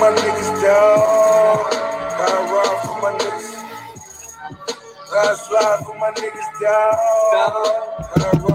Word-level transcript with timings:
my 0.00 0.10
niggas 0.12 0.62
down. 0.62 0.98
Gotta 2.16 2.50
ride 2.50 2.80
for 2.82 2.96
my 3.02 3.12
niggas. 3.18 3.48
Gotta 5.12 5.36
slide 5.36 5.80
for 5.84 5.94
my 5.98 6.10
niggas 6.12 6.50
down. 6.58 6.94
Gotta 7.34 7.58
ride 8.16 8.40
for 8.40 8.52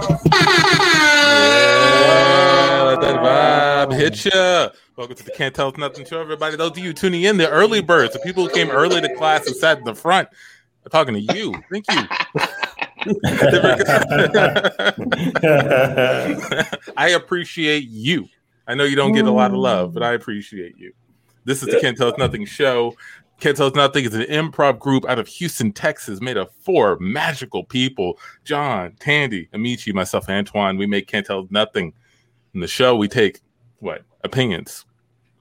Yeah, 2.01 2.81
let 2.87 2.99
that 3.01 3.17
vibe 3.21 3.93
hit 3.93 4.25
ya. 4.25 4.69
Welcome 4.97 5.15
to 5.17 5.23
the 5.23 5.31
Can't 5.33 5.53
Tell 5.53 5.67
Us 5.67 5.77
Nothing 5.77 6.07
show, 6.07 6.19
everybody. 6.19 6.55
Those 6.55 6.71
of 6.71 6.79
you 6.79 6.93
tuning 6.93 7.21
in, 7.21 7.37
the 7.37 7.47
early 7.47 7.81
birds, 7.81 8.13
the 8.13 8.19
people 8.19 8.47
who 8.47 8.51
came 8.51 8.71
early 8.71 8.99
to 8.99 9.13
class 9.13 9.45
and 9.45 9.55
sat 9.55 9.77
in 9.77 9.83
the 9.83 9.93
front, 9.93 10.27
I'm 10.83 10.89
talking 10.89 11.13
to 11.13 11.21
you. 11.35 11.53
Thank 11.71 11.85
you. 11.91 12.01
I 16.97 17.09
appreciate 17.09 17.87
you. 17.87 18.29
I 18.67 18.73
know 18.73 18.83
you 18.83 18.95
don't 18.95 19.11
get 19.11 19.25
a 19.25 19.31
lot 19.31 19.51
of 19.51 19.57
love, 19.57 19.93
but 19.93 20.01
I 20.01 20.13
appreciate 20.13 20.79
you. 20.79 20.91
This 21.45 21.61
is 21.61 21.69
the 21.69 21.79
Can't 21.79 21.95
Tell 21.95 22.07
Us 22.07 22.17
Nothing 22.17 22.43
show. 22.43 22.95
Can't 23.39 23.55
Tell 23.55 23.67
Us 23.67 23.75
Nothing 23.75 24.03
is 24.03 24.15
an 24.15 24.23
improv 24.23 24.79
group 24.79 25.05
out 25.07 25.19
of 25.19 25.27
Houston, 25.27 25.71
Texas, 25.71 26.19
made 26.19 26.37
of 26.37 26.51
four 26.51 26.97
magical 26.99 27.63
people 27.63 28.17
John, 28.43 28.93
Tandy, 28.99 29.47
Amici, 29.53 29.93
myself, 29.93 30.27
Antoine. 30.27 30.75
We 30.75 30.87
make 30.87 31.07
Can't 31.07 31.25
Tell 31.25 31.41
Us 31.41 31.47
Nothing. 31.51 31.93
In 32.55 32.61
the 32.61 32.67
show, 32.67 32.95
we 32.95 33.07
take 33.07 33.41
what? 33.77 34.01
Opinions, 34.23 34.85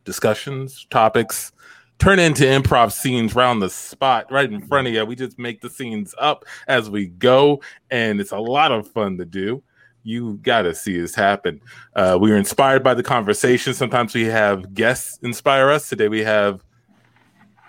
discussions, 0.05 0.87
topics, 0.91 1.53
turn 1.99 2.19
into 2.19 2.45
improv 2.45 2.93
scenes 2.93 3.35
round 3.35 3.63
the 3.63 3.71
spot 3.71 4.31
right 4.31 4.53
in 4.53 4.61
front 4.61 4.87
of 4.87 4.93
you. 4.93 5.07
We 5.07 5.17
just 5.17 5.39
make 5.39 5.63
the 5.63 5.71
scenes 5.71 6.15
up 6.19 6.45
as 6.69 6.91
we 6.91 7.07
go, 7.07 7.63
and 7.91 8.21
it's 8.21 8.33
a 8.33 8.39
lot 8.39 8.73
of 8.73 8.89
fun 8.89 9.17
to 9.17 9.25
do. 9.25 9.63
You 10.07 10.35
got 10.43 10.63
to 10.63 10.75
see 10.75 11.01
this 11.01 11.15
happen. 11.15 11.61
Uh, 11.97 12.19
we 12.21 12.31
are 12.31 12.37
inspired 12.37 12.85
by 12.85 12.93
the 12.93 13.03
conversation. 13.03 13.73
Sometimes 13.73 14.15
we 14.15 14.25
have 14.25 14.75
guests 14.75 15.19
inspire 15.23 15.71
us. 15.71 15.89
Today 15.89 16.09
we 16.09 16.23
have 16.23 16.63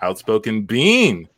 Outspoken 0.02 0.64
Bean. 0.64 1.28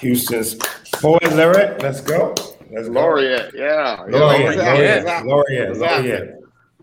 Houston's 0.00 0.56
boy 1.00 1.18
lyric. 1.22 1.80
Let's 1.80 2.00
go. 2.00 2.34
Let's. 2.70 2.88
Laureate, 2.88 3.52
yeah. 3.54 4.04
Laureate, 4.08 4.56
Yeah, 4.56 4.64
Laureate, 4.64 4.98
exactly. 4.98 5.30
Laureate, 5.30 5.70
Exactly. 5.70 6.10
Laureate. 6.10 6.34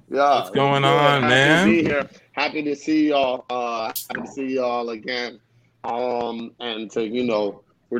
Yeah. 0.09 0.35
What's 0.39 0.49
going 0.51 0.83
Yeah, 0.83 0.89
on, 0.93 1.21
happy 1.23 1.33
man? 1.33 1.67
To 1.67 1.73
be 1.73 1.83
here. 1.83 2.09
Happy 2.31 2.63
to 2.63 2.75
see 2.75 3.09
y'all. 3.09 3.45
Uh, 3.49 3.91
happy 4.09 4.21
to 4.21 4.27
see 4.27 4.55
y'all 4.55 4.89
again. 4.91 5.39
Um, 5.83 6.51
and 6.61 6.89
to 6.91 7.05
you 7.05 7.25
know, 7.25 7.63
we're 7.89 7.99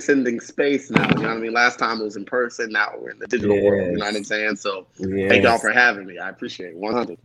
transcending 0.00 0.40
space 0.40 0.90
now. 0.90 1.08
You 1.10 1.22
know 1.22 1.28
what 1.28 1.36
I 1.36 1.40
mean? 1.40 1.52
Last 1.52 1.78
time 1.78 2.00
it 2.00 2.04
was 2.04 2.16
in 2.16 2.24
person. 2.24 2.70
Now 2.70 2.92
we're 2.98 3.10
in 3.10 3.18
the 3.18 3.26
digital 3.26 3.62
world. 3.62 3.92
You 3.92 3.98
know 3.98 4.06
what 4.06 4.16
I'm 4.16 4.24
saying? 4.24 4.56
So 4.56 4.86
thank 4.98 5.44
y'all 5.44 5.58
for 5.58 5.70
having 5.70 6.06
me. 6.06 6.18
I 6.18 6.30
appreciate 6.30 6.70
it. 6.70 6.76
100. 6.76 7.18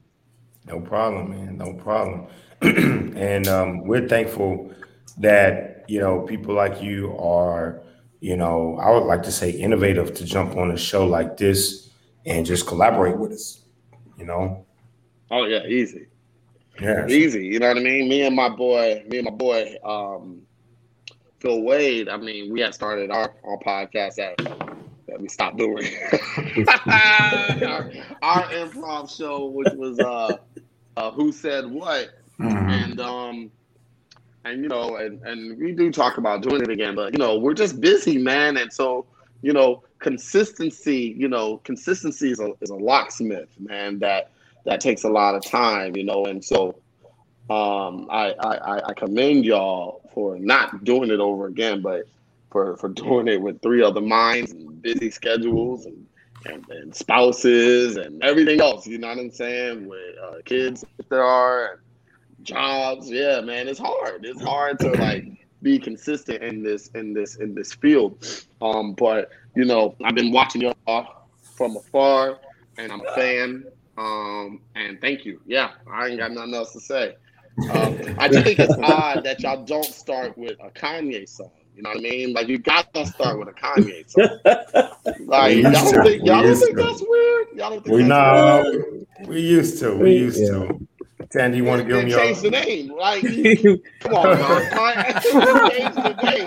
No 0.68 0.82
problem, 0.82 1.30
man. 1.32 1.58
No 1.58 1.74
problem. 1.74 2.28
and 2.62 3.48
um, 3.48 3.86
we're 3.86 4.08
thankful 4.08 4.74
that 5.18 5.86
you 5.88 6.00
know 6.00 6.22
people 6.22 6.54
like 6.54 6.82
you 6.82 7.16
are, 7.18 7.82
you 8.20 8.36
know, 8.36 8.78
I 8.82 8.92
would 8.92 9.04
like 9.06 9.24
to 9.24 9.32
say 9.32 9.52
innovative 9.52 10.14
to 10.16 10.26
jump 10.26 10.56
on 10.58 10.72
a 10.72 10.78
show 10.78 11.06
like 11.06 11.38
this 11.38 11.90
and 12.26 12.46
just 12.46 12.68
collaborate 12.68 13.18
with 13.18 13.32
us. 13.32 13.62
You 14.18 14.26
know, 14.26 14.66
Oh 15.30 15.46
yeah, 15.46 15.66
easy. 15.66 16.08
yeah. 16.82 17.06
Easy, 17.08 17.46
you 17.46 17.60
know 17.60 17.68
what 17.68 17.78
I 17.78 17.82
mean? 17.82 18.08
Me 18.08 18.22
and 18.26 18.36
my 18.36 18.50
boy, 18.50 19.04
me 19.08 19.18
and 19.20 19.26
my 19.26 19.32
boy, 19.32 19.76
um, 19.84 20.42
Phil 21.40 21.62
Wade. 21.62 22.10
I 22.10 22.18
mean, 22.18 22.52
we 22.52 22.62
had 22.62 22.74
started 22.74 23.12
our, 23.12 23.34
our 23.44 23.58
podcast 23.60 24.16
that 24.16 24.38
that 25.08 25.22
we 25.22 25.28
stopped 25.30 25.58
doing. 25.58 25.86
our, 26.88 27.92
our 28.22 28.44
improv 28.50 29.16
show, 29.16 29.46
which 29.46 29.72
was 29.74 30.00
uh, 30.00 30.38
uh, 30.98 31.12
who 31.12 31.32
said 31.32 31.66
what, 31.66 32.10
Mhm. 32.40 32.70
and 32.70 33.00
um, 33.00 33.52
and 34.44 34.62
you 34.62 34.68
know, 34.70 34.96
and 34.98 35.22
and 35.24 35.58
we 35.60 35.72
do 35.72 35.92
talk 35.92 36.18
about 36.18 36.42
doing 36.42 36.62
it 36.62 36.70
again, 36.70 36.96
but 36.96 37.14
you 37.14 37.20
know, 37.20 37.38
we're 37.38 37.54
just 37.54 37.80
busy, 37.80 38.18
man, 38.18 38.58
and 38.58 38.72
so 38.72 39.06
you 39.42 39.54
know, 39.54 39.84
consistency, 40.00 41.16
you 41.18 41.28
know, 41.28 41.58
consistency 41.58 42.32
is 42.32 42.40
a 42.40 42.54
is 42.62 42.70
a 42.70 42.76
locksmith, 42.76 43.50
man. 43.60 44.00
That 44.00 44.32
that 44.66 44.82
takes 44.82 45.04
a 45.04 45.10
lot 45.10 45.36
of 45.36 45.44
time, 45.46 45.96
you 45.96 46.04
know, 46.04 46.26
and 46.26 46.44
so 46.44 46.76
um, 47.50 48.08
I, 48.10 48.34
I 48.40 48.82
I 48.90 48.94
commend 48.94 49.46
y'all 49.46 50.02
for 50.14 50.40
not 50.40 50.84
doing 50.84 51.12
it 51.12 51.20
over 51.20 51.48
again, 51.48 51.82
but 51.82 52.08
for 52.52 52.78
for 52.78 52.90
doing 52.90 53.28
it 53.28 53.42
with 53.42 53.62
three 53.62 53.84
other 53.84 54.02
minds 54.02 54.52
and 54.52 54.82
busy 54.82 55.12
schedules 55.12 55.86
and 55.86 56.08
and, 56.46 56.68
and 56.70 56.96
spouses 56.96 57.98
and 57.98 58.24
everything 58.24 58.62
else. 58.62 58.88
You 58.88 58.98
know 58.98 59.10
what 59.10 59.18
I'm 59.18 59.32
saying? 59.32 59.88
With 59.88 60.16
uh, 60.24 60.36
kids, 60.46 60.86
if 60.98 61.10
there 61.10 61.24
are 61.24 61.82
jobs, 62.44 63.10
yeah, 63.10 63.42
man, 63.42 63.68
it's 63.68 63.80
hard. 63.80 64.26
It's 64.26 64.42
hard 64.42 64.80
to 64.80 64.92
like 64.92 65.26
be 65.62 65.80
consistent 65.80 66.44
in 66.44 66.64
this 66.64 66.88
in 66.96 67.14
this 67.14 67.36
in 67.36 67.54
this 67.56 67.74
field. 67.74 68.26
Um, 68.62 68.94
but 68.94 69.30
you 69.56 69.66
know, 69.66 69.96
I've 70.04 70.16
been 70.16 70.32
watching 70.32 70.62
y'all 70.62 71.28
from 71.42 71.78
afar, 71.78 72.40
and 72.78 72.92
I'm 72.92 73.02
a 73.06 73.16
fan. 73.16 73.66
Um, 73.98 74.62
and 74.76 75.00
thank 75.00 75.26
you. 75.26 75.40
Yeah, 75.46 75.72
I 75.92 76.08
ain't 76.08 76.20
got 76.20 76.32
nothing 76.32 76.54
else 76.54 76.74
to 76.74 76.80
say. 76.80 77.16
Um, 77.72 77.98
I 78.20 78.28
just 78.28 78.46
think 78.46 78.60
it's 78.60 78.74
odd 78.74 79.24
that 79.24 79.40
y'all 79.42 79.64
don't 79.64 79.86
start 79.86 80.38
with 80.38 80.58
a 80.62 80.70
Kanye 80.72 81.28
song. 81.28 81.52
You 81.76 81.82
know 81.84 81.90
what 81.90 81.98
I 82.00 82.02
mean? 82.02 82.34
Like 82.34 82.48
you 82.48 82.58
gotta 82.58 83.06
start 83.06 83.38
with 83.40 83.50
a 83.50 83.54
Kanye 83.54 84.10
song. 84.10 84.40
Like 85.28 85.58
y'all 85.58 85.72
used 85.74 85.90
to. 85.90 85.94
don't 85.94 86.04
think 86.04 86.24
We 86.24 86.30
y'all 86.30 86.44
don't 86.44 86.56
think 86.58 86.78
that's 86.78 87.04
weird? 87.08 87.48
Y'all 87.56 87.70
don't 87.72 87.84
think 87.84 87.96
We 87.96 88.04
that's 88.04 88.10
know 88.10 88.64
weird? 88.72 89.08
we 89.28 89.42
used 89.42 89.80
to. 89.80 89.96
We 89.96 90.18
used 90.18 90.38
to. 90.38 90.88
Tandy, 91.32 91.58
you 91.58 91.64
want 91.64 91.82
to 91.82 91.88
give 91.88 91.96
Then 91.96 92.06
me 92.06 92.12
your 92.12 92.20
change 92.20 92.42
the 92.42 92.52
name. 92.52 92.94
Like 92.96 93.24
you- 93.24 93.82
come 94.00 94.14
on, 94.14 94.38
man. 94.38 94.76
Like, 94.76 95.24
change 95.24 95.96
the 95.96 96.14
name. 96.24 96.46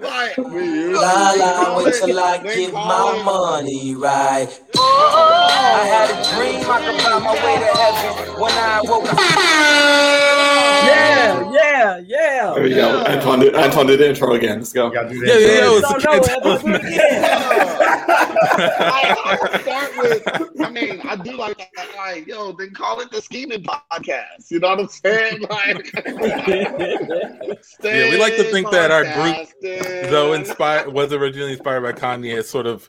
Like 0.00 0.36
we 0.38 0.64
used 0.64 1.00
to 1.00 1.06
La 1.06 1.32
la, 1.32 1.76
wait 1.82 1.94
till 1.94 2.18
I 2.18 2.38
they 2.38 2.56
get 2.66 2.72
call 2.72 3.18
my 3.18 3.22
money 3.24 3.94
right. 3.96 4.48
Oh, 4.76 5.48
I 5.50 5.86
had 5.86 6.10
a 6.10 6.14
oh, 6.14 6.36
dream 6.36 6.62
oh. 6.64 6.72
I 6.72 6.78
could 6.80 7.00
find 7.02 7.24
my 7.24 7.34
way 7.44 7.56
to 7.58 7.70
heaven 7.76 8.40
when 8.40 8.52
I 8.52 8.80
woke 8.84 9.12
up. 9.12 10.34
Yeah, 10.86 11.52
yeah, 11.52 11.98
yeah. 11.98 12.52
There 12.54 12.62
we 12.62 12.70
go. 12.70 13.04
Antoine 13.04 13.40
did, 13.40 13.54
Antoine 13.54 13.86
did 13.86 14.00
the 14.00 14.08
intro 14.08 14.32
again. 14.34 14.58
Let's 14.58 14.72
go. 14.72 14.90
Gotta 14.90 15.14
Yeah, 15.14 15.38
yeah, 15.38 15.64
yo, 15.64 15.76
it's 15.76 15.82
No, 15.82 15.88
the 15.88 15.98
no, 15.98 16.10
Can't 16.10 16.24
Tell 16.24 16.48
Us 16.48 16.60
Evan, 16.60 16.72
Nothing. 16.72 16.98
I, 18.80 19.16
I 19.24 19.60
start 19.60 19.92
with, 19.98 20.22
I 20.60 20.70
mean, 20.70 21.00
I 21.04 21.16
do 21.16 21.36
like 21.36 21.58
that. 21.76 21.88
Like, 21.96 22.26
yo, 22.26 22.52
then 22.52 22.70
call 22.70 23.00
it 23.00 23.10
the 23.10 23.20
scheming 23.20 23.62
podcast. 23.62 24.50
You 24.50 24.60
know 24.60 24.68
what 24.68 24.80
I'm 24.80 24.88
saying? 24.88 25.42
Like, 25.48 25.92
Yeah, 27.82 28.10
we 28.10 28.16
like 28.18 28.36
to 28.36 28.44
think 28.44 28.70
that 28.70 28.90
our 28.90 29.04
group, 29.04 29.48
though 30.10 30.32
inspired 30.32 30.92
was 30.92 31.12
originally 31.12 31.52
inspired 31.52 31.82
by 31.82 31.92
Kanye, 31.92 32.36
has 32.36 32.48
sort 32.48 32.66
of 32.66 32.88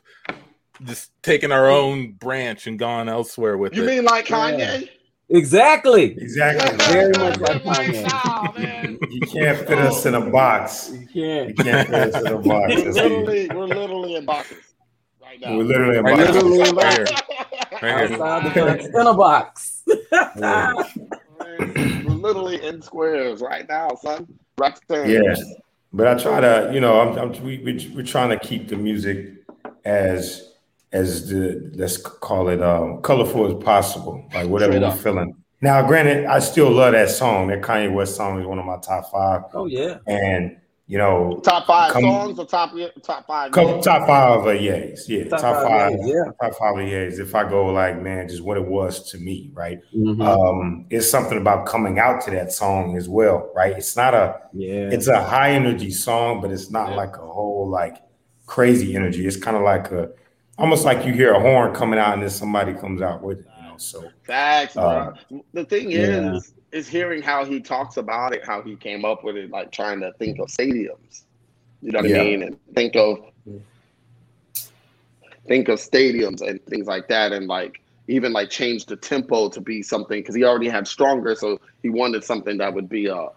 just 0.84 1.10
taken 1.22 1.52
our 1.52 1.68
own 1.68 2.12
branch 2.12 2.66
and 2.66 2.78
gone 2.78 3.08
elsewhere 3.08 3.58
with 3.58 3.74
You 3.74 3.82
it. 3.82 3.84
You 3.84 3.90
mean 3.96 4.04
like 4.04 4.26
Kanye? 4.26 4.88
Exactly. 5.30 6.12
Exactly. 6.18 6.76
Very 6.92 7.12
much 7.18 7.38
like 7.40 7.64
Like, 7.64 7.78
Kanye. 7.86 8.24
nah, 8.24 8.52
man. 8.58 8.98
You 9.10 9.20
can't 9.20 9.58
fit 9.58 9.78
us 9.78 10.04
in 10.06 10.14
a 10.14 10.30
box. 10.30 10.90
You 10.92 10.98
You 11.00 11.06
can't. 11.06 11.56
can't 11.56 11.88
fit 11.88 12.14
us 12.14 12.20
in 12.22 12.32
a 12.32 12.38
box. 12.38 12.74
We're 12.74 12.90
literally, 12.92 13.48
we're 13.54 13.66
literally 13.66 14.14
in 14.16 14.24
boxes 14.26 14.58
right 15.22 15.40
now. 15.40 15.56
We're 15.56 15.64
literally 15.64 15.98
in 15.98 16.04
Right 16.04 16.16
boxes. 16.16 16.34
now. 16.42 16.48
Literally 16.48 16.72
Right 16.72 16.92
here. 16.92 17.06
Right 17.82 18.08
here. 18.10 18.18
The 18.18 18.50
fence, 18.52 18.86
in 18.86 19.06
a 19.06 19.14
box. 19.14 19.82
Yeah. 20.36 20.72
We're 21.58 22.14
literally 22.14 22.64
in 22.64 22.82
squares 22.82 23.40
right 23.40 23.66
now, 23.68 23.90
son. 24.02 24.26
Rectangles. 24.58 25.08
Yeah, 25.08 25.34
but 25.92 26.06
I 26.06 26.14
try 26.20 26.40
to, 26.40 26.70
you 26.74 26.80
know, 26.80 27.00
I'm, 27.00 27.16
I'm 27.18 27.44
we, 27.44 27.58
we, 27.58 27.92
we're 27.94 28.04
trying 28.04 28.28
to 28.30 28.38
keep 28.38 28.68
the 28.68 28.76
music 28.76 29.28
as 29.84 30.49
as 30.92 31.28
the 31.28 31.70
let's 31.76 31.96
call 31.96 32.48
it 32.48 32.62
um, 32.62 33.00
colorful 33.02 33.46
as 33.46 33.62
possible, 33.62 34.24
like 34.34 34.48
whatever 34.48 34.72
Straight 34.72 34.82
we're 34.82 34.88
up. 34.92 34.98
feeling. 34.98 35.36
Now, 35.62 35.86
granted, 35.86 36.24
I 36.24 36.38
still 36.38 36.70
love 36.70 36.92
that 36.92 37.10
song. 37.10 37.48
That 37.48 37.60
Kanye 37.62 37.92
West 37.92 38.16
song 38.16 38.40
is 38.40 38.46
one 38.46 38.58
of 38.58 38.64
my 38.64 38.78
top 38.78 39.10
five, 39.12 39.42
Oh 39.54 39.66
yeah. 39.66 39.98
and 40.06 40.56
you 40.86 40.98
know, 40.98 41.38
Top 41.44 41.68
five 41.68 41.92
Come- 41.92 42.02
songs 42.02 42.38
or 42.40 42.46
top 42.46 42.72
top 43.04 43.24
five? 43.28 43.52
couple, 43.52 43.74
names? 43.74 43.84
top 43.84 44.08
five 44.08 44.40
of 44.40 44.44
yays, 44.60 45.02
yeah, 45.06 45.28
Top 45.28 45.40
top, 45.40 45.54
five 45.62 45.68
five, 45.68 45.92
yays, 45.92 46.08
yeah. 46.08 46.32
top 46.48 46.58
five 46.58 46.74
of 46.78 46.84
yays. 46.84 47.20
If 47.20 47.32
I 47.32 47.48
go 47.48 47.66
like, 47.66 48.02
man, 48.02 48.26
just 48.26 48.42
what 48.42 48.56
it 48.56 48.66
was 48.66 49.08
to 49.12 49.18
me, 49.18 49.52
right? 49.54 49.78
Mhm. 49.94 50.20
Um, 50.20 50.86
it's 50.90 51.08
something 51.08 51.38
about 51.38 51.66
coming 51.66 52.00
out 52.00 52.20
to 52.22 52.32
that 52.32 52.50
song 52.52 52.96
as 52.96 53.08
well, 53.08 53.52
right? 53.54 53.76
It's 53.76 53.96
not 53.96 54.14
a 54.14 54.40
yeah. 54.52 54.88
it's 54.90 55.06
a 55.06 55.22
high 55.22 55.50
energy 55.52 55.92
song, 55.92 56.40
but 56.40 56.50
it's 56.50 56.72
not 56.72 56.88
Yeah. 56.90 56.96
like 56.96 57.16
a 57.16 57.20
whole 57.20 57.68
like 57.68 57.98
crazy 58.46 58.96
energy. 58.96 59.24
It's 59.28 59.36
kind 59.36 59.56
of 59.56 59.62
like 59.62 59.92
a 59.92 60.08
almost 60.60 60.84
like 60.84 61.04
you 61.06 61.12
hear 61.12 61.32
a 61.32 61.40
horn 61.40 61.74
coming 61.74 61.98
out 61.98 62.12
and 62.14 62.22
then 62.22 62.30
somebody 62.30 62.74
comes 62.74 63.02
out 63.02 63.22
with 63.22 63.40
it, 63.40 63.46
you 63.56 63.68
know. 63.68 63.76
So 63.78 64.10
Facts, 64.22 64.76
Uh, 64.76 65.12
bro. 65.28 65.44
The 65.54 65.64
thing 65.64 65.90
yeah. 65.90 66.34
is, 66.36 66.54
is 66.70 66.86
hearing 66.86 67.22
how 67.22 67.44
he 67.44 67.60
talks 67.60 67.96
about 67.96 68.34
it, 68.34 68.44
how 68.44 68.62
he 68.62 68.76
came 68.76 69.04
up 69.04 69.24
with 69.24 69.36
it, 69.36 69.50
like 69.50 69.72
trying 69.72 70.00
to 70.00 70.12
think 70.18 70.38
of 70.38 70.48
stadiums. 70.48 71.24
You 71.82 71.92
know 71.92 72.00
what 72.00 72.10
Yeah. 72.10 72.20
I 72.20 72.24
mean? 72.24 72.42
And 72.42 72.58
think 72.74 72.94
of 72.94 73.18
think 75.48 75.68
of 75.68 75.78
stadiums 75.80 76.46
and 76.46 76.64
things 76.66 76.86
like 76.86 77.08
that, 77.08 77.32
and 77.32 77.46
like 77.48 77.80
even 78.06 78.32
like 78.32 78.50
change 78.50 78.84
the 78.86 78.96
tempo 78.96 79.48
to 79.48 79.60
be 79.60 79.82
something 79.82 80.20
because 80.20 80.34
he 80.34 80.44
already 80.44 80.68
had 80.68 80.86
stronger, 80.86 81.34
so 81.34 81.58
he 81.82 81.88
wanted 81.88 82.22
something 82.22 82.58
that 82.58 82.72
would 82.74 82.88
be 82.88 83.08
uh. 83.08 83.28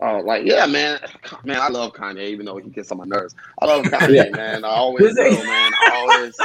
Uh, 0.00 0.22
like 0.22 0.44
yeah, 0.44 0.66
man, 0.66 0.98
man, 1.44 1.60
I 1.60 1.68
love 1.68 1.92
Kanye, 1.92 2.28
even 2.28 2.44
though 2.44 2.56
he 2.58 2.68
gets 2.70 2.92
on 2.92 2.98
my 2.98 3.04
nerves. 3.04 3.34
I 3.60 3.66
love 3.66 3.84
Kanye, 3.86 4.34
man. 4.34 4.64
I 4.64 4.68
always 4.68 5.14
will, 5.14 5.44
man. 5.44 5.72
I 5.74 5.90
always, 5.94 6.36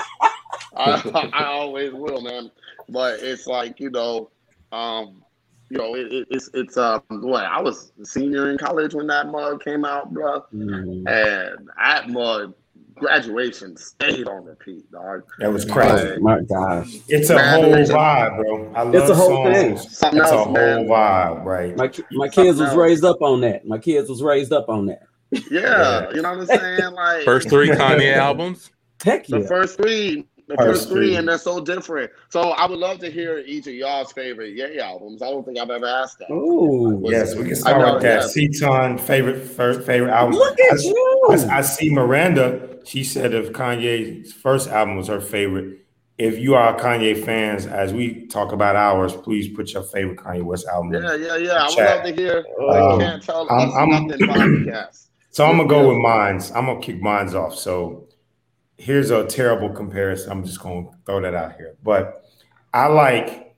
I, 0.76 1.30
I 1.34 1.46
always 1.46 1.94
will, 1.94 2.22
man. 2.22 2.50
But 2.90 3.20
it's 3.22 3.48
like 3.48 3.80
you 3.80 3.90
know, 3.90 4.30
um, 4.72 5.22
you 5.70 5.78
know, 5.78 5.96
it, 5.96 6.12
it, 6.12 6.28
it's 6.32 6.50
it's 6.54 6.78
um, 6.78 7.02
what 7.10 7.44
I 7.46 7.62
was 7.62 7.92
senior 8.04 8.50
in 8.52 8.58
college 8.58 8.94
when 8.94 9.08
that 9.08 9.28
mug 9.28 9.64
came 9.64 9.84
out, 9.86 10.14
bro, 10.14 10.46
Mhm. 10.54 11.08
and 11.10 11.70
that 11.78 12.10
mug 12.10 12.54
graduation 12.96 13.76
stayed 13.78 14.28
on 14.28 14.46
repeat, 14.46 14.90
dog. 14.92 15.24
That 15.40 15.52
was 15.52 15.66
crazy. 15.66 16.20
My 16.20 16.42
gosh. 16.42 16.98
It's 17.08 17.30
a 17.30 17.36
Man, 17.36 17.64
whole 17.64 17.74
vibe, 17.74 18.38
bro. 18.38 18.74
I 18.76 18.84
love 18.84 18.96
It's 18.96 19.10
a 19.10 19.16
whole 19.16 19.46
thing. 19.46 19.78
songs. 19.78 19.98
Something 19.98 20.22
It's 20.22 20.32
a 20.32 20.38
whole 20.38 20.52
man. 20.54 20.86
vibe, 20.88 21.46
right? 21.46 21.76
My 21.76 21.92
my 22.12 22.28
kids 22.30 22.60
was 22.60 22.76
raised 22.76 23.04
up 23.04 23.22
on 23.22 23.42
that. 23.42 23.66
My 23.66 23.78
kids 23.78 24.10
was 24.10 24.22
raised 24.22 24.54
up 24.54 24.70
on 24.70 24.86
that. 24.88 25.04
Yeah, 25.50 26.10
you 26.14 26.22
know 26.22 26.38
what 26.38 26.52
I'm 26.52 26.60
saying? 26.60 26.94
Like 26.94 27.24
First 27.24 27.50
three 27.50 27.70
Kanye 27.70 28.14
albums. 28.18 28.70
Heck 29.04 29.26
the 29.26 29.40
yeah. 29.40 29.48
first 29.48 29.78
three, 29.78 30.28
the 30.52 30.58
First 30.58 30.68
first 30.84 30.90
three, 30.90 31.08
three. 31.08 31.16
and 31.16 31.28
they're 31.28 31.38
so 31.38 31.60
different. 31.64 32.12
So 32.30 32.52
I 32.52 32.66
would 32.68 32.80
love 32.80 33.00
to 33.00 33.10
hear 33.12 33.40
each 33.40 33.68
of 33.68 33.74
y'all's 33.74 34.12
favorite 34.12 34.56
Ye 34.56 34.80
albums. 34.80 35.22
I 35.22 35.30
don't 35.32 35.46
think 35.46 35.58
I've 35.58 35.70
ever 35.70 35.86
asked 35.88 36.20
that. 36.20 36.32
Ooh. 36.32 37.02
Yes, 37.06 37.36
we 37.36 37.44
can 37.44 37.52
I 37.52 37.56
start 37.56 37.82
know, 37.82 37.94
with 37.96 38.04
that. 38.04 38.22
yeah. 38.36 38.48
Ceton 38.50 38.98
favorite 39.00 39.42
first 39.42 39.82
favorite 39.82 40.12
album. 40.12 40.36
Look 40.36 40.58
I, 40.72 40.76
at 40.76 40.84
you. 40.84 41.28
I, 41.30 41.58
I 41.58 41.62
see 41.62 41.90
Miranda. 41.90 42.78
She 42.86 43.04
said 43.04 43.34
if 43.34 43.52
Kanye's 43.54 44.34
first 44.34 44.70
album 44.70 44.98
was 44.98 45.08
her 45.08 45.22
favorite. 45.22 45.78
If 46.18 46.38
you 46.38 46.54
are 46.54 46.78
Kanye 46.78 47.26
fans, 47.26 47.66
as 47.66 47.94
we 47.94 48.28
talk 48.28 48.52
about 48.52 48.76
ours, 48.76 49.12
please 49.16 49.48
put 49.56 49.74
your 49.74 49.82
favorite 49.82 50.18
Kanye 50.20 50.44
West 50.44 50.68
album. 50.68 50.94
in. 50.94 51.02
Yeah, 51.04 51.16
yeah, 51.16 51.36
yeah. 51.38 51.52
I 51.54 51.68
would 51.68 51.76
Chat. 51.76 51.98
love 52.06 52.16
to 52.16 52.22
hear. 52.22 52.46
Um, 52.62 52.70
I 52.70 53.04
can't 53.04 53.24
tell 53.24 53.50
I'm- 53.52 53.70
us 53.70 53.76
I'm- 53.76 54.08
nothing 54.08 54.28
podcast. 54.28 55.08
So 55.32 55.46
I'm 55.46 55.58
gonna 55.58 55.70
go 55.70 55.88
with 55.88 55.98
mines. 55.98 56.52
I'm 56.52 56.66
gonna 56.66 56.80
kick 56.82 57.02
mines 57.02 57.34
off. 57.34 57.56
So 57.56 58.08
here's 58.82 59.12
a 59.12 59.26
terrible 59.26 59.70
comparison. 59.70 60.32
I'm 60.32 60.44
just 60.44 60.60
gonna 60.60 60.88
throw 61.06 61.22
that 61.22 61.36
out 61.36 61.56
here. 61.56 61.76
But 61.84 62.26
I 62.74 62.88
like 62.88 63.56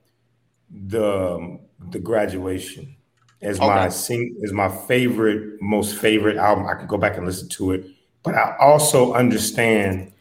the 0.70 1.58
the 1.90 1.98
graduation 1.98 2.96
as 3.40 3.58
my 3.58 3.88
sing 3.88 4.36
is 4.40 4.52
my 4.52 4.68
favorite, 4.68 5.60
most 5.60 5.96
favorite 5.96 6.36
album. 6.36 6.66
I 6.66 6.74
could 6.74 6.88
go 6.88 6.96
back 6.98 7.16
and 7.16 7.26
listen 7.26 7.48
to 7.50 7.72
it. 7.72 7.86
But 8.22 8.34
I 8.34 8.56
also 8.58 9.12
understand 9.14 10.12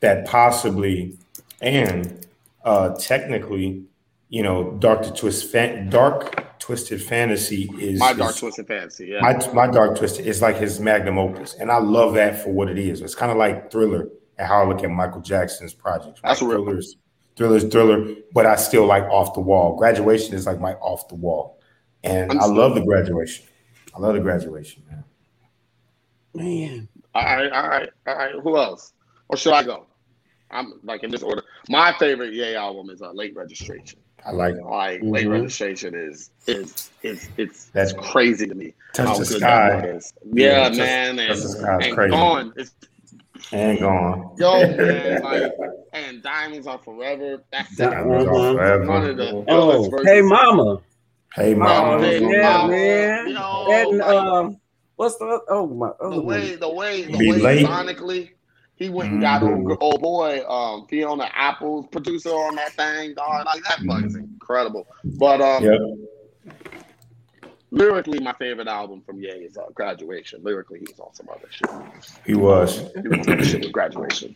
that 0.00 0.26
possibly 0.26 1.18
and 1.60 2.26
uh 2.64 2.94
technically, 2.96 3.84
you 4.28 4.42
know, 4.42 4.72
Dark 4.78 5.02
to 5.02 5.12
Twist 5.12 5.50
fan, 5.50 5.88
Dark 5.90 6.58
Twisted 6.58 7.02
Fantasy 7.02 7.70
is 7.80 7.98
My 7.98 8.10
is- 8.12 8.16
Dark 8.18 8.36
Twisted 8.36 8.66
Fantasy. 8.66 9.06
Yeah. 9.06 9.20
my 9.20 9.52
my 9.52 9.66
dark 9.70 9.96
twisted 9.96 10.26
is 10.26 10.42
like 10.42 10.56
his 10.56 10.78
magnum 10.80 11.18
opus, 11.18 11.54
and 11.54 11.70
I 11.70 11.78
love 11.78 12.14
that 12.14 12.42
for 12.42 12.50
what 12.50 12.68
it 12.68 12.78
is. 12.78 13.00
It's 13.00 13.14
kind 13.14 13.30
of 13.32 13.38
like 13.38 13.70
Thriller 13.72 14.08
and 14.38 14.46
how 14.48 14.62
I 14.62 14.66
look 14.66 14.82
at 14.84 14.90
Michael 14.90 15.20
Jackson's 15.20 15.74
projects. 15.74 16.20
That's 16.22 16.40
right? 16.42 16.50
real. 16.54 16.64
Thriller's 16.64 16.96
Thriller's 17.36 17.64
Thriller, 17.64 18.14
but 18.32 18.46
I 18.46 18.56
still 18.56 18.86
like 18.86 19.04
Off 19.04 19.34
the 19.34 19.40
Wall. 19.40 19.76
Graduation 19.76 20.34
is 20.34 20.46
like 20.46 20.60
my 20.60 20.74
Off 20.74 21.08
the 21.08 21.14
Wall, 21.14 21.58
and 22.04 22.30
I 22.32 22.34
Understood. 22.34 22.56
love 22.56 22.74
the 22.74 22.80
graduation. 22.84 23.46
I 23.96 24.00
love 24.00 24.14
the 24.14 24.20
graduation, 24.20 24.82
man. 24.90 25.04
Man. 26.34 26.88
all 27.14 27.22
right, 27.22 27.50
all 27.52 27.68
right, 27.68 27.90
all 28.06 28.14
right. 28.16 28.34
Who 28.42 28.56
else? 28.56 28.92
Or 29.28 29.36
should 29.36 29.52
I 29.52 29.62
go? 29.62 29.86
I'm 30.50 30.74
like 30.82 31.02
in 31.02 31.10
this 31.10 31.22
order. 31.22 31.42
My 31.68 31.92
favorite 31.98 32.32
Ye 32.32 32.54
album 32.54 32.90
is 32.90 33.02
uh, 33.02 33.12
Late 33.12 33.34
Registration. 33.36 33.98
I 34.24 34.32
like 34.32 34.54
it. 34.56 34.64
Like 34.64 35.00
Late 35.02 35.26
Mhm. 35.26 35.32
Registration 35.32 35.94
is 35.94 36.30
is 36.46 36.90
is 37.02 37.28
it's 37.36 37.66
That's 37.66 37.92
that's 37.92 38.10
crazy 38.10 38.46
to 38.46 38.54
me. 38.54 38.74
Touch 38.94 39.18
the 39.18 39.24
sky 39.26 39.80
that 39.80 39.84
is. 39.84 40.12
Yeah, 40.32 40.68
Touch- 40.68 40.78
man, 40.78 41.16
Touch 41.16 41.28
and, 41.28 41.38
the 41.42 41.48
Sky 41.48 41.76
is 41.78 41.86
and 41.86 41.94
crazy. 41.94 42.10
gone. 42.10 42.52
It's 42.56 42.74
and 43.52 43.78
gone. 43.78 44.34
yo 44.38 44.60
man, 44.76 45.22
like 45.22 45.52
and 45.92 46.22
Diamonds 46.22 46.66
Are 46.66 46.78
Forever. 46.78 47.42
That's 47.52 47.76
That- 47.76 47.90
Diamonds 47.90 48.26
are 48.26 48.54
forever. 48.54 48.86
one 48.86 49.04
of 49.06 49.16
the 49.16 49.44
Oh, 49.48 49.90
hey 50.04 50.20
mama. 50.22 50.80
Hey, 51.34 51.54
Oh, 51.54 51.58
mama. 51.58 52.00
hey, 52.04 52.20
yeah, 52.20 52.52
mama. 52.58 52.68
man. 52.72 53.28
Yo, 53.28 53.66
and 53.90 53.98
like, 53.98 54.08
uh, 54.08 54.50
what's 54.96 55.16
the 55.18 55.40
oh 55.48 55.66
my 55.66 55.90
the 56.00 56.20
way 56.22 56.50
one? 56.52 56.60
the 56.60 56.68
way 56.74 57.02
the 57.02 57.18
Be 57.18 57.32
way 57.32 57.38
late. 57.38 57.66
sonically 57.66 58.30
he 58.76 58.88
went 58.90 59.10
and 59.12 59.20
got 59.20 59.42
Mhm. 59.42 59.70
old, 59.70 59.78
old 59.80 60.00
boy 60.02 60.42
um 60.48 60.86
Fiona 60.88 61.28
Apple's 61.34 61.86
producer 61.88 62.30
on 62.30 62.54
that 62.56 62.72
thing 62.72 63.14
dog 63.14 63.44
like 63.46 63.62
that 63.64 63.80
fuck 63.86 64.04
is 64.04 64.14
incredible 64.16 64.86
but 65.18 65.40
um 65.40 65.64
Yep. 65.64 65.78
Lyrically 67.70 68.18
my 68.20 68.32
favorite 68.34 68.66
album 68.68 69.02
from 69.04 69.20
Ye 69.20 69.28
is 69.28 69.56
uh, 69.58 69.64
Graduation 69.74 70.42
lyrically 70.42 70.78
he 70.80 70.86
was 70.90 70.98
on 71.00 71.14
some 71.14 71.28
other 71.30 71.48
shit 71.50 71.68
He 72.24 72.34
was. 72.34 72.78
he 73.02 73.08
was 73.08 73.26
on 73.28 73.42
shit 73.44 73.60
with 73.62 73.72
Graduation 73.72 74.34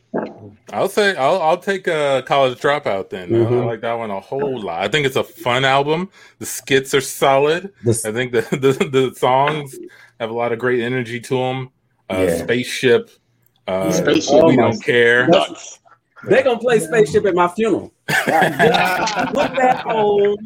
I'll 0.72 0.88
say 0.88 1.16
I'll 1.16 1.40
I'll 1.40 1.58
take 1.58 1.86
a 1.86 2.22
college 2.26 2.58
dropout 2.58 3.10
then. 3.10 3.34
I 3.34 3.38
Mhm. 3.38 3.66
like 3.66 3.80
that 3.82 3.94
one 3.94 4.10
a 4.10 4.20
whole 4.20 4.60
lot. 4.60 4.82
I 4.82 4.88
think 4.88 5.06
it's 5.06 5.16
a 5.16 5.24
fun 5.24 5.64
album. 5.64 6.10
The 6.38 6.46
skits 6.46 6.94
are 6.94 7.00
solid. 7.00 7.72
This, 7.84 8.04
I 8.04 8.12
think 8.12 8.32
the 8.32 8.40
the, 8.50 8.72
the 8.88 9.14
songs 9.16 9.76
have 10.20 10.30
a 10.30 10.34
lot 10.34 10.52
of 10.52 10.58
great 10.58 10.80
energy 10.80 11.20
to 11.20 11.36
them. 11.36 11.70
Uh, 12.10 12.26
Yeah. 12.28 12.36
Spaceship. 12.44 13.10
Uh, 13.66 13.90
Spaceship. 13.92 14.32
we 14.44 14.52
Oh 14.54 14.56
don't 14.56 14.82
care. 14.84 15.26
nuts 15.28 15.78
they 16.24 16.42
gonna 16.42 16.58
play 16.58 16.78
spaceship 16.80 17.24
at 17.26 17.34
my 17.34 17.48
funeral. 17.48 17.92
Put 18.08 18.26
that 18.26 19.82
home, 19.84 20.36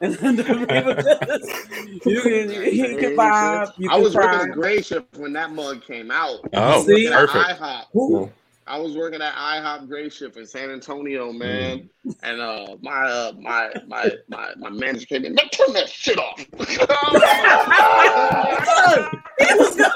and 0.00 0.14
then 0.14 0.36
the 0.36 2.00
you 2.04 2.20
can 2.22 2.50
you 2.74 2.96
can 2.98 3.16
vibe. 3.16 3.72
You 3.78 3.90
I 3.90 3.94
can 3.94 4.02
was 4.02 4.14
working 4.14 4.30
cry. 4.38 4.44
a 4.48 4.52
grade 4.52 4.84
shift 4.84 5.16
when 5.16 5.32
that 5.34 5.52
mug 5.52 5.82
came 5.84 6.10
out 6.10 6.40
Oh, 6.52 6.84
See? 6.84 7.08
Perfect. 7.08 7.60
IHOP. 7.60 7.84
Who? 7.92 8.30
I 8.66 8.78
was 8.78 8.96
working 8.96 9.20
at 9.20 9.34
IHOP 9.34 9.88
Great 9.88 10.12
Shift 10.12 10.36
in 10.36 10.46
San 10.46 10.70
Antonio, 10.70 11.32
man, 11.32 11.90
and 12.22 12.40
uh, 12.40 12.76
my 12.80 13.02
uh, 13.04 13.32
my 13.40 13.72
my 13.88 14.10
my 14.28 14.52
my 14.56 14.70
manager 14.70 15.06
came 15.06 15.24
in. 15.24 15.34
Man, 15.34 15.48
turn 15.50 15.72
that 15.72 15.88
shit 15.88 16.18
off. 16.18 16.38
he 16.38 16.44
was 19.56 19.76
gonna, 19.76 19.92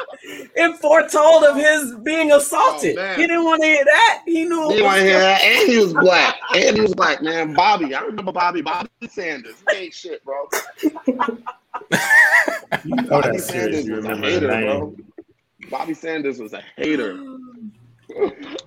it 0.57 0.77
foretold 0.79 1.45
of 1.45 1.57
his 1.57 1.95
being 2.03 2.33
assaulted. 2.33 2.99
Oh, 2.99 3.15
he 3.15 3.23
didn't 3.27 3.45
want 3.45 3.63
to 3.63 3.69
hear 3.69 3.85
that. 3.85 4.23
He 4.27 4.45
knew. 4.45 4.57
you 4.73 4.79
It 4.79 4.83
want 4.83 4.95
was 4.95 5.03
to 5.03 5.05
hear 5.09 5.19
that? 5.21 5.43
And 5.43 5.71
he 5.71 5.79
was 5.79 5.93
black. 5.95 6.37
And 6.55 6.77
he 6.77 6.83
was 6.83 6.95
black, 6.95 7.23
man. 7.23 7.55
Bobby, 7.55 7.95
I 7.95 8.01
remember 8.01 8.33
Bobby. 8.33 8.62
Bobby 8.62 8.89
Sanders. 9.09 9.57
He 9.71 9.77
ain't 9.77 9.95
shit, 9.95 10.25
bro. 10.25 10.49
You 12.85 12.97
know 12.97 13.21
Bobby 13.21 13.37
that. 13.37 13.40
Sanders 13.40 13.87
You 13.87 13.97
was 13.97 14.05
a 14.07 14.17
hater, 14.17 14.49
name. 14.49 14.64
bro. 14.67 14.97
Bobby 15.71 15.95
Sanders 15.95 16.38
was 16.40 16.52
a 16.52 16.62
hater. 16.76 17.17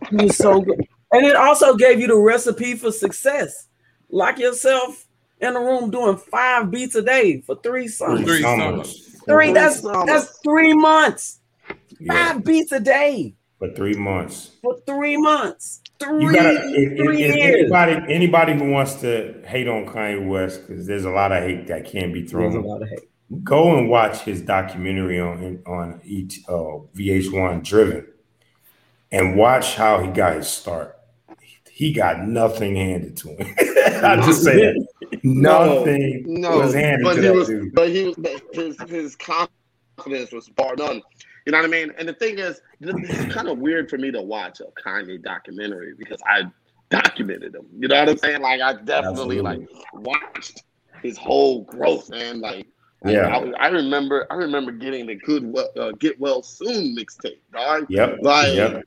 He 0.09 0.15
was 0.25 0.37
so 0.37 0.61
good, 0.61 0.79
and 1.11 1.25
it 1.25 1.35
also 1.35 1.75
gave 1.75 1.99
you 1.99 2.07
the 2.07 2.17
recipe 2.17 2.75
for 2.75 2.91
success. 2.91 3.67
Lock 4.11 4.39
yourself 4.39 5.05
in 5.41 5.55
a 5.55 5.59
room 5.59 5.91
doing 5.91 6.17
five 6.17 6.71
beats 6.71 6.95
a 6.95 7.01
day 7.01 7.41
for 7.41 7.55
three 7.61 7.87
songs. 7.87 8.23
Three 8.25 8.41
Summers. 8.41 9.17
Three. 9.25 9.51
That's 9.53 9.81
Summers. 9.81 10.05
that's 10.07 10.39
three 10.43 10.73
months. 10.73 11.39
Yeah, 11.99 12.33
Five 12.33 12.43
beats 12.43 12.71
a 12.71 12.79
day 12.79 13.35
for 13.59 13.69
three 13.73 13.93
months. 13.93 14.51
for 14.61 14.79
three 14.87 15.17
months. 15.17 15.81
Three, 15.99 16.23
You 16.23 16.33
gotta 16.33 16.53
if, 16.73 16.91
if, 16.93 16.97
three 16.97 17.23
if 17.23 17.35
years. 17.35 17.55
anybody 17.71 18.13
anybody 18.13 18.53
who 18.53 18.71
wants 18.71 18.95
to 19.01 19.41
hate 19.45 19.67
on 19.67 19.85
Kanye 19.85 20.25
West 20.27 20.65
because 20.65 20.87
there's 20.87 21.05
a 21.05 21.09
lot 21.09 21.31
of 21.31 21.43
hate 21.43 21.67
that 21.67 21.85
can 21.85 22.11
be 22.13 22.21
There's 22.21 22.31
a 22.31 22.31
thrown. 22.31 22.63
lot 22.63 22.81
of 22.81 22.89
hate. 22.89 23.09
Go 23.43 23.77
and 23.77 23.89
watch 23.89 24.21
his 24.21 24.41
documentary 24.41 25.19
on 25.19 25.61
on 25.67 26.01
ET, 26.09 26.33
uh, 26.47 26.79
VH1 26.95 27.63
Driven, 27.63 28.07
and 29.11 29.35
watch 29.37 29.75
how 29.75 29.99
he 30.01 30.09
got 30.11 30.35
his 30.37 30.47
start. 30.47 30.95
He 31.71 31.93
got 31.93 32.27
nothing 32.27 32.75
handed 32.75 33.15
to 33.17 33.29
him. 33.29 33.55
I 34.03 34.17
just 34.17 34.43
say 34.43 34.57
that 34.57 34.85
nothing 35.23 36.23
No, 36.27 36.57
was 36.59 36.73
handed 36.73 37.03
but 37.05 37.15
to 37.15 37.21
he 37.21 37.29
was, 37.29 37.47
dude. 37.47 37.73
but 37.73 37.89
he 37.89 38.03
was, 38.05 38.15
but 38.17 38.41
his 38.53 38.77
his 38.89 39.15
confidence 39.15 40.31
was 40.33 40.49
bar 40.49 40.75
none. 40.75 41.01
You 41.45 41.53
know 41.53 41.59
what 41.59 41.65
I 41.65 41.69
mean? 41.69 41.91
And 41.97 42.07
the 42.07 42.13
thing 42.13 42.37
is, 42.37 42.61
it's 42.81 43.33
kind 43.33 43.47
of 43.47 43.59
weird 43.59 43.89
for 43.89 43.97
me 43.97 44.11
to 44.11 44.21
watch 44.21 44.59
a 44.59 44.65
Kanye 44.85 45.23
documentary 45.23 45.93
because 45.97 46.19
I 46.27 46.43
documented 46.89 47.55
him. 47.55 47.65
You 47.77 47.87
know 47.87 47.97
what 47.99 48.09
I'm 48.09 48.17
saying? 48.17 48.41
Like 48.41 48.61
I 48.61 48.73
definitely 48.73 49.39
Absolutely. 49.39 49.41
like 49.41 49.67
watched 49.93 50.63
his 51.01 51.17
whole 51.17 51.63
growth, 51.63 52.09
man. 52.09 52.41
Like. 52.41 52.67
I- 53.05 53.11
Yeah. 53.11 53.27
I, 53.29 53.67
I 53.67 53.67
remember. 53.69 54.27
I 54.29 54.35
remember 54.35 54.73
getting 54.73 55.05
the 55.07 55.15
good, 55.15 55.49
well, 55.53 55.69
uh, 55.79 55.91
get 55.99 56.19
well 56.19 56.43
soon 56.43 56.93
mixtape, 56.97 57.39
dog. 57.53 57.85
Yep. 57.87 58.17
Like, 58.21 58.53
Yep. 58.53 58.83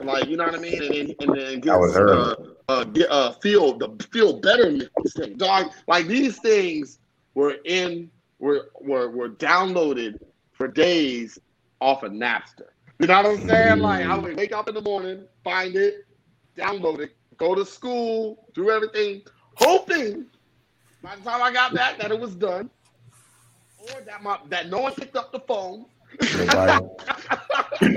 Like 0.00 0.28
you 0.28 0.36
know 0.36 0.44
what 0.44 0.54
I 0.54 0.58
mean, 0.58 0.82
and 0.82 0.94
then 0.94 1.14
and 1.20 1.62
then 1.64 1.78
was 1.78 1.96
uh, 1.96 2.34
uh, 2.68 2.84
get 2.84 3.10
uh, 3.10 3.32
feel 3.32 3.78
the 3.78 3.88
feel 4.10 4.40
better 4.40 4.64
mixtape, 4.64 5.38
dog. 5.38 5.72
Like 5.86 6.06
these 6.06 6.38
things 6.38 6.98
were 7.34 7.56
in 7.64 8.10
were 8.38 8.70
were 8.80 9.10
were 9.10 9.28
downloaded 9.28 10.18
for 10.52 10.68
days 10.68 11.38
off 11.80 12.02
of 12.02 12.12
Napster. 12.12 12.68
You 12.98 13.06
know 13.06 13.22
what 13.22 13.26
I'm 13.26 13.48
saying? 13.48 13.78
Like 13.78 14.06
I 14.06 14.16
would 14.18 14.36
wake 14.36 14.52
up 14.52 14.68
in 14.68 14.74
the 14.74 14.82
morning, 14.82 15.24
find 15.44 15.76
it, 15.76 16.06
download 16.56 17.00
it, 17.00 17.16
go 17.36 17.54
to 17.54 17.64
school, 17.64 18.48
do 18.54 18.70
everything, 18.70 19.22
hoping 19.54 20.26
by 21.02 21.14
the 21.16 21.22
time 21.22 21.42
I 21.42 21.52
got 21.52 21.74
back 21.74 21.98
that 21.98 22.10
it 22.10 22.18
was 22.18 22.34
done, 22.34 22.70
or 23.78 24.00
that 24.00 24.22
my 24.22 24.38
that 24.48 24.68
no 24.68 24.80
one 24.80 24.94
picked 24.94 25.16
up 25.16 25.30
the 25.32 25.40
phone. 25.40 25.86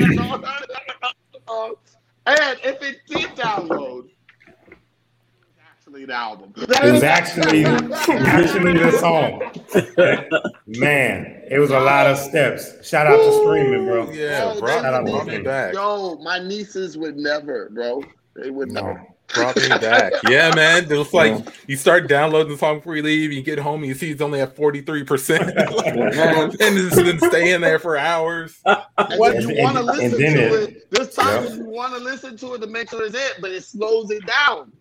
Nobody. 0.03 0.65
That 1.49 1.65
no 1.65 1.67
one 1.67 1.75
picked 1.75 2.09
up 2.09 2.27
the 2.27 2.27
phone. 2.27 2.27
and 2.27 2.59
if 2.63 2.81
it 2.83 2.97
did 3.07 3.29
download, 3.35 4.09
it 4.67 4.75
was 5.41 5.57
actually 5.61 6.05
the 6.05 6.13
album. 6.13 6.53
It 6.57 6.91
was 6.91 7.03
actually 7.03 7.65
actually 7.65 8.77
the 8.77 8.91
song. 8.99 9.41
Man, 10.67 11.41
it 11.49 11.59
was 11.59 11.71
a 11.71 11.79
lot 11.79 12.07
of 12.07 12.17
steps. 12.17 12.87
Shout 12.87 13.07
out 13.07 13.17
to 13.17 13.33
streaming, 13.43 13.85
bro. 13.85 14.11
Yeah, 14.11 14.53
Yo, 14.53 14.59
bro. 14.59 14.67
Shout 14.69 14.85
out 14.93 15.05
to 15.05 15.11
Brought 15.11 15.25
me 15.25 15.31
streaming. 15.31 15.43
back. 15.45 15.73
Yo, 15.73 16.15
my 16.23 16.39
nieces 16.39 16.97
would 16.97 17.17
never, 17.17 17.69
bro. 17.69 18.03
They 18.35 18.51
would 18.51 18.71
never. 18.71 19.05
No. 19.35 19.41
Brought 19.43 19.55
me 19.57 19.67
back. 19.81 20.13
Yeah, 20.29 20.53
man. 20.55 20.91
It 20.91 20.97
was 20.97 21.13
like 21.13 21.45
you 21.67 21.75
start 21.77 22.07
downloading 22.07 22.51
the 22.51 22.57
song 22.57 22.77
before 22.79 22.95
you 22.95 23.03
leave, 23.03 23.31
you 23.31 23.41
get 23.43 23.59
home, 23.59 23.81
and 23.81 23.87
you 23.87 23.93
see 23.95 24.11
it's 24.11 24.21
only 24.21 24.41
at 24.41 24.55
43%. 24.55 25.39
and 26.59 26.77
it's 26.77 26.95
been 26.95 27.19
staying 27.19 27.61
there 27.61 27.79
for 27.79 27.97
hours. 27.97 28.59
And 28.65 28.79
What? 29.19 29.33
then 29.33 29.49
you 29.49 29.63
want 29.63 29.77
to 29.77 29.83
listen 29.83 30.11
to 30.11 30.17
it- 30.25 30.69
it. 30.69 30.91
There's 30.91 31.13
times 31.13 31.51
Yeah. 31.51 31.55
you 31.57 31.65
want 31.65 31.93
to 31.93 31.99
listen 31.99 32.37
to 32.37 32.53
it 32.55 32.59
to 32.61 32.67
make 32.67 32.89
sure 32.89 33.05
it's 33.05 33.15
it, 33.15 33.35
but 33.41 33.51
it 33.51 33.63
slows 33.63 34.09
it 34.11 34.25
down. 34.25 34.71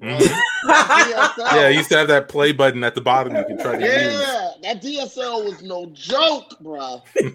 Mhm. 0.00 0.20
Yeah, 0.20 1.66
I 1.66 1.68
used 1.70 1.88
to 1.88 1.96
have 1.98 2.06
that 2.08 2.28
play 2.28 2.52
button 2.52 2.84
at 2.84 2.94
the 2.94 3.00
bottom 3.00 3.34
you 3.34 3.44
can 3.44 3.58
try 3.58 3.78
to 3.78 3.84
Yeah, 3.84 4.50
that 4.62 4.80
DSL 4.82 5.44
was 5.44 5.60
no 5.62 5.86
joke, 5.86 6.56
bro. 6.60 7.02
use. 7.16 7.32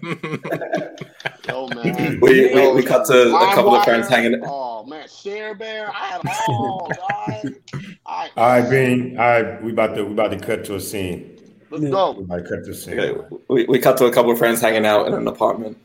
Yo, 1.46 1.68
man. 1.74 2.18
We, 2.20 2.54
we, 2.54 2.72
we 2.72 2.82
cut 2.82 3.06
to 3.08 3.34
a 3.36 3.54
couple 3.54 3.74
of 3.74 3.84
friends 3.84 4.08
hanging. 4.08 4.40
Oh 4.46 4.84
man, 4.86 5.06
Share 5.08 5.54
Bear. 5.54 5.90
I 5.90 6.06
had 6.06 6.20
all. 6.48 6.88
dog. 6.88 6.98
All 7.02 7.24
right, 7.28 8.30
All 8.36 8.48
right, 8.60 8.70
Bean. 8.70 9.18
All 9.18 9.24
right, 9.26 9.62
we 9.62 9.72
about 9.72 9.94
to 9.96 10.04
we 10.04 10.12
about 10.12 10.30
to 10.30 10.38
cut 10.38 10.64
to 10.64 10.76
a 10.76 10.80
scene. 10.80 11.38
let's 11.70 11.84
We 11.84 11.90
go. 11.90 12.10
about 12.12 12.36
to 12.36 12.42
cut 12.48 12.64
to 12.64 12.70
a 12.70 12.74
scene. 12.74 12.98
Okay, 12.98 13.36
we, 13.48 13.66
we 13.66 13.78
cut 13.78 13.98
to 13.98 14.06
a 14.06 14.12
couple 14.12 14.30
of 14.32 14.38
friends 14.38 14.60
hanging 14.62 14.86
out 14.86 15.06
in 15.06 15.12
an 15.14 15.26
apartment. 15.28 15.76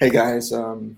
Hey 0.00 0.10
guys, 0.10 0.52
um, 0.52 0.96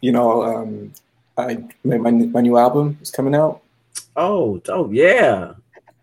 you 0.00 0.12
know, 0.12 0.42
um, 0.42 0.92
I 1.36 1.64
made 1.84 2.00
my 2.00 2.10
my 2.10 2.40
new 2.40 2.56
album 2.58 2.98
is 3.02 3.10
coming 3.10 3.34
out. 3.34 3.60
Oh, 4.16 4.60
oh 4.68 4.90
yeah. 4.90 5.54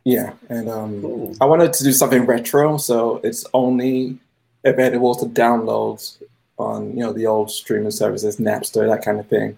Yeah, 0.05 0.33
and 0.49 0.69
um, 0.69 1.01
Cool. 1.01 1.35
I 1.41 1.45
wanted 1.45 1.73
to 1.73 1.83
do 1.83 1.91
something 1.91 2.25
retro, 2.25 2.77
so 2.77 3.17
it's 3.23 3.45
only 3.53 4.17
available 4.63 5.13
to 5.15 5.25
download 5.25 6.17
on 6.57 6.91
you 6.91 6.99
know 7.03 7.13
the 7.13 7.27
old 7.27 7.51
streaming 7.51 7.91
services, 7.91 8.37
Napster, 8.37 8.87
that 8.87 9.03
kind 9.05 9.19
of 9.19 9.27
thing. 9.27 9.57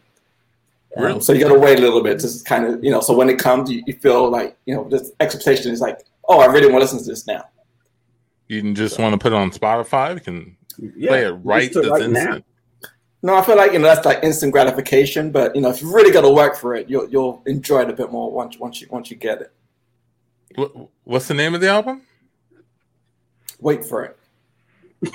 Um, 0.98 1.04
Really? 1.06 1.20
so 1.22 1.32
you 1.32 1.40
got 1.40 1.54
to 1.54 1.60
wait 1.60 1.80
a 1.80 1.82
little 1.82 2.04
bit, 2.04 2.20
just 2.20 2.46
kind 2.46 2.66
of 2.66 2.84
you 2.84 2.92
know. 2.92 3.00
So 3.02 3.16
when 3.16 3.30
it 3.30 3.40
comes, 3.40 3.72
you, 3.72 3.82
you 3.88 3.94
feel 3.94 4.30
like 4.30 4.58
you 4.66 4.76
know 4.76 4.84
this 4.90 5.12
expectation 5.22 5.72
is 5.72 5.80
like, 5.80 6.00
oh, 6.28 6.40
I 6.42 6.48
really 6.48 6.68
want 6.72 6.82
to 6.82 6.86
listen 6.86 7.00
to 7.00 7.06
this 7.06 7.26
now. 7.28 7.46
you 8.50 8.62
can 8.62 8.76
just 8.76 9.00
want 9.00 9.14
to 9.14 9.18
put 9.18 9.32
it 9.32 9.36
on 9.36 9.52
Spotify. 9.52 10.16
You 10.16 10.20
can 10.20 10.58
Yeah. 10.98 11.08
play 11.10 11.26
it 11.28 11.32
right 11.46 11.72
Just 11.72 11.76
this 11.76 11.86
to 11.86 11.92
right 11.92 12.10
now. 12.10 12.42
Instant. 13.22 13.36
No, 13.36 13.36
I 13.36 13.42
feel 13.46 13.56
like 13.58 13.74
you 13.74 13.80
know 13.80 13.86
that's 13.88 14.06
like 14.06 14.24
instant 14.24 14.52
gratification, 14.52 15.32
but 15.32 15.56
you 15.56 15.62
know 15.62 15.70
if 15.70 15.82
you 15.82 15.94
really 15.94 16.12
got 16.12 16.22
to 16.22 16.30
work 16.30 16.56
for 16.56 16.76
it, 16.76 16.90
you'll 16.90 17.10
you'll 17.10 17.42
enjoy 17.46 17.82
it 17.82 17.90
a 17.90 17.94
bit 17.94 18.12
more 18.12 18.32
once 18.32 18.58
once 18.60 18.82
you 18.82 18.88
once 18.90 19.10
you 19.12 19.18
get 19.18 19.42
it. 19.42 19.52
What's 21.04 21.28
the 21.28 21.34
name 21.34 21.56
of 21.56 21.62
the 21.62 21.70
album? 21.70 22.02
Wait 23.60 23.86
for 23.86 24.04
it. 24.04 24.18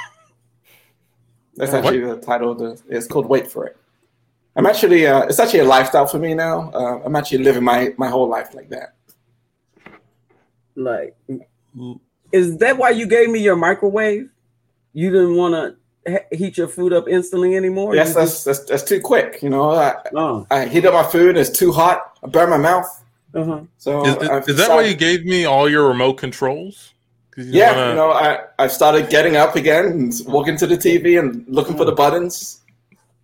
That's 1.57 1.73
What? 1.73 1.85
actually 1.85 2.01
the 2.01 2.17
title 2.21 2.53
of 2.53 2.59
the. 2.59 2.81
It's 2.89 3.07
called 3.07 3.27
Wait 3.27 3.47
for 3.51 3.67
It. 3.67 3.77
I'm 4.55 4.67
actually. 4.67 5.07
Uh, 5.07 5.23
it's 5.23 5.39
actually 5.39 5.61
a 5.61 5.65
lifestyle 5.65 6.07
for 6.07 6.19
me 6.19 6.33
now. 6.35 6.71
Uh, 6.73 7.03
I'm 7.05 7.17
actually 7.17 7.39
living 7.45 7.65
my 7.65 7.93
my 7.99 8.09
whole 8.09 8.29
life 8.29 8.55
like 8.55 8.71
that. 8.71 8.95
Like, 10.75 11.17
is 12.33 12.57
that 12.59 12.77
why 12.79 12.91
you 12.91 13.07
gave 13.07 13.31
me 13.31 13.41
your 13.41 13.57
microwave? 13.57 14.31
You 14.93 15.11
didn't 15.11 15.37
want 15.37 15.55
to 15.55 15.77
heat 16.33 16.57
your 16.57 16.69
food 16.69 16.93
up 16.93 17.09
instantly 17.09 17.57
anymore? 17.57 17.95
yes, 17.95 18.09
You 18.09 18.15
that's, 18.15 18.45
that's 18.45 18.61
that's 18.65 18.83
too 18.83 19.01
quick. 19.01 19.43
You 19.43 19.51
know, 19.51 19.71
I, 19.73 19.95
oh, 20.15 20.47
I 20.51 20.67
heat 20.67 20.85
up 20.85 20.95
my 20.95 21.03
food. 21.11 21.37
It's 21.37 21.51
too 21.51 21.73
hot. 21.73 22.19
I 22.23 22.29
burn 22.29 22.51
my 22.51 22.57
mouth. 22.59 22.87
uh-huh. 23.35 23.61
So 23.79 24.05
Is, 24.07 24.17
I've 24.29 24.43
is, 24.43 24.49
is 24.51 24.57
that 24.57 24.71
why 24.71 24.83
you 24.83 24.95
gave 24.95 25.25
me 25.25 25.45
all 25.45 25.69
your 25.69 25.89
remote 25.89 26.15
controls? 26.15 26.93
'Cause 27.31 27.47
you 27.47 27.53
Yeah, 27.61 27.73
wanna- 27.77 27.91
you 27.91 27.97
know, 27.97 28.11
I 28.13 28.39
I 28.59 28.67
started 28.67 29.11
getting 29.11 29.37
up 29.37 29.57
again 29.57 29.85
and 29.87 30.13
walking 30.27 30.57
to 30.59 30.67
the 30.67 30.77
TV 30.77 31.19
and 31.19 31.45
looking 31.49 31.77
for 31.77 31.85
the 31.85 31.93
buttons. 31.93 32.61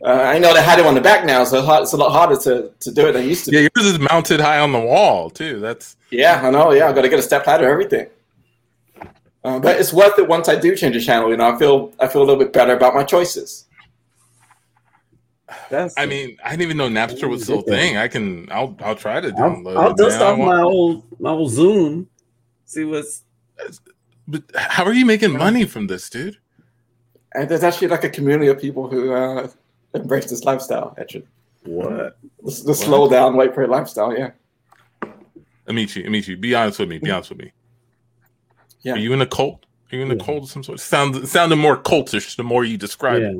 Uh, 0.05 0.09
I 0.35 0.39
know 0.41 0.53
they 0.53 0.61
had 0.62 0.79
it 0.81 0.85
on 0.85 0.95
the 0.97 1.01
back 1.01 1.25
now, 1.25 1.45
so 1.45 1.59
it's 1.81 1.93
a 1.93 1.97
lot 1.97 2.11
harder 2.11 2.37
to, 2.47 2.71
to 2.81 2.91
do 2.91 3.07
it 3.07 3.12
than 3.12 3.23
it 3.23 3.29
used 3.29 3.45
to. 3.45 3.53
be. 3.53 3.57
yeah, 3.59 3.69
yours 3.77 3.87
is 3.87 3.99
mounted 4.01 4.41
high 4.41 4.59
on 4.59 4.73
the 4.73 4.81
wall 4.81 5.31
too. 5.31 5.61
That's 5.61 5.97
Yeah, 6.11 6.41
I 6.45 6.51
know. 6.51 6.73
Yeah, 6.73 6.89
I 6.89 6.93
got 6.93 7.03
to 7.03 7.09
get 7.09 7.21
a 7.21 7.23
step 7.23 7.47
ladder, 7.47 7.71
everything. 7.71 8.09
Uh, 9.45 9.59
but 9.59 9.79
it's 9.81 9.93
worth 9.93 10.19
it 10.19 10.29
once 10.29 10.49
I 10.49 10.57
do 10.57 10.77
change 10.77 10.95
the 10.95 11.01
channel. 11.01 11.31
You 11.31 11.37
know, 11.37 11.55
I 11.55 11.59
feel 11.59 11.93
I 11.99 12.07
feel 12.07 12.23
a 12.23 12.25
little 12.25 12.39
bit 12.39 12.53
better 12.53 12.77
about 12.77 12.95
my 12.95 13.03
choices. 13.03 13.67
That's. 15.69 15.95
I 15.99 16.07
mean, 16.07 16.37
I 16.45 16.51
didn't 16.51 16.63
even 16.63 16.77
know 16.77 16.89
Napster 16.89 17.29
was 17.29 17.45
still 17.45 17.61
a 17.61 17.63
thing. 17.63 17.97
I 17.97 18.09
can, 18.09 18.51
I'll, 18.53 18.77
I'll 18.81 18.95
try 18.95 19.21
to 19.21 19.29
I'll, 19.29 19.35
download. 19.35 19.77
I'll 19.77 19.95
dust 19.95 20.21
off 20.21 20.39
my 20.39 20.63
old 20.63 21.05
my 21.21 21.31
old 21.31 21.51
Zune. 21.51 22.07
See 22.67 22.85
what's. 22.85 23.23
But 24.29 24.45
how 24.55 24.85
are 24.85 24.93
you 24.93 25.05
making 25.05 25.37
money 25.37 25.65
from 25.65 25.89
this, 25.89 26.09
dude? 26.09 26.39
And 27.35 27.49
there's 27.49 27.65
actually 27.65 27.89
like 27.89 28.05
a 28.05 28.11
community 28.11 28.49
of 28.49 28.61
people 28.61 28.89
who 28.89 29.13
uh, 29.13 29.49
embrace 29.95 30.31
this 30.31 30.45
lifestyle. 30.45 30.95
Actually, 30.99 31.27
What? 31.65 32.17
the, 32.43 32.63
the 32.67 32.75
slow 32.75 33.09
down, 33.09 33.37
wait 33.37 33.55
for 33.55 33.63
it 33.63 33.71
lifestyle. 33.71 34.17
Yeah, 34.17 34.31
Amici, 35.67 36.05
Amici, 36.05 36.35
be 36.35 36.55
honest 36.55 36.79
with 36.79 36.89
me. 36.89 36.99
Be 36.99 37.11
honest 37.11 37.31
with 37.31 37.39
me. 37.41 37.53
Yeah. 38.83 38.95
Are 38.95 38.99
you 38.99 39.12
in 39.12 39.21
a 39.23 39.27
cult? 39.27 39.65
Are 39.93 39.97
you 39.97 40.03
in 40.03 40.11
a 40.11 40.15
Yeah. 40.17 40.25
cult 40.25 40.45
of 40.45 40.51
some 40.51 40.62
sort? 40.62 40.81
Sound 40.81 41.29
sounded 41.29 41.57
more 41.57 41.77
cultish 41.77 42.37
the 42.37 42.43
more 42.45 42.65
you 42.65 42.77
describe 42.77 43.23
it. 43.23 43.37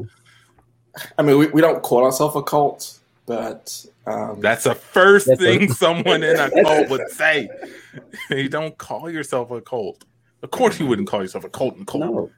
I 1.19 1.23
mean, 1.23 1.39
we, 1.39 1.47
we 1.49 1.61
don't 1.61 1.83
call 1.83 2.05
ourselves 2.05 2.37
a 2.37 2.43
cult, 2.43 2.99
but 3.27 3.85
um, 4.07 4.41
That's 4.41 4.65
the 4.65 4.75
first 4.75 5.27
That's 5.27 5.41
a- 5.41 5.45
thing 5.45 5.73
someone 5.73 6.23
in 6.23 6.39
a 6.39 6.51
cult 6.63 6.91
would 6.91 7.09
say. 7.11 7.49
you 8.31 8.49
don't 8.49 8.77
call 8.77 9.11
yourself 9.11 9.51
a 9.51 9.61
cult. 9.61 10.05
Of 10.43 10.51
course, 10.51 10.79
you 10.81 10.87
wouldn't 10.87 11.09
call 11.09 11.23
yourself 11.23 11.45
a 11.45 11.49
cult 11.49 11.77
and 11.77 11.87
cult. 11.87 12.05
No. 12.05 12.31